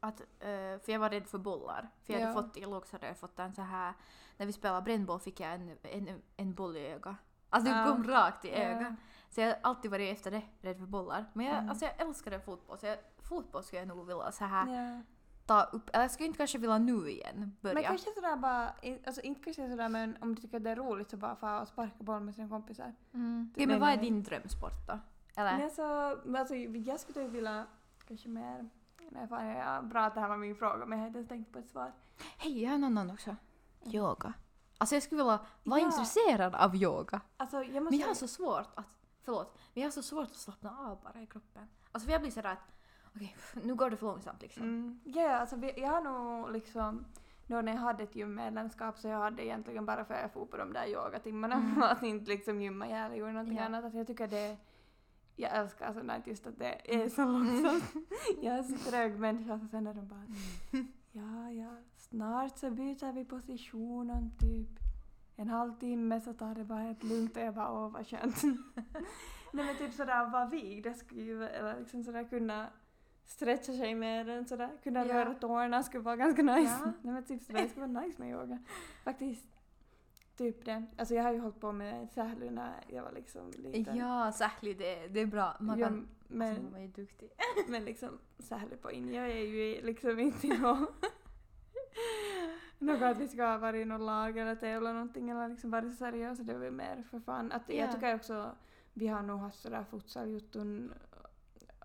att, 0.00 0.20
eh, 0.20 0.46
för 0.78 0.88
jag 0.92 0.98
var 0.98 1.10
rädd 1.10 1.26
för 1.26 1.38
bollar. 1.38 1.88
För 2.04 2.12
jag 2.12 2.20
hade 2.20 2.32
Ja. 2.32 2.42
fått, 2.42 2.56
i 2.56 2.60
lågstadiet 2.64 3.08
jag 3.10 3.18
fått 3.18 3.38
en 3.38 3.54
så 3.54 3.62
här, 3.62 3.92
när 4.36 4.46
vi 4.46 4.52
spelade 4.52 4.82
brännboll 4.82 5.20
fick 5.20 5.40
jag 5.40 5.54
en, 5.54 5.76
en, 5.82 6.22
en 6.36 6.54
boll 6.54 6.76
i 6.76 6.86
ögat. 6.86 7.16
Alltså 7.50 7.72
det 7.72 7.78
Ja. 7.78 7.86
kom 7.86 8.04
rakt 8.04 8.44
i 8.44 8.50
ögat. 8.50 8.92
Så 9.30 9.40
jag 9.40 9.46
har 9.48 9.58
alltid 9.62 9.90
varit 9.90 10.12
efter 10.12 10.30
det, 10.30 10.42
rädd 10.60 10.78
för 10.78 10.86
bollar. 10.86 11.24
Men 11.32 11.46
jag, 11.46 11.56
Mm. 11.56 11.70
alltså 11.70 11.84
jag 11.84 12.00
älskade 12.00 12.40
fotboll, 12.40 12.78
så 12.78 12.86
jag, 12.86 12.98
fotboll 13.28 13.62
skulle 13.64 13.80
jag 13.80 13.88
nog 13.88 14.06
vilja 14.06 14.32
så 14.32 14.44
här 14.44 15.02
ta 15.46 15.62
upp, 15.62 15.90
eller 15.92 16.04
jag 16.04 16.10
skulle 16.10 16.26
inte 16.26 16.36
kanske 16.36 16.58
vilja 16.58 16.78
nu 16.78 17.10
igen 17.10 17.56
börja. 17.60 17.74
Men 17.74 17.84
kanske 17.84 18.10
sådär 18.10 18.36
bara, 18.36 18.74
alltså 19.06 19.20
inte 19.20 19.40
kanske 19.44 19.70
sådär 19.70 19.88
men 19.88 20.16
om 20.20 20.34
du 20.34 20.42
tycker 20.42 20.56
att 20.56 20.64
det 20.64 20.70
är 20.70 20.76
roligt 20.76 21.10
så 21.10 21.16
bara 21.16 21.36
få 21.36 21.58
och 21.60 21.68
sparka 21.68 21.94
boll 22.04 22.20
med 22.20 22.34
sina 22.34 22.48
kompisar. 22.48 22.94
Mm. 23.14 23.52
Typ 23.56 23.68
men 23.68 23.80
vad 23.80 23.88
är 23.88 23.96
din 23.96 24.22
drömsport 24.22 24.86
då? 24.88 24.98
Eller? 25.36 25.52
Men 25.56 25.64
alltså, 25.64 25.82
alltså, 26.38 26.54
jag 26.54 27.00
skulle 27.00 27.24
typ 27.24 27.32
vilja 27.32 27.66
kanske 28.08 28.28
mer, 28.28 28.68
nej 29.10 29.28
fan 29.28 29.46
ja, 29.46 29.82
bra 29.82 30.00
att 30.04 30.14
det 30.14 30.20
här 30.20 30.28
var 30.28 30.36
min 30.36 30.56
fråga 30.56 30.86
men 30.86 30.98
jag 30.98 31.04
hade 31.06 31.18
inte 31.18 31.28
tänkt 31.28 31.52
på 31.52 31.58
ett 31.58 31.68
svar. 31.70 31.92
Hej, 32.38 32.62
jag 32.62 32.68
har 32.70 32.74
en 32.74 32.84
annan 32.84 33.10
också. 33.10 33.36
Yoga. 33.84 34.32
Alltså 34.78 34.94
jag 34.96 35.02
skulle 35.02 35.22
vilja 35.22 35.38
vara 35.64 35.80
Ja. 35.80 35.86
intresserad 35.86 36.54
av 36.54 36.76
yoga. 36.76 37.20
Alltså 37.36 37.56
jag 37.62 37.82
måste... 37.82 37.90
Men 37.90 37.98
jag 37.98 38.06
har 38.06 38.14
så 38.14 38.28
svårt 38.28 38.68
att, 38.74 38.96
förlåt, 39.24 39.58
men 39.74 39.80
jag 39.82 39.86
har 39.86 39.92
så 39.92 40.02
svårt 40.02 40.28
att 40.28 40.36
slappna 40.36 40.76
av 40.78 41.00
bara 41.02 41.22
i 41.22 41.26
kroppen. 41.26 41.68
Alltså 41.92 42.06
för 42.06 42.12
jag 42.12 42.20
blir 42.20 42.30
sådär 42.30 42.52
att, 42.52 42.72
okej, 43.14 43.36
nu 43.64 43.74
går 43.74 43.90
det 43.90 43.96
för 43.96 44.06
långsamt 44.06 44.42
liksom. 44.42 44.62
Mm. 44.62 45.00
Ja, 45.04 45.22
ja, 45.22 45.36
alltså 45.36 45.56
vi- 45.56 45.80
jag 45.80 45.88
har 45.88 46.00
nog 46.00 46.52
liksom 46.52 47.04
då 47.46 47.60
när 47.60 47.72
jag 47.72 47.80
hade 47.80 48.02
ett 48.02 48.16
gymmedlemskap 48.16 48.98
så 48.98 49.08
jag 49.08 49.18
hade 49.18 49.46
egentligen 49.46 49.86
bara 49.86 50.04
för 50.04 50.14
att 50.14 50.20
jag 50.22 50.32
for 50.32 50.46
på 50.46 50.56
de 50.56 50.72
där 50.72 50.86
yogatimmarna 50.86 51.54
Mm. 51.54 51.82
att 51.82 52.02
inte 52.02 52.30
liksom 52.30 52.60
gymma 52.62 52.86
ihjäl 52.86 53.06
eller 53.06 53.16
gjorde 53.16 53.32
någonting 53.32 53.56
Ja. 53.58 53.64
annat. 53.64 53.84
Att 53.84 53.94
jag 53.94 54.06
tycker 54.06 54.28
det 54.28 54.56
jag 55.36 55.56
älskar 55.56 55.94
där 55.94 56.22
just 56.24 56.46
att 56.46 56.58
det 56.58 56.94
är 57.02 57.08
så 57.08 57.24
långsamt. 57.24 57.84
jag 58.42 58.54
är 58.58 58.62
så 58.62 58.90
trög 58.90 59.18
människa 59.18 59.58
så 59.58 59.66
sen 59.68 59.86
är 59.86 59.94
de 59.94 60.08
bara 60.08 60.26
ja, 61.12 61.50
ja, 61.50 61.76
snart 61.96 62.58
så 62.58 62.70
byter 62.70 63.12
vi 63.12 63.24
positionen 63.24 64.30
typ. 64.38 64.68
En 65.36 65.48
halvtimme 65.48 66.20
så 66.20 66.32
tar 66.32 66.54
det 66.54 66.64
bara 66.64 66.78
helt 66.78 67.02
lugnt 67.02 67.36
och 67.36 67.42
jag 67.42 67.54
bara 67.54 67.72
åh 67.72 67.90
vad 67.92 68.06
skönt. 68.06 68.42
Nej 69.52 69.64
men 69.66 69.76
typ 69.76 69.92
sådär 69.94 70.30
vara 70.30 70.46
vigd, 70.46 70.84
det 70.86 70.94
skulle 70.94 71.22
ju 71.22 71.44
eller 71.44 71.78
liksom 71.80 72.04
sådär 72.04 72.24
kunna 72.24 72.66
stretcha 73.24 73.72
sig 73.72 73.94
med 73.94 74.26
den 74.26 74.46
sådär, 74.46 74.70
kunna 74.82 75.06
Ja. 75.06 75.14
röra 75.14 75.34
tårna 75.34 75.82
skulle 75.82 76.02
vara 76.04 76.16
ganska 76.16 76.42
nice. 76.42 76.78
Ja. 76.84 76.92
Nej 77.02 77.14
men 77.14 77.24
typ 77.24 77.42
sådär, 77.42 77.62
det 77.62 77.68
skulle 77.68 77.86
vara 77.86 78.00
nice 78.04 78.20
med 78.22 78.30
yoga. 78.30 78.58
Faktiskt. 79.04 79.46
Typ 80.40 80.64
det. 80.64 80.84
Alltså 80.96 81.14
jag 81.14 81.22
har 81.22 81.32
ju 81.32 81.38
hållit 81.38 81.60
på 81.60 81.72
med 81.72 82.10
sählu 82.10 82.50
när 82.50 82.84
jag 82.88 83.02
var 83.02 83.12
liksom 83.12 83.50
liten. 83.56 83.96
Ja, 83.96 84.32
säkert 84.32 84.78
det, 84.78 85.08
det 85.08 85.20
är 85.20 85.26
bra. 85.26 85.56
Man 85.60 85.78
Ja, 85.78 85.86
kan, 85.86 86.08
men, 86.28 86.48
alltså, 86.48 86.62
man 86.72 86.80
är 86.82 86.88
duktig. 86.88 87.30
men 87.68 87.84
liksom 87.84 88.18
sählu 88.38 88.76
på 88.76 88.90
in, 88.92 89.14
jag 89.14 89.30
är 89.30 89.36
ju 89.44 89.82
liksom 89.82 90.18
inte 90.18 90.46
något 90.46 91.04
något 92.78 93.02
att 93.02 93.18
vi 93.18 93.28
ska 93.28 93.58
varit 93.58 93.82
i 93.82 93.84
något 93.84 94.00
lag 94.00 94.38
eller 94.38 94.54
tävla 94.54 94.92
någonting 94.92 95.30
eller 95.30 95.48
liksom 95.48 95.70
varit 95.70 95.98
seriösa, 95.98 96.42
det 96.42 96.58
var 96.58 96.64
ju 96.64 96.70
mer 96.70 97.04
för 97.10 97.20
fan. 97.20 97.52
Att 97.52 97.62
Ja. 97.68 97.74
Jag 97.74 97.92
tycker 97.92 98.14
också, 98.14 98.50
vi 98.92 99.06
har 99.06 99.22
nog 99.22 99.40
haft 99.40 99.58
sådär 99.60 99.84
futsal-jutton 99.90 100.92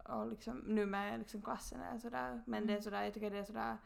och 0.10 0.28
liksom 0.28 0.58
nu 0.58 0.86
med 0.86 1.20
liksom 1.20 1.41
klassen 1.41 1.82
eller 1.82 1.99
sådär, 1.99 2.41
men 2.45 2.68
det 2.68 2.74
är 2.74 2.76
Mm. 2.76 2.84
sådär, 2.84 3.03
jag 3.03 3.14
tycker 3.14 3.32
det 3.32 3.38
är 3.38 3.43
sådär 3.43 3.78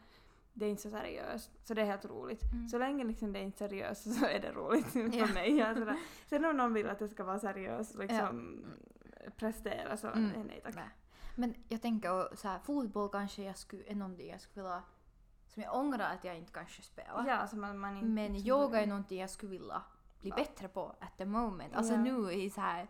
det 0.60 0.66
är 0.66 0.70
inte 0.70 0.82
så 0.82 0.90
seriöst, 0.90 1.50
så 1.66 1.74
det 1.74 1.82
är 1.82 1.86
helt 1.86 2.04
roligt. 2.04 2.42
Mm. 2.52 2.68
Så 2.68 2.78
länge 2.78 3.04
liksom 3.04 3.32
det 3.32 3.38
är 3.38 3.42
inte 3.42 3.58
seriöst 3.58 4.14
så 4.18 4.24
är 4.26 4.38
det 4.40 4.52
roligt 4.52 4.94
Ja. 4.94 5.26
för 5.26 5.34
mig. 5.34 5.56
Ja, 5.56 5.74
sådär. 5.74 5.96
Sen 6.26 6.44
om 6.44 6.56
någon 6.56 6.74
vill 6.74 6.88
att 6.88 6.98
det 6.98 7.08
ska 7.08 7.24
vara 7.24 7.38
seriöst 7.38 7.94
liksom 7.94 8.64
prestera 9.36 9.96
så 9.96 10.06
Mm. 10.08 10.30
nej 10.46 10.60
tack. 10.64 10.74
Nej. 10.74 10.88
Men 11.36 11.54
jag 11.68 11.82
tänker 11.82 12.36
så 12.36 12.48
här, 12.48 12.58
fotboll 12.58 13.08
kanske 13.08 13.42
jag 13.42 13.56
skulle, 13.58 13.84
är 13.86 13.94
någonting 13.94 14.30
jag 14.30 14.40
skulle 14.40 14.62
vilja 14.62 14.82
som 15.46 15.62
jag 15.62 15.76
ångrar 15.76 16.14
att 16.14 16.24
jag 16.24 16.36
inte 16.36 16.52
kanske 16.52 16.82
spelar. 16.82 17.24
Ja, 17.28 17.46
som 17.46 17.60
man, 17.60 17.78
man 17.78 17.96
inte... 17.96 18.08
Men 18.08 18.36
yoga 18.36 18.80
är 18.82 18.86
någonting 18.86 19.20
jag 19.20 19.30
skulle 19.30 19.50
vilja 19.52 19.82
bli 20.20 20.30
Ja. 20.30 20.36
bättre 20.36 20.68
på 20.68 20.94
at 21.00 21.16
the 21.18 21.24
moment. 21.24 21.74
Alltså 21.76 21.92
Ja. 21.92 22.00
nu 22.02 22.32
i 22.32 22.50
så 22.50 22.60
här. 22.60 22.88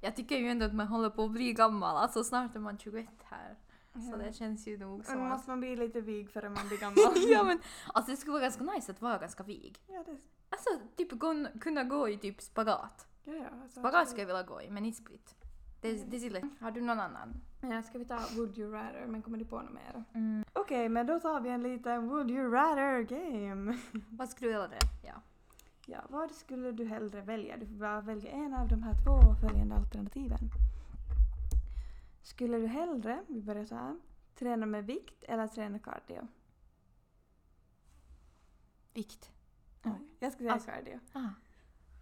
Jag 0.00 0.16
tycker 0.16 0.36
ju 0.36 0.48
ändå 0.48 0.66
att 0.66 0.74
man 0.74 0.86
håller 0.88 1.10
på 1.10 1.24
att 1.24 1.30
bli 1.30 1.52
gammal. 1.52 1.96
Alltså 1.96 2.24
snart 2.24 2.54
är 2.56 2.60
man 2.60 2.78
21 2.78 3.08
här. 3.24 3.56
Så 3.94 4.10
Ja. 4.12 4.16
det 4.16 4.32
känns 4.32 4.66
ju 4.66 4.78
nog 4.78 4.96
Men 4.98 5.04
som 5.06 5.22
att... 5.22 5.28
måste 5.28 5.50
man 5.50 5.60
bli 5.60 5.76
lite 5.76 6.00
vig 6.00 6.30
förrän 6.30 6.52
man 6.52 6.68
blir 6.68 6.78
gammal. 6.80 6.96
ja 7.30 7.42
men 7.42 7.58
alltså 7.94 8.10
det 8.10 8.16
skulle 8.16 8.32
vara 8.32 8.42
ganska 8.42 8.64
nice 8.64 8.92
att 8.92 9.02
vara 9.02 9.18
ganska 9.18 9.42
vig. 9.42 9.78
ja, 9.86 10.02
det, 10.06 10.16
Alltså 10.50 10.68
typ 10.96 11.12
gå, 11.12 11.46
kunna 11.60 11.84
gå 11.84 12.08
i 12.08 12.18
typ 12.18 12.42
spagat. 12.42 13.06
ja, 13.24 13.32
ja, 13.34 13.48
alltså, 13.62 13.80
Spagat 13.80 14.08
skulle 14.08 14.22
jag 14.22 14.26
vilja 14.26 14.42
gå 14.42 14.62
i 14.62 14.70
men 14.70 14.84
inte 14.84 14.98
split. 14.98 15.34
Det, 15.80 16.10
det 16.10 16.16
är 16.16 16.20
så 16.20 16.28
lätt. 16.28 16.44
Har 16.60 16.70
du 16.70 16.80
någon 16.80 17.00
annan? 17.00 17.34
Ja, 17.60 17.82
ska 17.82 17.98
vi 17.98 18.04
ta 18.04 18.18
Would 18.36 18.58
you 18.58 18.72
rather, 18.72 19.06
men 19.06 19.22
kommer 19.22 19.38
du 19.38 19.44
på 19.44 19.62
något 19.62 19.72
mer? 19.74 20.04
Mm. 20.14 20.44
Okej, 20.52 20.88
men 20.88 21.06
då 21.06 21.20
tar 21.20 21.40
vi 21.40 21.48
en 21.48 21.62
liten 21.62 22.08
Would 22.08 22.30
you 22.30 22.52
rather 22.52 23.02
game. 23.02 23.78
Vad 24.10 24.28
skulle 24.28 24.50
du 24.50 24.60
hellre? 24.60 24.78
Ja. 25.02 25.12
Ja, 25.86 25.98
vad 26.08 26.30
skulle 26.30 26.72
du 26.72 26.84
hellre 26.84 27.20
välja? 27.20 27.56
Du 27.56 27.66
får 27.66 27.74
bara 27.74 28.00
välja 28.00 28.30
en 28.30 28.54
av 28.54 28.68
de 28.68 28.82
här 28.82 28.92
två 29.04 29.34
följande 29.48 29.74
alternativen. 29.74 30.38
Skulle 32.24 32.58
du 32.58 32.66
hellre, 32.66 33.24
vi 33.28 33.42
börjar 33.42 33.64
så 33.64 33.74
här, 33.74 33.96
träna 34.34 34.66
med 34.66 34.86
vikt 34.86 35.22
eller 35.24 35.46
träna 35.46 35.78
cardio? 35.78 36.28
Vikt. 38.94 39.30
Oj, 39.84 39.92
Jag 40.18 40.32
ska 40.32 40.38
säga 40.38 40.52
Alltså- 40.52 40.70
cardio. 40.70 41.00
Ah. 41.12 41.28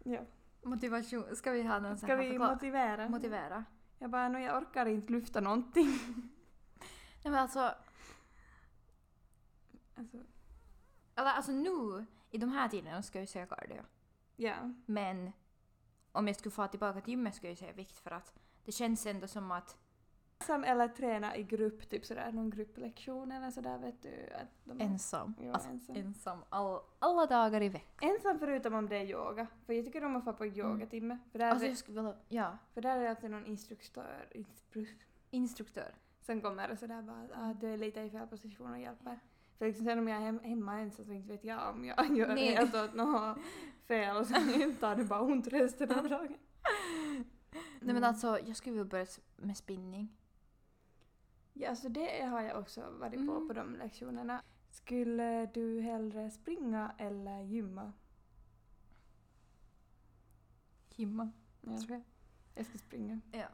Ja. 0.05 0.21
Motivation. 0.63 1.37
Ska 1.37 1.51
vi 1.51 1.63
ha 1.63 1.79
någon 1.79 1.99
Ska 1.99 2.17
vi 2.17 2.29
förklar- 2.29 2.55
motivera? 2.55 3.09
motivera? 3.09 3.65
Jag 3.99 4.11
bara, 4.11 4.29
nu 4.29 4.41
jag 4.43 4.63
orkar 4.63 4.87
inte 4.87 5.13
lyfta 5.13 5.41
någonting. 5.41 5.87
Nej 7.25 7.31
men 7.33 7.35
alltså, 7.35 7.75
Alltså, 9.95 10.19
alltså 11.15 11.53
nu 11.53 12.07
i 12.31 12.39
de 12.39 12.49
här 12.53 12.69
tiderna 12.69 13.03
ska 13.03 13.19
jag 13.19 13.29
säga 13.29 13.47
cardio. 13.47 13.83
ja. 14.37 14.55
Men 14.87 15.33
om 16.13 16.27
jag 16.27 16.37
skulle 16.37 16.51
få 16.53 16.67
tillbaka 16.67 17.01
till 17.01 17.11
gymmet 17.11 17.35
skulle 17.35 17.51
jag 17.51 17.59
säga 17.59 17.73
vikt 17.73 17.99
för 17.99 18.11
att 18.11 18.35
det 18.65 18.73
känns 18.73 19.07
ändå 19.07 19.27
som 19.29 19.51
att 19.51 19.77
Ensam 20.43 20.65
eller 20.65 20.89
träna 20.89 21.37
i 21.37 21.43
grupp, 21.43 21.89
typ 21.91 22.05
sådär, 22.07 22.33
någon 22.33 22.51
grupplektion 22.51 23.33
eller 23.33 23.51
sådär 23.51 23.79
vet 23.79 24.03
du. 24.03 24.29
Att 24.35 24.49
de 24.65 24.81
ensam. 24.81 25.35
Ja, 25.41 25.53
alltså, 25.53 25.69
ensam. 25.69 25.97
ensam 25.97 26.39
all, 26.49 26.81
alla 26.99 27.27
dagar 27.27 27.63
i 27.63 27.69
veckan. 27.69 28.11
Ensam 28.11 28.39
förutom 28.39 28.75
om 28.75 28.89
det 28.89 28.97
är 28.97 29.05
yoga. 29.05 29.47
För 29.67 29.73
jag 29.73 29.85
tycker 29.85 30.05
om 30.05 30.17
att 30.17 30.25
få 30.25 30.33
på 30.33 30.47
yogatimme. 30.47 31.19
För 31.33 31.39
där, 31.39 31.51
Alltså 31.51 31.65
är, 31.65 31.69
jag 31.69 31.79
skulle 31.79 32.15
ja, 32.29 32.59
för 32.75 32.81
där 32.81 32.97
är 32.97 33.03
det 33.03 33.11
alltid 33.11 33.31
någon 33.31 33.47
instruktör 33.47 34.29
instru, 34.31 34.87
instruktör. 35.31 35.95
som 36.21 36.41
kommer 36.41 36.71
och 36.71 36.79
sådär 36.79 37.03
bara 37.03 37.23
att 37.23 37.31
ah, 37.35 37.55
du 37.61 37.73
är 37.73 37.77
lite 37.77 38.01
i 38.01 38.11
fel 38.11 38.27
position 38.27 38.73
och 38.73 38.81
hjälper. 38.81 39.19
För 39.59 39.67
liksom 39.67 39.85
sen 39.85 39.99
om 39.99 40.09
jag 40.09 40.17
är 40.19 40.25
hem, 40.25 40.41
hemma 40.41 40.79
ensam 40.81 41.05
så 41.05 41.13
inte 41.13 41.29
vet 41.29 41.45
jag 41.45 41.71
om 41.75 41.85
jag 41.85 42.11
gör 42.17 42.35
Nej. 42.35 42.55
helt 42.55 42.75
åt 42.75 42.95
något 42.95 43.39
fel 43.89 44.17
och 44.17 44.27
sen 44.27 44.77
tar 44.81 44.97
det 44.97 45.05
bara 45.05 45.21
ont 45.21 45.47
resten 45.47 45.91
av 45.93 46.09
dagen. 46.09 46.37
Nej 47.81 47.95
men 47.95 48.05
alltså 48.05 48.39
jag 48.47 48.57
skulle 48.57 48.73
vilja 48.73 48.85
börja 48.85 49.07
med 49.37 49.57
spinning. 49.57 50.09
Ja, 51.53 51.69
alltså 51.71 51.89
det 51.89 52.23
har 52.25 52.41
jag 52.43 52.59
också 52.61 52.91
varit 52.91 53.27
på 53.27 53.33
Mm. 53.33 53.49
på 53.49 53.55
de 53.55 53.77
lektionerna. 53.77 54.43
Skulle 54.71 55.47
du 55.47 55.81
hellre 55.81 56.31
springa 56.31 56.95
eller 56.99 57.41
gymma? 57.41 57.93
Gymma, 60.97 61.31
Ja, 61.61 61.79
tror 61.79 61.91
jag. 61.91 62.03
jag 62.55 62.67
ska 62.67 62.79
springa. 62.79 63.21
Ja. 63.33 63.47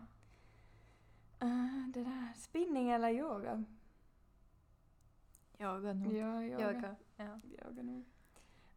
Uh, 1.42 1.88
det 1.88 2.04
där, 2.04 2.32
spinning 2.36 2.90
eller 2.90 3.10
yoga? 3.10 3.64
Yoga 5.58 5.92
nog. 5.92 6.12
Ja, 6.12 6.42
yoga. 6.42 6.72
Yoga. 6.74 6.96
Ja. 7.16 7.40
Yoga 7.44 7.82
nog. 7.82 8.04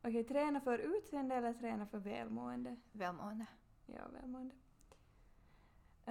Okej, 0.02 0.24
träna 0.24 0.62
för 0.62 0.78
utseende 0.78 1.36
eller 1.36 1.54
träna 1.54 1.86
för 1.86 1.98
välmående? 2.00 2.76
Välmående. 2.92 3.46
Ja, 3.86 4.08
välmående. 4.14 4.56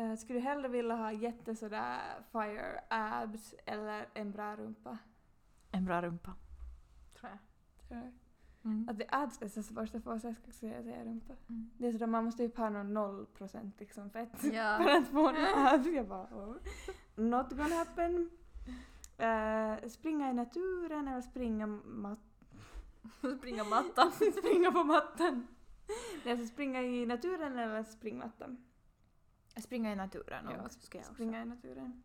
Uh, 0.00 0.16
skulle 0.16 0.38
du 0.38 0.42
hellre 0.42 0.68
vilja 0.68 0.94
ha 0.94 1.12
jätte 1.12 1.54
sådär 1.54 2.00
fire 2.32 2.80
abs 2.88 3.54
eller 3.66 4.08
en 4.14 4.30
bra 4.32 4.56
rumpa? 4.56 4.98
En 5.70 5.84
bra 5.84 6.02
rumpa. 6.02 6.34
Tror 7.20 7.30
jag. 7.30 7.38
Tror 7.88 8.00
jag. 8.00 8.12
Mm. 8.64 8.88
Att 8.88 8.98
det 8.98 9.04
abs 9.08 9.42
är 9.42 9.48
så 9.48 9.62
svårt 9.62 9.94
att 9.94 10.04
få 10.04 10.18
så 10.18 10.26
jag 10.26 10.36
ska 10.36 10.52
säga 10.52 10.82
säga 10.82 11.04
rumpa. 11.04 11.34
Mm. 11.48 11.70
Det 11.78 11.86
är 11.88 11.92
sådär, 11.92 12.06
man 12.06 12.24
måste 12.24 12.46
typ 12.48 12.56
ha 12.56 12.68
någon 12.70 12.94
noll 12.94 13.26
procent 13.26 13.80
liksom 13.80 14.10
fett 14.10 14.30
för 14.40 14.48
Ja. 14.52 14.98
att 14.98 15.08
få 15.08 15.28
en 15.28 15.36
abs. 15.66 15.86
Jag 15.86 16.08
bara, 16.08 16.22
oh. 16.26 16.56
Not 17.16 17.50
gonna 17.50 17.74
happen. 17.74 18.30
Uh, 19.22 19.88
springa 19.88 20.30
i 20.30 20.32
naturen 20.34 21.08
eller 21.08 21.20
springa 21.20 21.66
mat 21.84 22.18
Springa 23.38 23.64
mattan. 23.64 24.12
springa 24.12 24.72
på 24.72 24.84
mattan. 24.84 25.46
Nej, 26.24 26.32
alltså 26.32 26.46
springa 26.46 26.82
i 26.82 27.06
naturen 27.06 27.58
eller 27.58 27.82
springmattan? 27.82 28.56
Springa 29.60 29.92
i 29.92 29.96
naturen 29.96 30.44
nog. 30.44 30.54
Ja, 30.54 30.68
ska 30.68 30.98
jag 30.98 31.02
också. 31.02 31.14
Springa 31.14 31.42
i 31.42 31.44
naturen. 31.44 32.02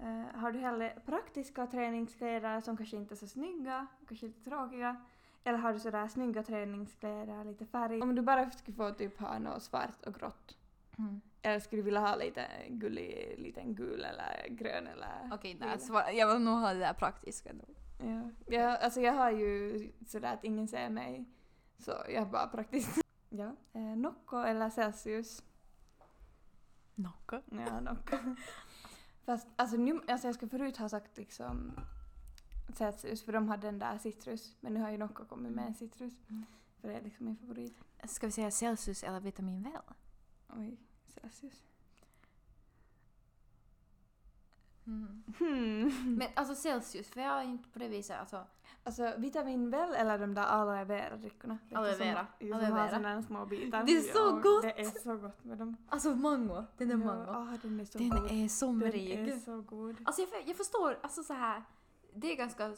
Eh, 0.00 0.38
har 0.40 0.52
du 0.52 0.58
hellre 0.58 1.00
praktiska 1.06 1.66
träningskläder 1.66 2.60
som 2.60 2.76
kanske 2.76 2.96
inte 2.96 3.14
är 3.14 3.16
så 3.16 3.26
snygga, 3.26 3.86
kanske 4.08 4.26
lite 4.26 4.44
tråkiga? 4.50 5.04
Eller 5.44 5.58
har 5.58 5.72
du 5.72 5.78
sådär 5.78 6.08
snygga 6.08 6.42
träningskläder, 6.42 7.44
lite 7.44 7.66
färg? 7.66 8.00
Om 8.02 8.14
du 8.14 8.22
bara 8.22 8.50
skulle 8.50 8.76
få 8.76 8.90
typ 8.90 9.20
ha 9.20 9.38
något 9.38 9.62
svart 9.62 10.02
och 10.06 10.14
grått. 10.14 10.58
Mm. 10.98 11.20
Eller 11.42 11.60
skulle 11.60 11.78
du 11.82 11.84
vilja 11.84 12.00
ha 12.00 12.16
lite 12.16 12.46
gullig, 12.68 13.34
liten 13.38 13.74
gul 13.74 14.04
eller 14.04 14.48
grön 14.48 14.86
eller 14.86 15.30
Okej, 15.32 15.56
nej, 15.60 15.78
svar- 15.78 16.10
jag 16.12 16.32
vill 16.32 16.42
nog 16.42 16.58
ha 16.58 16.72
det 16.72 16.78
där 16.78 16.92
praktiska 16.92 17.52
nog. 17.52 17.76
Ja. 18.10 18.30
ja, 18.46 18.76
alltså 18.76 19.00
jag 19.00 19.12
har 19.12 19.30
ju 19.30 19.92
sådär 20.06 20.32
att 20.34 20.44
ingen 20.44 20.68
ser 20.68 20.88
mig. 20.90 21.24
Så 21.78 21.92
jag 22.08 22.30
bara 22.30 22.46
praktiskt. 22.46 22.98
Ja. 23.28 23.56
Eh, 23.72 23.80
Nocco 23.96 24.36
eller 24.36 24.70
Celsius? 24.70 25.42
Nocco. 27.02 27.40
Ja, 27.50 27.80
Nocco. 27.80 28.16
Fast 29.24 29.48
alltså, 29.56 29.76
nu, 29.76 30.00
alltså 30.08 30.28
jag 30.28 30.34
skulle 30.34 30.50
förut 30.50 30.76
ha 30.76 30.88
sagt 30.88 31.16
liksom 31.16 31.72
Celsius 32.74 33.22
för 33.22 33.32
de 33.32 33.48
hade 33.48 33.66
den 33.66 33.78
där 33.78 33.98
citrus. 33.98 34.56
Men 34.60 34.74
nu 34.74 34.80
har 34.80 34.90
ju 34.90 34.98
Nocco 34.98 35.24
kommit 35.24 35.52
med 35.52 35.66
en 35.66 35.74
citrus. 35.74 36.12
Mm. 36.28 36.44
För 36.80 36.88
det 36.88 36.94
är 36.94 37.02
liksom 37.02 37.26
min 37.26 37.36
favorit. 37.36 37.76
Ska 38.04 38.26
vi 38.26 38.32
säga 38.32 38.50
Celsius 38.50 39.02
eller 39.02 39.20
vitamin 39.20 39.62
väl? 39.62 39.82
Oj, 40.48 40.76
Celsius. 41.06 41.62
Mm. 44.86 45.22
Hmm. 45.38 46.16
Men 46.18 46.28
alltså 46.34 46.54
Celsius, 46.54 47.08
för 47.10 47.20
jag 47.20 47.38
är 47.40 47.44
inte 47.44 47.68
på 47.68 47.78
det 47.78 47.88
viset 47.88 48.20
alltså. 48.20 48.46
Alltså 48.84 49.12
vitamin 49.18 49.70
väl 49.70 49.94
eller 49.94 50.18
de 50.18 50.34
där 50.34 50.42
aloe 50.42 50.84
vera-drickorna? 50.84 51.58
Aloe 51.74 51.90
som- 51.94 52.06
vera. 52.06 52.26
Som 52.40 52.52
Aloe 52.52 52.64
har 52.66 52.74
vera. 52.74 52.88
sådana 52.88 53.08
här 53.08 53.22
små 53.22 53.46
bitar. 53.46 53.84
Det 53.84 53.92
är 53.96 54.00
så 54.00 54.18
Ja, 54.18 54.30
gott! 54.42 54.62
Det 54.62 54.80
är 54.80 55.00
så 55.02 55.16
gott 55.16 55.44
med 55.44 55.58
dem. 55.58 55.76
Alltså 55.88 56.14
mango, 56.14 56.64
den 56.76 56.90
är 56.90 56.96
mango. 56.96 57.24
Ja, 57.26 57.36
ah, 57.36 57.58
den 57.62 57.80
är 57.80 57.84
så 57.84 57.98
Den 57.98 58.08
god. 58.08 58.30
är 58.30 58.48
somrig. 58.48 59.18
Den 59.18 59.28
är 59.32 59.38
så 59.38 59.60
god. 59.60 59.96
Alltså 60.04 60.22
jag, 60.22 60.48
jag 60.48 60.56
förstår, 60.56 60.98
alltså 61.02 61.22
så 61.22 61.32
här. 61.34 61.62
Det 62.14 62.32
är 62.32 62.36
ganska, 62.36 62.74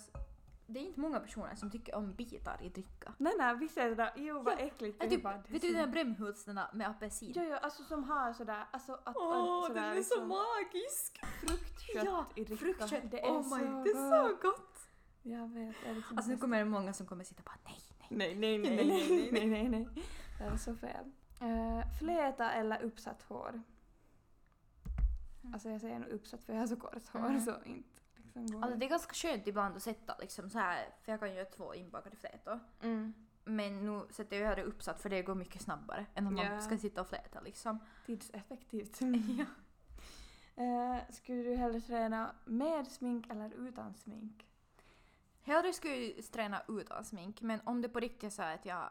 det 0.66 0.80
är 0.80 0.84
inte 0.84 1.00
många 1.00 1.20
personer 1.20 1.54
som 1.54 1.70
tycker 1.70 1.94
om 1.94 2.14
bitar 2.14 2.58
i 2.62 2.68
dricka. 2.68 3.12
Nej, 3.18 3.32
nej, 3.38 3.56
visst 3.56 3.76
är 3.78 3.88
det 3.88 3.94
där. 3.94 4.12
Jo, 4.16 4.42
vad 4.42 4.54
Ja, 4.54 4.58
äckligt. 4.58 4.96
Ja, 5.00 5.08
det 5.08 5.14
är 5.14 5.18
typ, 5.42 5.50
vet 5.50 5.62
du 5.62 5.68
så- 5.68 5.74
den 5.74 5.92
där 5.92 5.92
där 6.54 6.68
med 6.72 6.88
apelsin? 6.88 7.32
Ja, 7.36 7.42
ja, 7.42 7.58
alltså 7.58 7.82
som 7.82 8.04
har 8.04 8.32
sådär, 8.32 8.64
alltså 8.70 8.92
att... 9.04 9.16
Åh, 9.16 9.66
sådär 9.66 9.80
den 9.80 9.90
är 9.90 9.94
liksom 9.94 10.18
så 10.20 10.26
magisk! 10.26 11.20
Fruktkött 11.40 12.04
Ja, 12.04 12.26
i 12.34 12.44
dricka. 12.44 12.56
fruktkött. 12.86 13.10
Det 13.10 13.20
är, 13.26 13.30
oh 13.32 13.42
så, 13.42 13.56
my, 13.56 13.64
gott. 13.64 13.84
det 13.84 13.90
är 13.90 14.28
så 14.28 14.36
gott! 14.42 14.78
Jag 15.22 15.48
vet, 15.48 15.74
det 15.84 15.88
är 15.90 15.94
liksom 15.94 16.16
Alltså 16.18 16.30
nu 16.32 16.38
kommer 16.38 16.58
det 16.58 16.64
många 16.64 16.92
som 16.92 17.06
kommer 17.06 17.24
sitta 17.24 17.38
och 17.40 17.44
bara 17.44 17.58
nej, 17.64 17.80
nej. 18.08 18.34
Nej, 18.36 18.58
nej, 18.58 18.76
Nej, 18.76 19.30
nej, 19.32 19.48
nej, 19.48 19.68
nej, 19.68 19.68
nej. 19.68 19.88
Det 20.38 20.44
är 20.44 20.56
så 20.56 20.74
fel. 20.76 21.04
Uh, 21.42 21.98
fläta 21.98 22.52
eller 22.52 22.82
uppsatt 22.82 23.22
hår? 23.22 23.62
Alltså 25.52 25.68
jag 25.68 25.80
säger 25.80 25.98
nog 25.98 26.08
uppsatt 26.08 26.44
för 26.44 26.52
jag 26.52 26.60
har 26.60 26.66
så 26.66 26.76
kort 26.76 27.08
hår 27.08 27.20
Mm. 27.20 27.40
så 27.40 27.54
inte 27.64 27.93
liksom 28.34 28.56
går 28.60 28.62
Alltså 28.62 28.78
det 28.78 28.86
är 28.86 28.90
ganska 28.90 29.14
skönt 29.14 29.46
ibland 29.46 29.76
att 29.76 29.82
sätta 29.82 30.16
liksom 30.20 30.50
så 30.50 30.58
här, 30.58 30.88
för 31.02 31.12
jag 31.12 31.20
kan 31.20 31.28
ju 31.30 31.34
göra 31.34 31.44
två 31.50 31.74
inbakade 31.74 32.16
flätor. 32.16 32.60
mm. 32.82 33.14
Men 33.46 33.86
nu 33.86 34.02
sätter 34.10 34.36
jag 34.40 34.56
det 34.58 34.62
uppsatt 34.62 35.00
för 35.02 35.08
det 35.10 35.22
går 35.22 35.34
mycket 35.34 35.62
snabbare 35.62 36.06
än 36.14 36.26
om 36.26 36.36
Ja. 36.36 36.48
man 36.50 36.62
ska 36.62 36.78
sitta 36.78 37.00
och 37.00 37.08
fläta 37.08 37.40
liksom. 37.40 37.78
Tidseffektivt. 38.06 39.00
Ja. 39.38 39.44
Eh, 40.56 41.02
skulle 41.10 41.42
du 41.42 41.54
hellre 41.56 41.80
träna 41.80 42.34
med 42.44 42.86
smink 42.88 43.30
eller 43.30 43.50
utan 43.54 43.94
smink? 43.94 44.46
Hellre 45.42 45.72
skulle 45.72 45.94
jag 45.96 46.24
träna 46.32 46.62
utan 46.68 47.04
smink 47.04 47.40
men 47.42 47.60
om 47.64 47.82
det 47.82 47.88
på 47.88 48.00
riktigt 48.00 48.22
är 48.24 48.30
så 48.30 48.42
att 48.42 48.64
jag, 48.66 48.90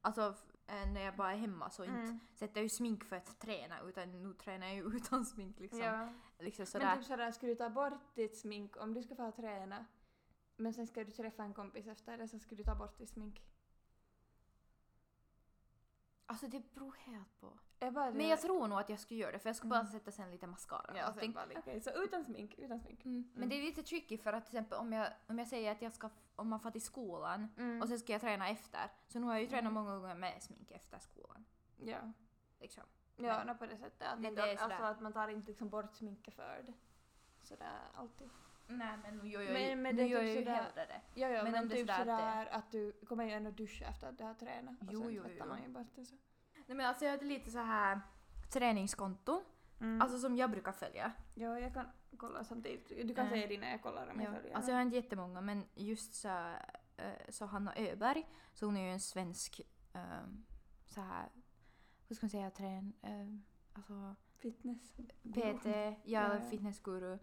alltså 0.00 0.34
f- 0.68 0.74
eh, 0.82 0.92
när 0.92 1.00
jag 1.00 1.16
bara 1.16 1.32
är 1.32 1.36
hemma 1.36 1.70
så 1.70 1.84
inte 1.84 1.96
Mm. 1.98 2.20
sätter 2.34 2.56
jag 2.56 2.62
ju 2.62 2.68
smink 2.68 3.04
för 3.04 3.16
att 3.16 3.38
träna 3.40 3.80
utan 3.80 4.10
nu 4.22 4.34
tränar 4.34 4.66
jag 4.66 4.76
ju 4.76 4.82
utan 4.96 5.24
smink 5.24 5.60
liksom. 5.60 5.80
Ja. 5.80 6.08
liksom 6.38 6.66
sådär. 6.66 6.86
Men 6.86 6.98
typ 6.98 7.06
sådär, 7.06 7.32
skulle 7.32 7.52
du 7.52 7.56
ta 7.56 7.70
bort 7.70 8.14
ditt 8.14 8.38
smink 8.38 8.76
om 8.76 8.94
du 8.94 9.02
ska 9.02 9.16
få 9.16 9.30
träna 9.32 9.86
men 10.56 10.74
sen 10.74 10.86
ska 10.86 11.04
du 11.04 11.10
träffa 11.10 11.42
en 11.42 11.54
kompis 11.54 11.86
efter 11.86 12.18
det 12.18 12.28
så 12.28 12.38
skulle 12.38 12.58
du 12.60 12.64
ta 12.64 12.74
bort 12.74 12.98
ditt 12.98 13.10
smink? 13.10 13.42
Alltså 16.28 16.46
det 16.48 16.74
beror 16.74 16.94
helt 16.98 17.40
på. 17.40 17.58
Jag 17.78 17.92
bara, 17.94 18.10
Men 18.10 18.28
jag 18.28 18.40
tror 18.40 18.68
nog 18.68 18.78
att 18.78 18.88
jag 18.88 19.00
skulle 19.00 19.20
göra 19.20 19.32
det 19.32 19.38
för 19.38 19.48
jag 19.48 19.56
skulle 19.56 19.70
bara 19.70 19.86
sätta 19.86 20.10
sen 20.12 20.30
lite 20.30 20.46
mascara. 20.46 20.96
Ja, 20.96 21.14
Okej, 21.58 21.80
så 21.80 21.90
utan 22.04 22.24
smink, 22.24 22.54
utan 22.58 22.80
smink. 22.80 23.04
Mm. 23.04 23.30
Men 23.34 23.48
det 23.48 23.54
är 23.58 23.62
lite 23.62 23.82
tricky 23.82 24.18
för 24.18 24.32
att 24.32 24.46
till 24.46 24.56
exempel 24.56 24.78
om 24.78 24.92
jag, 24.92 25.08
om 25.26 25.38
jag 25.38 25.48
säger 25.48 25.72
att 25.72 25.82
jag 25.82 25.92
ska, 25.94 26.10
om 26.36 26.48
man 26.48 26.60
får 26.60 26.70
till 26.70 26.82
skolan 26.82 27.48
Mm. 27.58 27.82
och 27.82 27.88
sen 27.88 27.98
ska 27.98 28.12
jag 28.12 28.20
träna 28.20 28.48
efter. 28.48 28.90
Så 29.08 29.18
nu 29.18 29.26
har 29.26 29.32
jag 29.32 29.42
ju 29.42 29.48
tränat 29.48 29.72
många 29.72 29.98
gånger 29.98 30.14
med 30.14 30.42
smink 30.42 30.70
efter 30.70 30.98
skolan. 30.98 31.44
Ja. 31.76 32.12
Liksom. 32.60 32.82
Ja, 33.16 33.42
Men- 33.44 33.58
på 33.58 33.66
det 33.66 33.76
sättet. 33.76 34.08
Att, 34.08 34.20
men 34.20 34.34
det 34.34 34.42
är 34.42 34.56
alltså 34.62 34.84
att 34.84 35.00
man 35.00 35.12
tar 35.12 35.28
inte 35.28 35.48
liksom 35.48 35.68
bort 35.68 35.94
sminket 35.94 36.34
för 36.34 36.62
det. 36.66 36.72
Sådär 37.42 37.78
alltid. 37.94 38.28
Nej 38.68 38.96
men 39.02 39.18
nu 39.18 39.28
gör 39.28 39.42
jag 39.42 39.52
Men- 39.52 39.62
ju, 39.70 39.76
men 39.76 39.96
nu 39.96 40.02
det 40.02 40.08
gör 40.08 40.20
typ 40.20 40.28
jag 40.28 40.36
ju 40.36 40.44
sådär- 40.44 40.54
hellre 40.56 40.86
det. 40.86 41.00
Ja, 41.20 41.28
ja, 41.28 41.42
Men 41.42 41.52
men, 41.52 41.62
om 41.62 41.68
det 41.68 41.74
är 41.74 41.86
typ 41.86 41.96
sådär 41.96 42.46
att 42.52 42.70
du 42.70 42.92
kommer 42.92 43.24
ju 43.24 43.30
ändå 43.32 43.50
duscha 43.50 43.84
efter 43.86 44.08
att 44.08 44.18
du 44.18 44.24
har 44.24 44.34
tränat. 44.34 44.80
Och 44.82 44.88
Jo, 44.90 45.02
sen 45.02 45.12
jo, 45.12 45.22
tvättar 45.22 45.36
jo. 45.44 45.46
man 45.48 45.62
ju 45.62 45.68
bort 45.68 45.86
det 45.94 46.04
så. 46.04 46.14
Nej 46.66 46.76
men 46.76 46.86
alltså 46.86 47.04
jag 47.04 47.12
hade 47.12 47.24
lite 47.24 47.50
så 47.50 47.58
här 47.58 48.00
träningskonto, 48.52 49.42
Mm. 49.80 50.02
alltså 50.02 50.18
som 50.18 50.36
jag 50.36 50.50
brukar 50.50 50.72
följa. 50.72 51.12
ja, 51.34 51.60
jag 51.60 51.74
kan 51.74 51.86
kolla 52.16 52.44
samtidigt. 52.44 52.88
Du 52.88 53.14
kan 53.14 53.26
Eh, 53.26 53.30
säga 53.32 53.46
dina, 53.46 53.70
jag 53.70 53.82
kollar 53.82 54.10
om 54.10 54.20
jag 54.20 54.28
Ja. 54.34 54.36
följer. 54.36 54.54
Alltså 54.56 54.70
jag 54.70 54.76
har 54.78 54.82
inte 54.82 54.96
jättemånga 54.96 55.40
men 55.40 55.64
just 55.74 56.14
så, 56.14 56.28
eh, 56.96 57.12
så 57.28 57.46
Hanna 57.46 57.74
Öberg, 57.76 58.26
så 58.52 58.66
hon 58.66 58.76
är 58.76 58.82
ju 58.84 58.90
en 58.92 59.00
svensk 59.00 59.60
eh, 59.92 60.00
så 60.84 61.00
här, 61.00 61.28
hur 62.08 62.16
ska 62.16 62.24
man 62.24 62.30
säga, 62.30 62.50
trän, 62.50 62.92
eh, 63.02 63.38
alltså 63.72 64.14
Fitness. 64.38 64.92
PT, 65.34 65.66
ja, 65.66 65.94
Ja, 66.04 66.40
fitnessguru. 66.50 67.18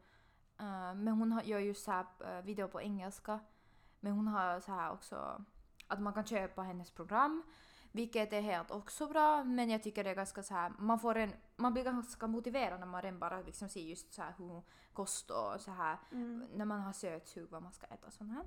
Men 0.96 1.08
hon 1.08 1.32
har, 1.32 1.42
gör 1.42 1.60
ju 1.60 1.74
så 1.74 1.92
här 1.92 2.42
video 2.42 2.68
på 2.68 2.82
engelska. 2.82 3.40
Men 4.00 4.12
hon 4.14 4.28
har 4.28 4.60
så 4.60 4.72
här 4.72 4.92
också 4.92 5.46
att 5.88 6.02
man 6.02 6.14
kan 6.14 6.26
köpa 6.26 6.62
hennes 6.62 6.92
program. 6.92 7.44
Vilket 7.96 8.34
är 8.34 8.42
helt 8.42 8.72
också 8.72 9.08
bra 9.08 9.44
men 9.44 9.70
jag 9.70 9.84
tycker 9.84 10.04
det 10.04 10.10
är 10.10 10.16
ganska 10.16 10.44
så 10.44 10.54
här, 10.54 10.74
man 10.80 11.00
får 11.00 11.16
en, 11.18 11.34
man 11.56 11.74
blir 11.74 11.84
ganska 11.84 12.28
motiverad 12.28 12.80
när 12.80 12.88
man 12.88 13.02
redan 13.02 13.20
bara 13.20 13.42
liksom 13.42 13.70
ser 13.70 13.82
just 13.82 14.14
så 14.14 14.22
här 14.22 14.34
hur 14.38 14.62
kost 14.94 15.32
och 15.32 15.62
så 15.62 15.72
här 15.72 15.98
Mm. 16.12 16.48
när 16.54 16.66
man 16.66 16.82
har 16.82 16.94
sötsug 16.94 17.50
vad 17.50 17.64
man 17.64 17.72
ska 17.74 17.86
äta 17.88 18.08
och 18.08 18.14
sånt 18.14 18.32
här. 18.34 18.46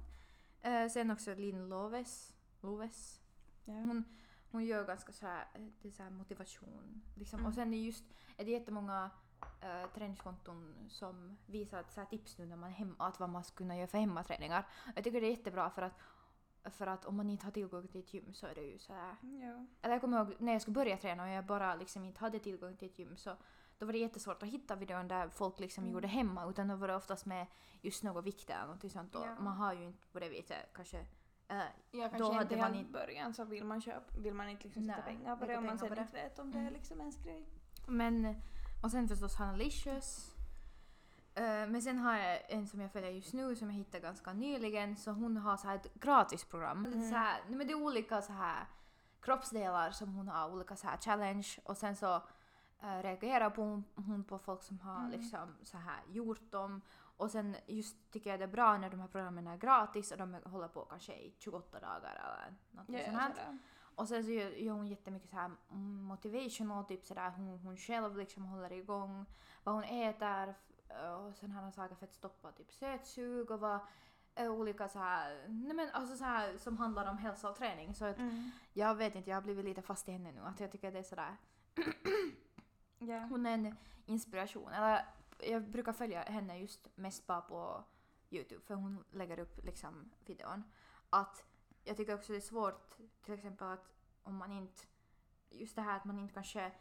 Eh, 0.85 0.89
sen 0.91 1.11
också 1.11 1.35
Linn 1.35 1.69
Loves, 1.69 2.35
Loves. 2.61 3.21
Ja. 3.65 3.73
Hon, 3.73 4.05
hon 4.51 4.65
gör 4.65 4.85
ganska 4.85 5.13
så 5.13 5.27
här, 5.27 5.47
eh, 5.55 5.67
det 5.83 5.89
är 5.89 5.93
så 5.93 6.03
här 6.03 6.11
motivation. 6.11 7.03
Liksom. 7.17 7.39
Mm. 7.39 7.49
Och 7.49 7.55
sen 7.55 7.75
är 7.75 7.79
just, 7.79 8.05
är 8.37 8.45
det 8.45 8.51
jättemånga 8.51 9.11
uh, 9.43 9.91
träningskonton 9.95 10.75
som 10.89 11.37
visar 11.47 11.85
så 11.89 12.01
här, 12.01 12.07
tips 12.09 12.39
nu 12.39 12.47
när 12.47 12.57
man 12.57 12.71
är 12.71 12.75
hemma, 12.75 13.07
att 13.07 13.21
vad 13.21 13.31
man 13.31 13.45
ska 13.45 13.57
kunna 13.57 13.77
göra 13.77 13.87
för 13.87 13.99
hemmaträningar. 13.99 14.67
Jag 14.95 15.05
tycker 15.05 15.21
det 15.21 15.27
är 15.27 15.31
jättebra 15.31 15.71
för 15.71 15.83
att, 15.83 15.93
för 16.71 16.87
att 16.87 17.05
om 17.05 17.17
man 17.17 17.31
inte 17.31 17.45
har 17.47 17.51
tillgång 17.53 17.89
till 17.89 18.01
ett 18.01 18.15
gym 18.15 18.33
så 18.33 18.47
är 18.47 18.55
det 18.55 18.61
ju 18.63 18.79
så 18.79 18.93
här. 18.93 19.17
Ja. 19.23 19.67
Eller 19.83 19.95
jag 19.95 20.01
kommer 20.01 20.19
ihåg 20.19 20.35
när 20.39 20.53
jag 20.53 20.63
skulle 20.63 20.75
börja 20.75 20.97
träna 20.97 21.23
och 21.23 21.29
jag 21.29 21.47
bara 21.47 21.75
liksom 21.75 22.05
inte 22.05 22.21
hade 22.21 22.39
tillgång 22.39 22.77
till 22.77 22.89
ett 22.89 22.99
gym 22.99 23.17
så 23.17 23.37
då 23.79 23.87
var 23.87 23.93
det 23.93 23.99
jättesvårt 23.99 24.43
att 24.43 24.49
hitta 24.49 24.77
videon 24.77 25.09
där 25.09 25.29
folk 25.29 25.61
liksom 25.61 25.85
Mm. 25.85 25.95
gjorde 25.95 26.09
hemma 26.09 26.51
utan 26.51 26.69
då 26.69 26.77
var 26.77 26.89
det 26.89 26.97
oftast 26.97 27.27
med 27.27 27.47
just 27.83 28.03
något 28.03 28.25
viktigt 28.25 28.51
eller 28.51 28.67
något 28.67 28.93
sånt 28.93 29.15
och 29.15 29.25
Ja. 29.27 29.37
man 29.41 29.57
har 29.57 29.73
ju 29.73 29.85
inte 29.85 30.07
på 30.13 30.21
det 30.21 30.29
viset 30.29 30.57
kanske 30.75 30.99
äh, 31.49 31.57
Ja, 31.91 32.09
kanske 32.09 32.19
Då 32.19 32.33
hade 32.33 32.43
inte 32.43 32.57
man 32.57 32.75
i 32.75 32.85
början 32.85 33.35
så 33.35 33.45
vill 33.45 33.65
man 33.65 33.81
köpa, 33.81 34.19
vill 34.19 34.35
man 34.35 34.49
inte 34.49 34.65
liksom 34.65 34.85
sätta 34.85 34.97
Nej, 35.07 35.17
pengar 35.17 35.37
på 35.37 35.47
det 35.47 35.57
om 35.57 35.67
man 35.67 35.79
sen 35.79 35.89
inte 35.99 36.13
vet 36.13 36.39
om 36.39 36.51
det 36.51 36.59
är 36.59 36.63
Mm. 36.63 36.73
liksom 36.75 37.01
ens 37.01 37.17
grej. 37.25 37.47
Men, 37.89 38.35
och 38.83 38.91
sen 38.91 39.09
förstås 39.09 39.37
Hanna 39.37 39.57
Licious. 39.57 40.36
Eh, 41.37 41.43
men 41.69 41.83
sen 41.83 41.99
har 41.99 42.17
jag 42.17 42.41
en 42.51 42.67
som 42.67 42.81
jag 42.81 42.93
följer 42.93 43.11
just 43.11 43.33
nu 43.33 43.57
som 43.57 43.71
jag 43.71 43.77
hittade 43.77 44.01
ganska 44.01 44.33
nyligen 44.33 44.97
så 44.97 45.11
hon 45.11 45.37
har 45.37 45.57
så 45.57 45.69
här 45.69 45.77
ett 45.77 45.95
gratisprogram. 45.95 46.87
Mm. 46.87 47.11
Så 47.11 47.15
här, 47.17 47.41
men 47.49 47.59
det 47.67 47.73
är 47.73 47.83
olika 47.83 48.23
så 48.23 48.33
här 48.33 48.67
kroppsdelar 49.21 49.91
som 49.91 50.15
hon 50.15 50.29
har 50.29 50.51
olika 50.53 50.77
så 50.77 50.87
här 50.87 50.97
challenge 50.97 51.49
och 51.65 51.77
sen 51.77 51.97
så 51.97 52.15
eh, 52.83 53.03
reagerar 53.03 53.51
på 53.51 53.63
hon, 53.63 53.85
hon 53.95 54.25
på 54.25 54.39
folk 54.39 54.63
som 54.63 54.79
har 54.81 54.99
Mm. 54.99 55.11
liksom 55.11 55.55
så 55.63 55.79
här 55.79 56.01
gjort 56.09 56.53
dem 56.53 56.81
och 57.17 57.31
sen 57.31 57.57
just 57.67 57.97
tycker 58.11 58.31
jag 58.31 58.39
det 58.41 58.45
är 58.45 58.49
bra 58.49 58.79
när 58.79 58.91
de 58.91 59.01
här 59.01 59.09
programmen 59.09 59.47
är 59.47 59.57
gratis 59.57 60.13
och 60.13 60.19
de 60.19 60.35
håller 60.45 60.69
på 60.69 60.85
kanske 60.85 61.13
i 61.13 61.35
28 61.39 61.81
dagar 61.81 62.15
eller 62.25 62.55
något 62.71 62.85
Ja, 62.89 63.05
sånt 63.05 63.17
här. 63.19 63.59
Och 63.95 64.09
sen 64.09 64.25
så 64.25 64.31
gör, 64.31 64.51
gör 64.51 64.73
hon 64.75 64.87
jättemycket 64.87 65.31
så 65.31 65.37
här 65.37 65.51
motivational, 66.03 66.85
typ 66.85 67.05
sådär 67.05 67.31
hon, 67.37 67.59
hon 67.59 67.77
själv 67.77 68.17
liksom 68.17 68.45
håller 68.45 68.73
igång 68.73 69.27
vad 69.65 69.75
hon 69.75 69.85
äter 69.85 70.55
och 70.91 71.35
sen 71.37 71.51
har 71.53 71.63
hon 71.63 71.73
saker 71.73 71.95
för 71.95 72.07
att 72.07 72.15
stoppa 72.15 72.53
typ 72.53 72.73
sötsug 72.73 73.51
och 73.51 73.61
vad 73.61 73.79
olika 74.39 74.89
så 74.89 74.99
här, 74.99 75.45
nej 75.49 75.75
men 75.75 75.91
alltså 75.93 76.17
så 76.17 76.25
här 76.25 76.59
som 76.59 76.79
handlar 76.79 77.11
om 77.11 77.19
hälsa 77.19 77.51
och 77.51 77.57
träning. 77.57 77.95
Så 77.95 78.05
att 78.05 78.19
Mm. 78.19 78.51
jag 78.73 78.95
vet 78.95 79.15
inte, 79.15 79.31
jag 79.31 79.37
har 79.37 79.43
blivit 79.43 79.65
lite 79.65 79.83
fast 79.83 80.09
i 80.09 80.13
henne 80.13 80.33
nu 80.33 80.41
att 80.41 80.61
jag 80.61 80.73
tycker 80.73 80.93
det 80.93 80.99
är 80.99 81.03
sådär, 81.03 81.37
Ja. 82.99 83.19
hon 83.19 83.47
är 83.47 83.55
en 83.55 83.77
inspiration. 84.07 84.73
Eller 84.73 85.05
jag 85.39 85.63
brukar 85.71 85.93
följa 85.93 86.23
henne 86.23 86.59
just 86.59 86.89
mest 86.97 87.27
bara 87.27 87.41
på 87.41 87.85
Youtube 88.31 88.61
för 88.65 88.75
hon 88.75 89.05
lägger 89.11 89.39
upp 89.39 89.65
liksom 89.65 90.11
videon. 90.27 90.65
Att 91.11 91.45
jag 91.85 91.97
tycker 91.97 92.15
också 92.15 92.33
det 92.33 92.39
är 92.39 92.41
svårt 92.41 92.97
till 93.23 93.35
exempel 93.35 93.67
att 93.69 93.93
om 94.23 94.37
man 94.37 94.53
inte, 94.53 94.83
just 95.51 95.77
det 95.77 95.83
här 95.83 95.97
att 95.97 96.05
man 96.05 96.19
inte 96.19 96.35
kanske 96.35 96.73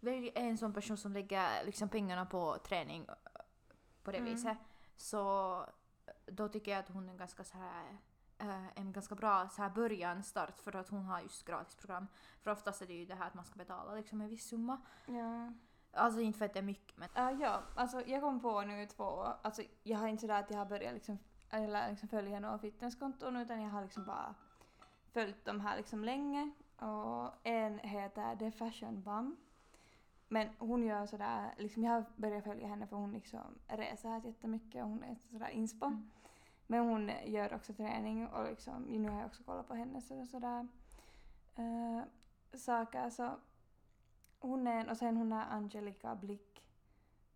väljer 0.00 0.32
en 0.38 0.58
sån 0.58 0.72
person 0.72 0.96
som 0.96 1.12
lägger 1.12 1.64
liksom 1.64 1.88
pengarna 1.88 2.26
på 2.26 2.58
träning 2.58 3.06
på 4.08 4.12
det 4.12 4.18
Mm. 4.18 4.34
viset 4.34 4.58
så 4.96 5.64
då 6.26 6.48
tycker 6.48 6.70
jag 6.70 6.80
att 6.80 6.88
hon 6.88 7.08
är 7.08 7.14
ganska 7.14 7.44
så 7.44 7.58
här 7.58 7.98
äh, 8.38 8.78
en 8.78 8.92
ganska 8.92 9.14
bra 9.14 9.48
så 9.48 9.62
här 9.62 9.70
början, 9.70 10.22
start 10.22 10.58
för 10.58 10.76
att 10.76 10.88
hon 10.88 11.04
har 11.04 11.20
just 11.20 11.44
gratisprogram. 11.44 12.06
För 12.40 12.50
oftast 12.50 12.82
är 12.82 12.86
det 12.86 12.92
ju 12.92 13.06
det 13.06 13.14
här 13.14 13.26
att 13.26 13.34
man 13.34 13.44
ska 13.44 13.56
betala 13.56 13.94
liksom 13.94 14.20
en 14.20 14.28
viss 14.28 14.48
summa. 14.48 14.80
Ja. 15.06 15.52
Alltså 15.92 16.20
inte 16.20 16.38
för 16.38 16.44
att 16.46 16.52
det 16.52 16.58
är 16.58 16.62
mycket 16.62 16.96
men 16.96 17.08
Uh, 17.18 17.42
ja, 17.42 17.62
alltså 17.76 18.06
jag 18.06 18.22
kom 18.22 18.40
på 18.40 18.60
nu 18.60 18.86
två, 18.86 19.26
alltså 19.42 19.62
jag 19.82 19.98
har 19.98 20.08
inte 20.08 20.20
sådär 20.20 20.40
att 20.40 20.50
jag 20.50 20.58
har 20.58 20.66
börjat 20.66 20.94
liksom, 20.94 21.18
eller 21.50 21.90
liksom 21.90 22.08
följa 22.08 22.40
några 22.40 22.58
fitnesskonton 22.58 23.36
utan 23.36 23.62
jag 23.62 23.70
har 23.70 23.82
liksom 23.82 24.04
bara 24.04 24.34
följt 25.12 25.44
dem 25.44 25.60
här 25.60 25.76
liksom 25.76 26.04
länge 26.04 26.50
och 26.76 27.46
en 27.46 27.78
heter 27.78 28.36
The 28.36 28.50
Fashion 28.50 29.02
Bum. 29.02 29.36
Men 30.28 30.48
hon 30.58 30.82
gör 30.82 31.06
sådär, 31.06 31.54
liksom 31.58 31.84
jag 31.84 31.92
har 31.92 32.04
börjat 32.16 32.44
följa 32.44 32.66
henne 32.66 32.86
för 32.86 32.96
hon 32.96 33.12
liksom 33.12 33.58
reser 33.66 34.08
här 34.08 34.20
jättemycket 34.24 34.82
och 34.82 34.88
hon 34.88 35.04
är 35.04 35.16
sådär 35.30 35.48
inspo. 35.48 35.86
Mm. 35.86 36.10
Men 36.66 36.88
hon 36.88 37.10
gör 37.24 37.54
också 37.54 37.72
träning 37.74 38.26
och 38.26 38.44
liksom, 38.44 38.82
nu 38.82 39.08
har 39.08 39.18
jag 39.18 39.26
också 39.26 39.42
kollat 39.42 39.68
på 39.68 39.74
henne 39.74 40.00
så 40.00 40.26
sådär 40.26 40.68
uh, 41.58 42.02
saker 42.54 43.10
så 43.10 43.30
hon 44.40 44.66
är 44.66 44.80
en, 44.80 44.88
och 44.88 44.96
sen 44.96 45.16
hon 45.16 45.32
är 45.32 45.44
Angelica 45.50 46.14
Blick. 46.14 46.64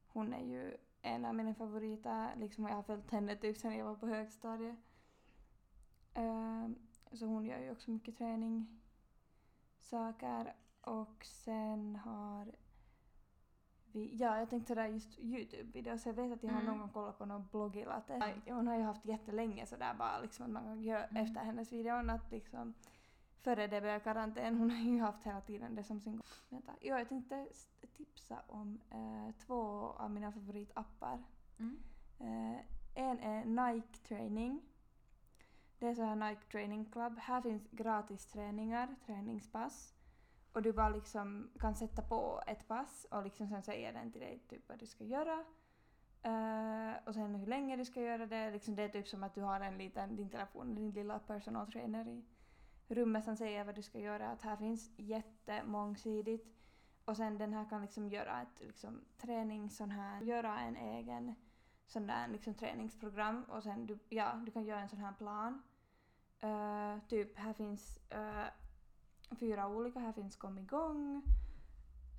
Hon 0.06 0.34
är 0.34 0.44
ju 0.44 0.76
en 1.02 1.24
av 1.24 1.34
mina 1.34 1.54
favoriter, 1.54 2.36
liksom 2.36 2.66
jag 2.66 2.74
har 2.74 2.82
följt 2.82 3.10
henne 3.10 3.36
typ 3.36 3.56
sen 3.56 3.76
jag 3.76 3.84
var 3.84 3.94
på 3.94 4.06
högstadiet. 4.06 4.76
Eh, 6.14 6.68
så 7.12 7.26
hon 7.26 7.44
gör 7.44 7.58
ju 7.58 7.70
också 7.70 7.90
mycket 7.90 8.18
träning 8.18 8.80
saker 9.80 10.54
och 10.80 11.24
sen 11.24 11.96
har 11.96 12.52
vi, 13.92 14.16
ja 14.16 14.38
jag 14.38 14.50
tänkte 14.50 14.68
sådär 14.68 14.86
just 14.86 15.18
Youtube-videos, 15.18 16.06
jag 16.06 16.14
vet 16.14 16.32
att 16.32 16.42
jag 16.42 16.50
har 16.50 16.60
Mm. 16.60 16.66
någon 16.70 16.78
gång 16.80 16.88
kollat 16.88 17.18
på 17.18 17.24
någon 17.26 17.46
bloggilatte. 17.50 18.34
Hon 18.46 18.66
har 18.66 18.76
ju 18.76 18.82
haft 18.82 19.04
jättelänge 19.04 19.66
sådär 19.66 19.94
bara 19.94 20.20
liksom 20.20 20.44
att 20.46 20.50
man 20.52 20.62
kan 20.64 20.82
göra 20.82 21.04
Mm. 21.04 21.22
efter 21.24 21.40
hennes 21.40 21.72
videon 21.72 22.10
att 22.10 22.30
liksom 22.30 22.74
före 23.40 23.66
det 23.66 23.80
blev 23.80 24.00
karantän, 24.00 24.58
hon 24.58 24.70
har 24.70 24.78
ju 24.92 25.00
haft 25.00 25.22
hela 25.26 25.40
tiden 25.40 25.74
det 25.74 25.84
som 25.84 26.00
sin... 26.00 26.22
Vänta, 26.48 26.72
jo, 26.80 26.96
jag 26.96 27.08
tänkte 27.08 27.46
tipsa 27.96 28.42
om 28.46 28.80
eh, 28.90 29.34
två 29.46 29.60
av 29.98 30.10
mina 30.10 30.32
favoritappar. 30.32 31.22
mm. 31.58 31.76
Eh, 32.20 32.60
en 32.94 33.18
är 33.20 33.44
Nike 33.44 33.98
Training. 34.08 34.60
Det 35.78 35.86
är 35.88 35.94
så 35.94 36.02
här 36.02 36.16
Nike 36.16 36.42
Training 36.42 36.84
Club. 36.84 37.18
Här 37.18 37.40
finns 37.42 37.62
gratis 37.70 38.26
träningar, 38.26 38.94
träningspass. 39.06 39.94
Och 40.52 40.62
du 40.62 40.72
bara 40.72 40.88
liksom 40.88 41.50
kan 41.60 41.74
sätta 41.74 42.02
på 42.02 42.42
ett 42.46 42.68
pass 42.68 43.06
och 43.10 43.22
liksom 43.22 43.48
sen 43.48 43.62
säger 43.62 43.92
den 43.92 44.12
till 44.12 44.20
dig 44.20 44.42
typ 44.48 44.68
vad 44.68 44.78
du 44.78 44.86
ska 44.86 45.04
göra. 45.04 45.44
Uh, 46.26 46.94
och 47.06 47.14
sen 47.14 47.34
hur 47.34 47.46
länge 47.46 47.76
du 47.76 47.84
ska 47.84 48.00
göra 48.00 48.26
det. 48.26 48.50
Liksom 48.50 48.76
det 48.76 48.82
är 48.82 48.88
typ 48.88 49.08
som 49.08 49.22
att 49.22 49.34
du 49.34 49.40
har 49.40 49.60
en 49.60 49.78
liten, 49.78 50.16
din 50.16 50.30
telefon, 50.30 50.74
din 50.74 50.90
lilla 50.90 51.18
personal 51.18 51.72
trainer 51.72 52.08
i 52.08 52.24
rummet 52.88 53.24
som 53.24 53.36
säger 53.36 53.64
vad 53.64 53.74
du 53.74 53.82
ska 53.82 53.98
göra. 53.98 54.28
Att 54.28 54.42
här 54.42 54.56
finns 54.56 54.90
jättemångsidigt. 54.96 56.48
Och 57.04 57.16
sen 57.16 57.38
den 57.38 57.52
här 57.52 57.68
kan 57.68 57.82
liksom 57.82 58.08
göra 58.08 58.42
ett 58.42 58.60
liksom, 58.60 59.04
träning 59.18 59.70
sån 59.70 59.90
här, 59.90 60.22
göra 60.22 60.60
en 60.60 60.76
egen 60.76 61.34
sån 61.86 62.06
där 62.06 62.28
liksom 62.28 62.54
träningsprogram 62.54 63.44
och 63.44 63.62
sen 63.62 63.86
du, 63.86 63.98
ja, 64.08 64.32
du 64.46 64.52
kan 64.52 64.64
göra 64.64 64.80
en 64.80 64.88
sån 64.88 65.00
här 65.00 65.12
plan. 65.12 65.62
Uh, 66.44 67.04
typ 67.08 67.38
här 67.38 67.52
finns 67.52 67.98
uh, 68.14 68.46
fyra 69.36 69.68
olika, 69.68 70.00
här 70.00 70.12
finns 70.12 70.36
kom 70.36 70.58
igång, 70.58 71.22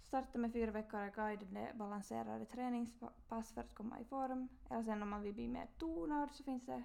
starta 0.03 0.38
med 0.39 0.53
fyra 0.53 0.72
veckor 0.72 1.11
guidade 1.16 1.72
balanserade 1.76 2.45
träningspass 2.45 3.51
för 3.53 3.61
att 3.61 3.76
komma 3.76 3.99
i 3.99 4.05
form. 4.05 4.47
Eller 4.70 4.84
sen 4.84 5.01
om 5.01 5.09
man 5.09 5.22
vill 5.22 5.34
bli 5.34 5.47
mer 5.47 5.68
tonad 5.78 6.32
så 6.32 6.43
finns 6.43 6.66
det 6.66 6.84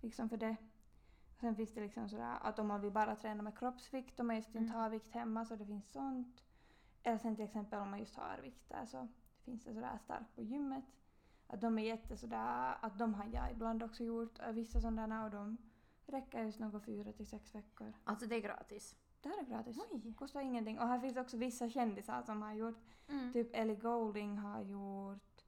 liksom 0.00 0.28
för 0.28 0.36
det. 0.36 0.56
Sen 1.40 1.56
finns 1.56 1.74
det 1.74 1.80
liksom 1.80 2.08
sådär 2.08 2.38
att 2.42 2.58
om 2.58 2.66
man 2.68 2.80
vill 2.80 2.92
bara 2.92 3.16
träna 3.16 3.42
med 3.42 3.58
kroppsvikt 3.58 4.20
och 4.20 4.26
man 4.26 4.36
just 4.36 4.48
inte 4.48 4.58
Mm. 4.58 4.80
har 4.80 4.90
vikt 4.90 5.14
hemma 5.14 5.44
så 5.44 5.56
det 5.56 5.66
finns 5.66 5.92
sånt. 5.92 6.44
Eller 7.02 7.18
sen 7.18 7.36
till 7.36 7.44
exempel 7.44 7.80
om 7.80 7.90
man 7.90 7.98
just 7.98 8.16
har 8.16 8.38
vikter 8.42 8.86
så 8.86 9.08
finns 9.44 9.64
det 9.64 9.74
sådär 9.74 9.98
starkt 9.98 10.34
på 10.34 10.42
gymmet. 10.42 10.84
Att 11.46 11.60
de 11.60 11.78
är 11.78 11.82
jätte 11.82 12.16
sådär, 12.16 12.76
att 12.80 12.98
de 12.98 13.14
har 13.14 13.26
jag 13.32 13.52
ibland 13.52 13.82
också 13.82 14.04
gjort, 14.04 14.38
vissa 14.52 14.80
sådana 14.80 15.24
och 15.24 15.30
de 15.30 15.56
räcker 16.06 16.44
just 16.44 16.58
några 16.60 16.80
fyra 16.80 17.12
till 17.12 17.26
sex 17.26 17.54
veckor. 17.54 17.92
Alltså 18.04 18.26
det 18.26 18.34
är 18.36 18.40
gratis. 18.40 18.96
Det 19.22 19.28
här 19.28 19.38
är 19.40 19.44
gratis. 19.44 19.78
Oj. 19.92 20.14
Kostar 20.14 20.40
ingenting. 20.40 20.78
Och 20.78 20.88
här 20.88 20.98
finns 21.00 21.16
också 21.16 21.36
vissa 21.36 21.68
kändisar 21.68 22.22
som 22.22 22.42
har 22.42 22.52
gjort, 22.52 22.78
Mm. 23.08 23.32
typ 23.32 23.50
Ellie 23.56 23.76
Goulding 23.76 24.38
har 24.38 24.60
gjort 24.60 25.44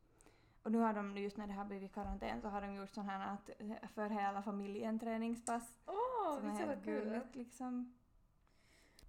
och 0.62 0.72
nu 0.72 0.78
har 0.78 0.92
de, 0.94 1.16
just 1.16 1.36
när 1.36 1.46
det 1.46 1.52
har 1.52 1.64
blivit 1.64 1.94
karantän 1.94 2.40
så 2.42 2.48
har 2.48 2.60
de 2.60 2.74
gjort 2.74 2.94
sån 2.94 3.08
här 3.08 3.34
att, 3.34 3.50
eh, 3.58 3.88
för 3.88 4.08
hela 4.08 4.42
familjen 4.42 4.98
träningspass. 4.98 5.78
Åh, 5.86 6.36
är 6.36 6.40
visst 6.40 6.60
var 6.60 6.66
helt 6.68 6.84
kul. 6.84 7.20
liksom. 7.32 7.94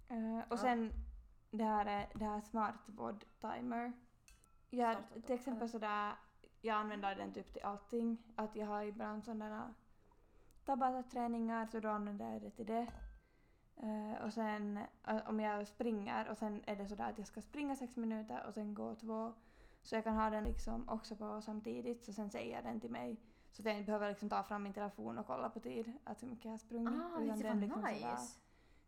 Eh, 0.08 0.38
och 0.38 0.44
Ja. 0.52 0.56
sen 0.56 0.92
det 1.50 1.64
här 1.64 1.86
är 1.86 2.08
det 2.14 2.24
här 2.24 2.40
smartvård 2.40 3.24
timer. 3.40 3.92
Jag, 4.70 4.96
till 5.26 5.34
exempel 5.34 5.68
sådär, 5.68 6.14
jag 6.60 6.76
använder 6.76 7.14
den 7.14 7.32
typ 7.32 7.52
till 7.52 7.62
allting. 7.64 8.18
Att 8.36 8.56
jag 8.56 8.66
har 8.66 8.82
ibland 8.82 9.24
sådana 9.24 9.74
Tabata-träningar 10.64 11.66
så 11.66 11.80
då 11.80 11.88
använder 11.88 12.32
jag 12.32 12.42
det 12.42 12.50
till 12.50 12.66
det. 12.66 12.86
Eh, 13.82 14.24
och 14.24 14.32
sen 14.32 14.78
eh, 15.08 15.28
om 15.28 15.40
jag 15.40 15.66
springer 15.66 16.30
och 16.30 16.38
sen 16.38 16.62
är 16.66 16.76
det 16.76 16.88
sådär 16.88 17.10
att 17.10 17.18
jag 17.18 17.26
ska 17.26 17.40
springa 17.40 17.76
sex 17.76 17.96
minuter 17.96 18.44
och 18.48 18.54
sen 18.54 18.74
gå 18.74 18.94
två. 18.94 19.32
Så 19.82 19.94
jag 19.94 20.04
kan 20.04 20.16
ha 20.16 20.30
den 20.30 20.44
liksom 20.44 20.88
också 20.88 21.16
på 21.16 21.40
samtidigt 21.42 22.04
så 22.04 22.12
sen 22.12 22.30
säger 22.30 22.62
den 22.62 22.80
till 22.80 22.90
mig. 22.90 23.16
Så 23.52 23.62
att 23.62 23.66
jag 23.66 23.74
inte 23.74 23.86
behöver 23.86 24.08
liksom 24.08 24.28
ta 24.28 24.42
fram 24.42 24.62
min 24.62 24.72
telefon 24.72 25.18
och 25.18 25.26
kolla 25.26 25.50
på 25.50 25.60
tid, 25.60 25.92
att 26.04 26.22
hur 26.22 26.28
mycket 26.28 26.44
jag 26.44 26.52
har 26.52 26.58
sprungit. 26.58 26.88
Ah, 26.88 27.20
utan 27.20 27.38
den 27.38 27.60
liksom 27.60 27.82
sådär 27.82 28.10
nice. 28.10 28.38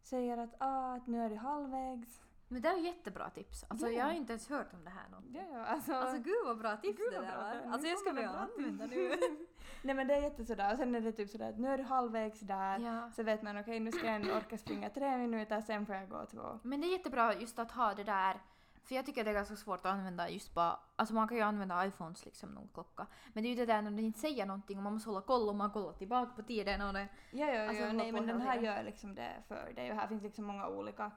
säger 0.02 0.38
att, 0.38 0.54
ah, 0.58 0.94
att 0.94 1.06
nu 1.06 1.22
är 1.22 1.30
det 1.30 1.36
halvvägs. 1.36 2.27
Men 2.48 2.62
det 2.62 2.68
är 2.68 2.76
jättebra 2.76 3.30
tips. 3.30 3.64
Alltså 3.68 3.86
Ja, 3.86 3.92
ja. 3.92 3.98
jag 3.98 4.04
har 4.06 4.12
inte 4.12 4.32
ens 4.32 4.48
hört 4.48 4.72
om 4.74 4.84
det 4.84 4.90
här 4.90 5.08
någonting. 5.10 5.34
Ja, 5.36 5.58
ja, 5.58 5.64
alltså. 5.64 5.92
Alltså 5.94 6.18
gud 6.22 6.46
vad 6.46 6.58
bra 6.58 6.76
tips 6.76 6.98
Gud, 6.98 7.12
det 7.12 7.18
vad 7.18 7.28
där 7.28 7.64
var. 7.64 7.72
Alltså 7.72 7.88
jag 7.88 7.98
ska 7.98 8.12
börja 8.12 8.30
använda 8.30 8.86
nu. 8.86 9.10
Nej 9.82 9.94
men 9.94 10.06
det 10.06 10.14
är 10.14 10.22
jättesådär 10.22 10.72
och 10.72 10.78
sen 10.78 10.94
är 10.94 11.00
det 11.00 11.12
typ 11.12 11.30
sådär 11.30 11.48
att 11.48 11.58
nu 11.58 11.68
är 11.68 11.78
du 11.78 11.84
halvvägs 11.84 12.40
där. 12.40 12.78
ja. 12.78 13.10
Så 13.10 13.22
vet 13.22 13.42
man 13.42 13.58
okej 13.58 13.80
nu 13.80 13.92
ska 13.92 14.06
jag 14.06 14.14
ändå 14.14 14.34
orka 14.34 14.58
springa 14.58 14.90
tre 14.90 15.16
minuter 15.18 15.60
sen 15.60 15.86
får 15.86 15.94
jag 15.94 16.08
gå 16.08 16.26
två. 16.26 16.58
Men 16.62 16.80
det 16.80 16.86
är 16.86 16.92
jättebra 16.92 17.34
just 17.34 17.58
att 17.58 17.70
ha 17.70 17.94
det 17.94 18.04
där. 18.04 18.40
För 18.84 18.94
jag 18.94 19.06
tycker 19.06 19.24
det 19.24 19.30
är 19.30 19.34
ganska 19.34 19.56
svårt 19.56 19.78
att 19.78 19.92
använda 19.92 20.28
just 20.30 20.54
bara, 20.54 20.80
alltså 20.96 21.14
man 21.14 21.28
kan 21.28 21.36
ju 21.36 21.42
använda 21.42 21.86
iPhones 21.86 22.24
liksom 22.24 22.50
någon 22.50 22.68
klocka. 22.74 23.06
Men 23.32 23.42
det 23.42 23.48
är 23.48 23.50
ju 23.50 23.56
det 23.56 23.66
där 23.66 23.82
när 23.82 23.90
det 23.90 24.02
inte 24.02 24.18
säger 24.18 24.46
någonting 24.46 24.76
och 24.76 24.82
man 24.84 24.92
måste 24.92 25.10
hålla 25.10 25.20
koll 25.20 25.48
och 25.48 25.54
man 25.54 25.70
kollar 25.70 25.92
tillbaka 25.92 26.32
på 26.36 26.42
tiden 26.42 26.82
och 26.82 26.92
det. 26.92 27.08
Ja, 27.30 27.46
ja, 27.46 27.68
Alltså, 27.68 27.82
ja 27.82 27.92
nej 27.92 28.12
men 28.12 28.26
den 28.26 28.40
här 28.40 28.58
gör 28.60 28.82
liksom 28.82 29.14
det 29.14 29.32
för 29.48 29.72
dig 29.74 29.90
och 29.90 29.96
här 29.96 30.06
finns 30.08 30.22
liksom 30.22 30.44
många 30.44 30.68
olika. 30.68 31.10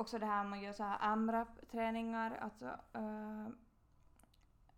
Också 0.00 0.18
det 0.18 0.26
här 0.26 0.44
man 0.44 0.60
gör 0.60 0.72
så 0.72 0.82
här 0.84 0.98
AMRAP-träningar, 1.12 2.36
alltså 2.36 2.66
eh, 2.92 3.46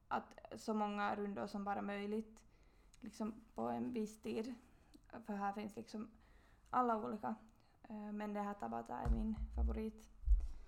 att 0.08 0.34
så 0.56 0.74
många 0.74 1.16
rundor 1.16 1.46
som 1.46 1.64
bara 1.64 1.82
möjligt 1.82 2.40
liksom 3.00 3.34
på 3.54 3.62
en 3.68 3.92
viss 3.92 4.20
tid. 4.20 4.54
För 5.26 5.34
här 5.34 5.52
finns 5.52 5.76
liksom 5.76 6.10
alla 6.70 6.96
olika. 6.96 7.34
Eh, 7.88 8.12
men 8.12 8.32
det 8.34 8.40
här 8.40 8.54
Tabata 8.54 8.98
är 8.98 9.10
min 9.10 9.36
favorit. 9.56 10.04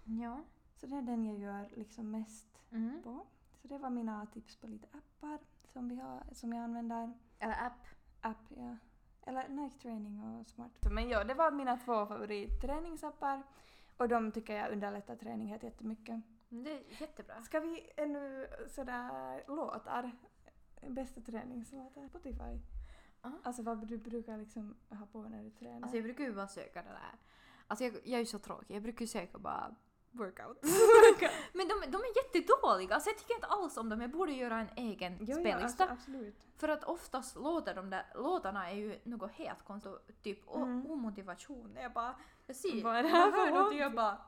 Ja. 0.05 0.41
Så 0.77 0.87
det 0.87 0.97
är 0.97 1.03
den 1.03 1.25
jag 1.25 1.39
gör 1.39 1.69
liksom 1.77 2.11
mest 2.11 2.47
Mm. 2.71 3.03
på. 3.03 3.27
Så 3.63 3.69
det 3.69 3.79
var 3.79 3.91
mina 3.91 4.27
tips 4.27 4.57
på 4.57 4.67
lite 4.67 4.87
appar 4.93 5.39
som, 5.73 5.89
vi 5.89 5.97
har, 6.01 6.23
som 6.33 6.53
jag 6.53 6.65
använder. 6.65 7.13
Eller 7.39 7.67
app. 7.67 7.87
App, 8.21 8.47
ja. 8.49 8.77
Eller 9.23 9.49
Nike 9.49 9.79
Training 9.79 10.23
och 10.23 10.47
Smart. 10.47 10.73
Men 10.91 11.09
ja, 11.09 11.25
det 11.25 11.35
var 11.35 11.51
mina 11.51 11.77
två 11.77 12.07
favoritträningsappar. 12.07 13.43
Och 13.97 14.09
de 14.09 14.33
tycker 14.33 14.57
jag 14.57 14.73
underlättar 14.73 15.17
träning 15.17 15.49
jättemycket. 15.49 16.21
Men 16.49 16.63
Det 16.65 16.71
är 16.71 17.01
jättebra. 17.01 17.43
Ska 17.43 17.61
vi 17.61 17.91
ännu 17.97 18.47
sådär 18.69 19.45
låtar? 19.49 20.11
Bästa 20.89 21.21
träningslåtar? 21.21 22.09
Spotify? 22.09 22.61
Ja. 23.23 23.33
Alltså 23.43 23.63
vad 23.63 23.87
du 23.87 23.99
brukar 23.99 24.39
liksom 24.39 24.77
ha 24.89 25.07
på 25.07 25.23
när 25.23 25.43
du 25.43 25.51
tränar? 25.51 25.83
Alltså 25.83 25.97
jag 25.97 26.05
brukar 26.05 26.25
ju 26.25 26.35
bara 26.35 26.49
söka 26.49 26.83
det 26.83 26.89
där. 26.89 27.19
Alltså 27.67 27.85
jag, 27.85 27.95
jag 27.95 28.15
är 28.15 28.19
ju 28.19 28.27
så 28.27 28.39
tråkig. 28.39 28.75
Jag 28.75 28.83
brukar 28.83 29.01
ju 29.01 29.07
söka 29.07 29.39
bara 29.39 29.75
workout. 30.19 31.31
Men 31.53 31.69
de, 31.69 31.75
de 31.91 31.97
är 31.97 32.17
jättedåliga. 32.17 32.95
Alltså 32.95 33.11
jag 33.11 33.19
tycker 33.19 33.35
inte 33.35 33.47
alls 33.47 33.77
om 33.77 33.89
dem. 33.89 34.01
Jag 34.01 34.11
borde 34.11 34.33
göra 34.33 34.59
en 34.61 34.69
egen 34.77 35.17
Jo, 35.21 35.27
ja, 35.29 35.35
spellista. 35.35 35.63
alltså, 35.65 35.83
absolut. 35.85 36.37
För 36.57 36.69
att 36.69 36.85
oftast 36.85 37.37
låter 37.37 37.75
de 37.75 37.91
där 37.91 38.07
låtarna 38.15 38.71
är 38.71 38.75
ju 38.75 38.99
något 39.05 39.31
helt 39.33 39.65
konstigt. 39.65 40.23
Typ 40.23 40.55
Mm. 40.55 40.87
omotivation. 40.91 41.77
Jag 41.83 41.93
bara, 41.93 42.15
jag 42.47 42.57
ser, 42.57 42.83
Vad 42.85 42.97
är 42.97 43.03
det 43.03 43.09
här 43.09 43.31
för 43.31 43.51
något 43.51 43.65
låt? 43.73 43.75
jag 43.81 43.95
bara... 43.95 44.19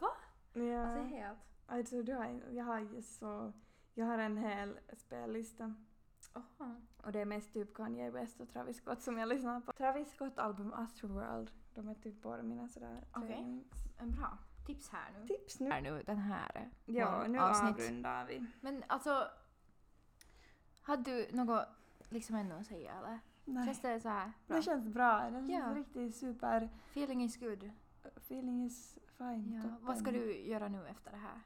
Va? 0.00 0.10
Ja. 0.52 0.82
Alltså 0.86 1.02
helt... 1.16 1.38
Alltså, 1.66 2.02
du 2.02 2.14
har, 2.14 2.40
jag 2.50 2.64
har 2.64 3.00
så... 3.02 3.52
Jag 3.94 4.06
har 4.06 4.18
en 4.18 4.36
hel 4.36 4.78
spellista. 4.96 5.74
Oha. 6.34 6.80
Och 7.04 7.12
det 7.12 7.20
är 7.20 7.24
mest 7.24 7.52
typ 7.52 7.74
Kanye 7.74 8.10
West 8.10 8.40
och 8.40 8.48
Travis 8.52 8.76
Scott 8.76 9.02
som 9.02 9.18
jag 9.18 9.28
lyssnar 9.28 9.60
på. 9.60 9.72
Travis 9.72 10.10
Scott 10.14 10.38
album 10.38 10.72
Astroworld. 10.72 11.50
De 11.74 11.88
är 11.88 11.94
typ 11.94 12.22
båda 12.22 12.42
mina 12.42 12.68
sådär 12.68 13.04
Okej. 13.12 13.64
En 13.98 14.10
bra 14.10 14.38
tips 14.66 14.88
här 14.88 15.10
nu. 15.20 15.26
Tips 15.26 15.60
nu. 15.60 15.70
Här 15.70 15.80
nu, 15.80 16.02
den 16.06 16.18
här. 16.18 16.70
Ja, 16.84 17.18
vår 17.18 17.28
nu 17.28 17.38
avsnitt. 17.38 17.70
avrundar 17.74 18.26
vi. 18.26 18.46
Men 18.60 18.84
alltså... 18.86 19.28
Hade 20.82 21.02
du 21.10 21.36
något 21.36 21.66
liksom 22.08 22.36
ännu 22.36 22.54
att 22.54 22.66
säga 22.66 22.92
eller? 22.92 23.18
Nej. 23.44 23.64
Känns 23.64 23.80
det 23.80 24.00
så 24.00 24.08
här 24.08 24.32
bra? 24.46 24.56
Det 24.56 24.62
känns 24.62 24.88
bra. 24.88 25.20
Det 25.24 25.30
känns 25.30 25.50
Ja. 25.50 25.74
riktigt 25.74 26.16
super. 26.16 26.68
Feeling 26.90 27.24
is 27.24 27.36
good. 27.36 27.70
Feeling 28.16 28.64
is 28.66 28.98
fine. 29.18 29.52
Ja. 29.52 29.62
toppen. 29.62 29.86
Vad 29.86 29.98
ska 29.98 30.10
du 30.10 30.36
göra 30.38 30.68
nu 30.68 30.86
efter 30.86 31.10
det 31.10 31.16
här? 31.16 31.40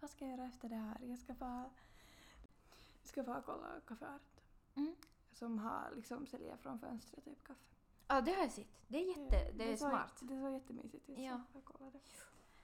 Vad 0.00 0.10
ska 0.10 0.24
jag 0.26 0.38
göra 0.38 0.46
efter 0.48 0.68
det 0.68 0.76
här? 0.76 0.96
Jag 1.00 1.18
ska 1.18 1.34
bara... 1.34 1.70
Jag 3.02 3.08
ska 3.08 3.22
bara 3.22 3.42
kolla 3.42 3.80
Café 3.86 4.06
Art. 4.06 4.40
Mm. 4.74 4.94
Som 5.32 5.58
har 5.58 5.90
liksom 5.96 6.26
säljer 6.26 6.56
från 6.56 6.78
fönstret 6.78 7.24
typ 7.24 7.44
kaffe. 7.44 7.60
Ja, 8.10 8.20
det 8.20 8.32
har 8.32 8.42
jag 8.42 8.52
sett. 8.52 8.66
Det 8.88 8.98
är 8.98 9.08
jätte... 9.08 9.36
Ja, 9.36 9.52
det 9.54 9.72
är 9.72 9.76
så, 9.76 9.88
smart. 9.88 10.12
Det 10.20 10.34
är 10.34 10.40
så 10.40 10.50
jättemysigt 10.50 11.08
ut. 11.10 11.18
Ja. 11.18 11.40
Så 11.52 11.58
jag 11.58 11.64
kollade. 11.64 11.98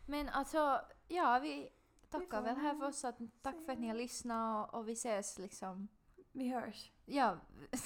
Men 0.06 0.28
alltså, 0.28 0.80
ja 1.08 1.38
vi 1.42 1.68
tackar 2.10 2.42
väl 2.42 2.56
här 2.56 2.74
för 2.74 2.86
oss. 2.86 3.04
Att, 3.04 3.18
tack 3.42 3.54
för 3.66 3.72
att 3.72 3.78
ni 3.78 3.88
har 3.88 3.94
lyssnat 3.94 4.68
och, 4.68 4.78
och 4.80 4.88
vi 4.88 4.92
ses 4.92 5.38
liksom. 5.38 5.88
Vi 6.32 6.48
hörs. 6.48 6.92
Ja, 7.04 7.36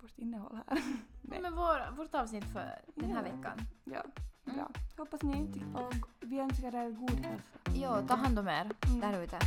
Vårt 0.00 0.18
innehåll 0.18 0.58
här. 0.66 0.82
Nej. 1.22 1.40
men 1.40 1.54
vår, 1.54 1.96
vårt 1.96 2.14
avsnitt 2.14 2.44
för 2.44 2.80
den 2.94 3.10
här 3.10 3.26
Ja. 3.26 3.32
veckan. 3.36 3.58
Ja, 3.84 4.02
Mm. 4.46 4.56
bra. 4.58 4.70
Hoppas 4.96 5.22
ni 5.22 5.52
tycker 5.52 5.86
och 5.86 5.94
vi 6.20 6.38
önskar 6.38 6.74
er 6.74 6.90
god 6.90 7.10
hälsa. 7.10 7.44
Ja, 7.74 8.06
ta 8.08 8.14
hand 8.14 8.38
om 8.38 8.48
er 8.48 8.70
Mm. 8.86 9.00
där 9.00 9.22
ute. 9.22 9.38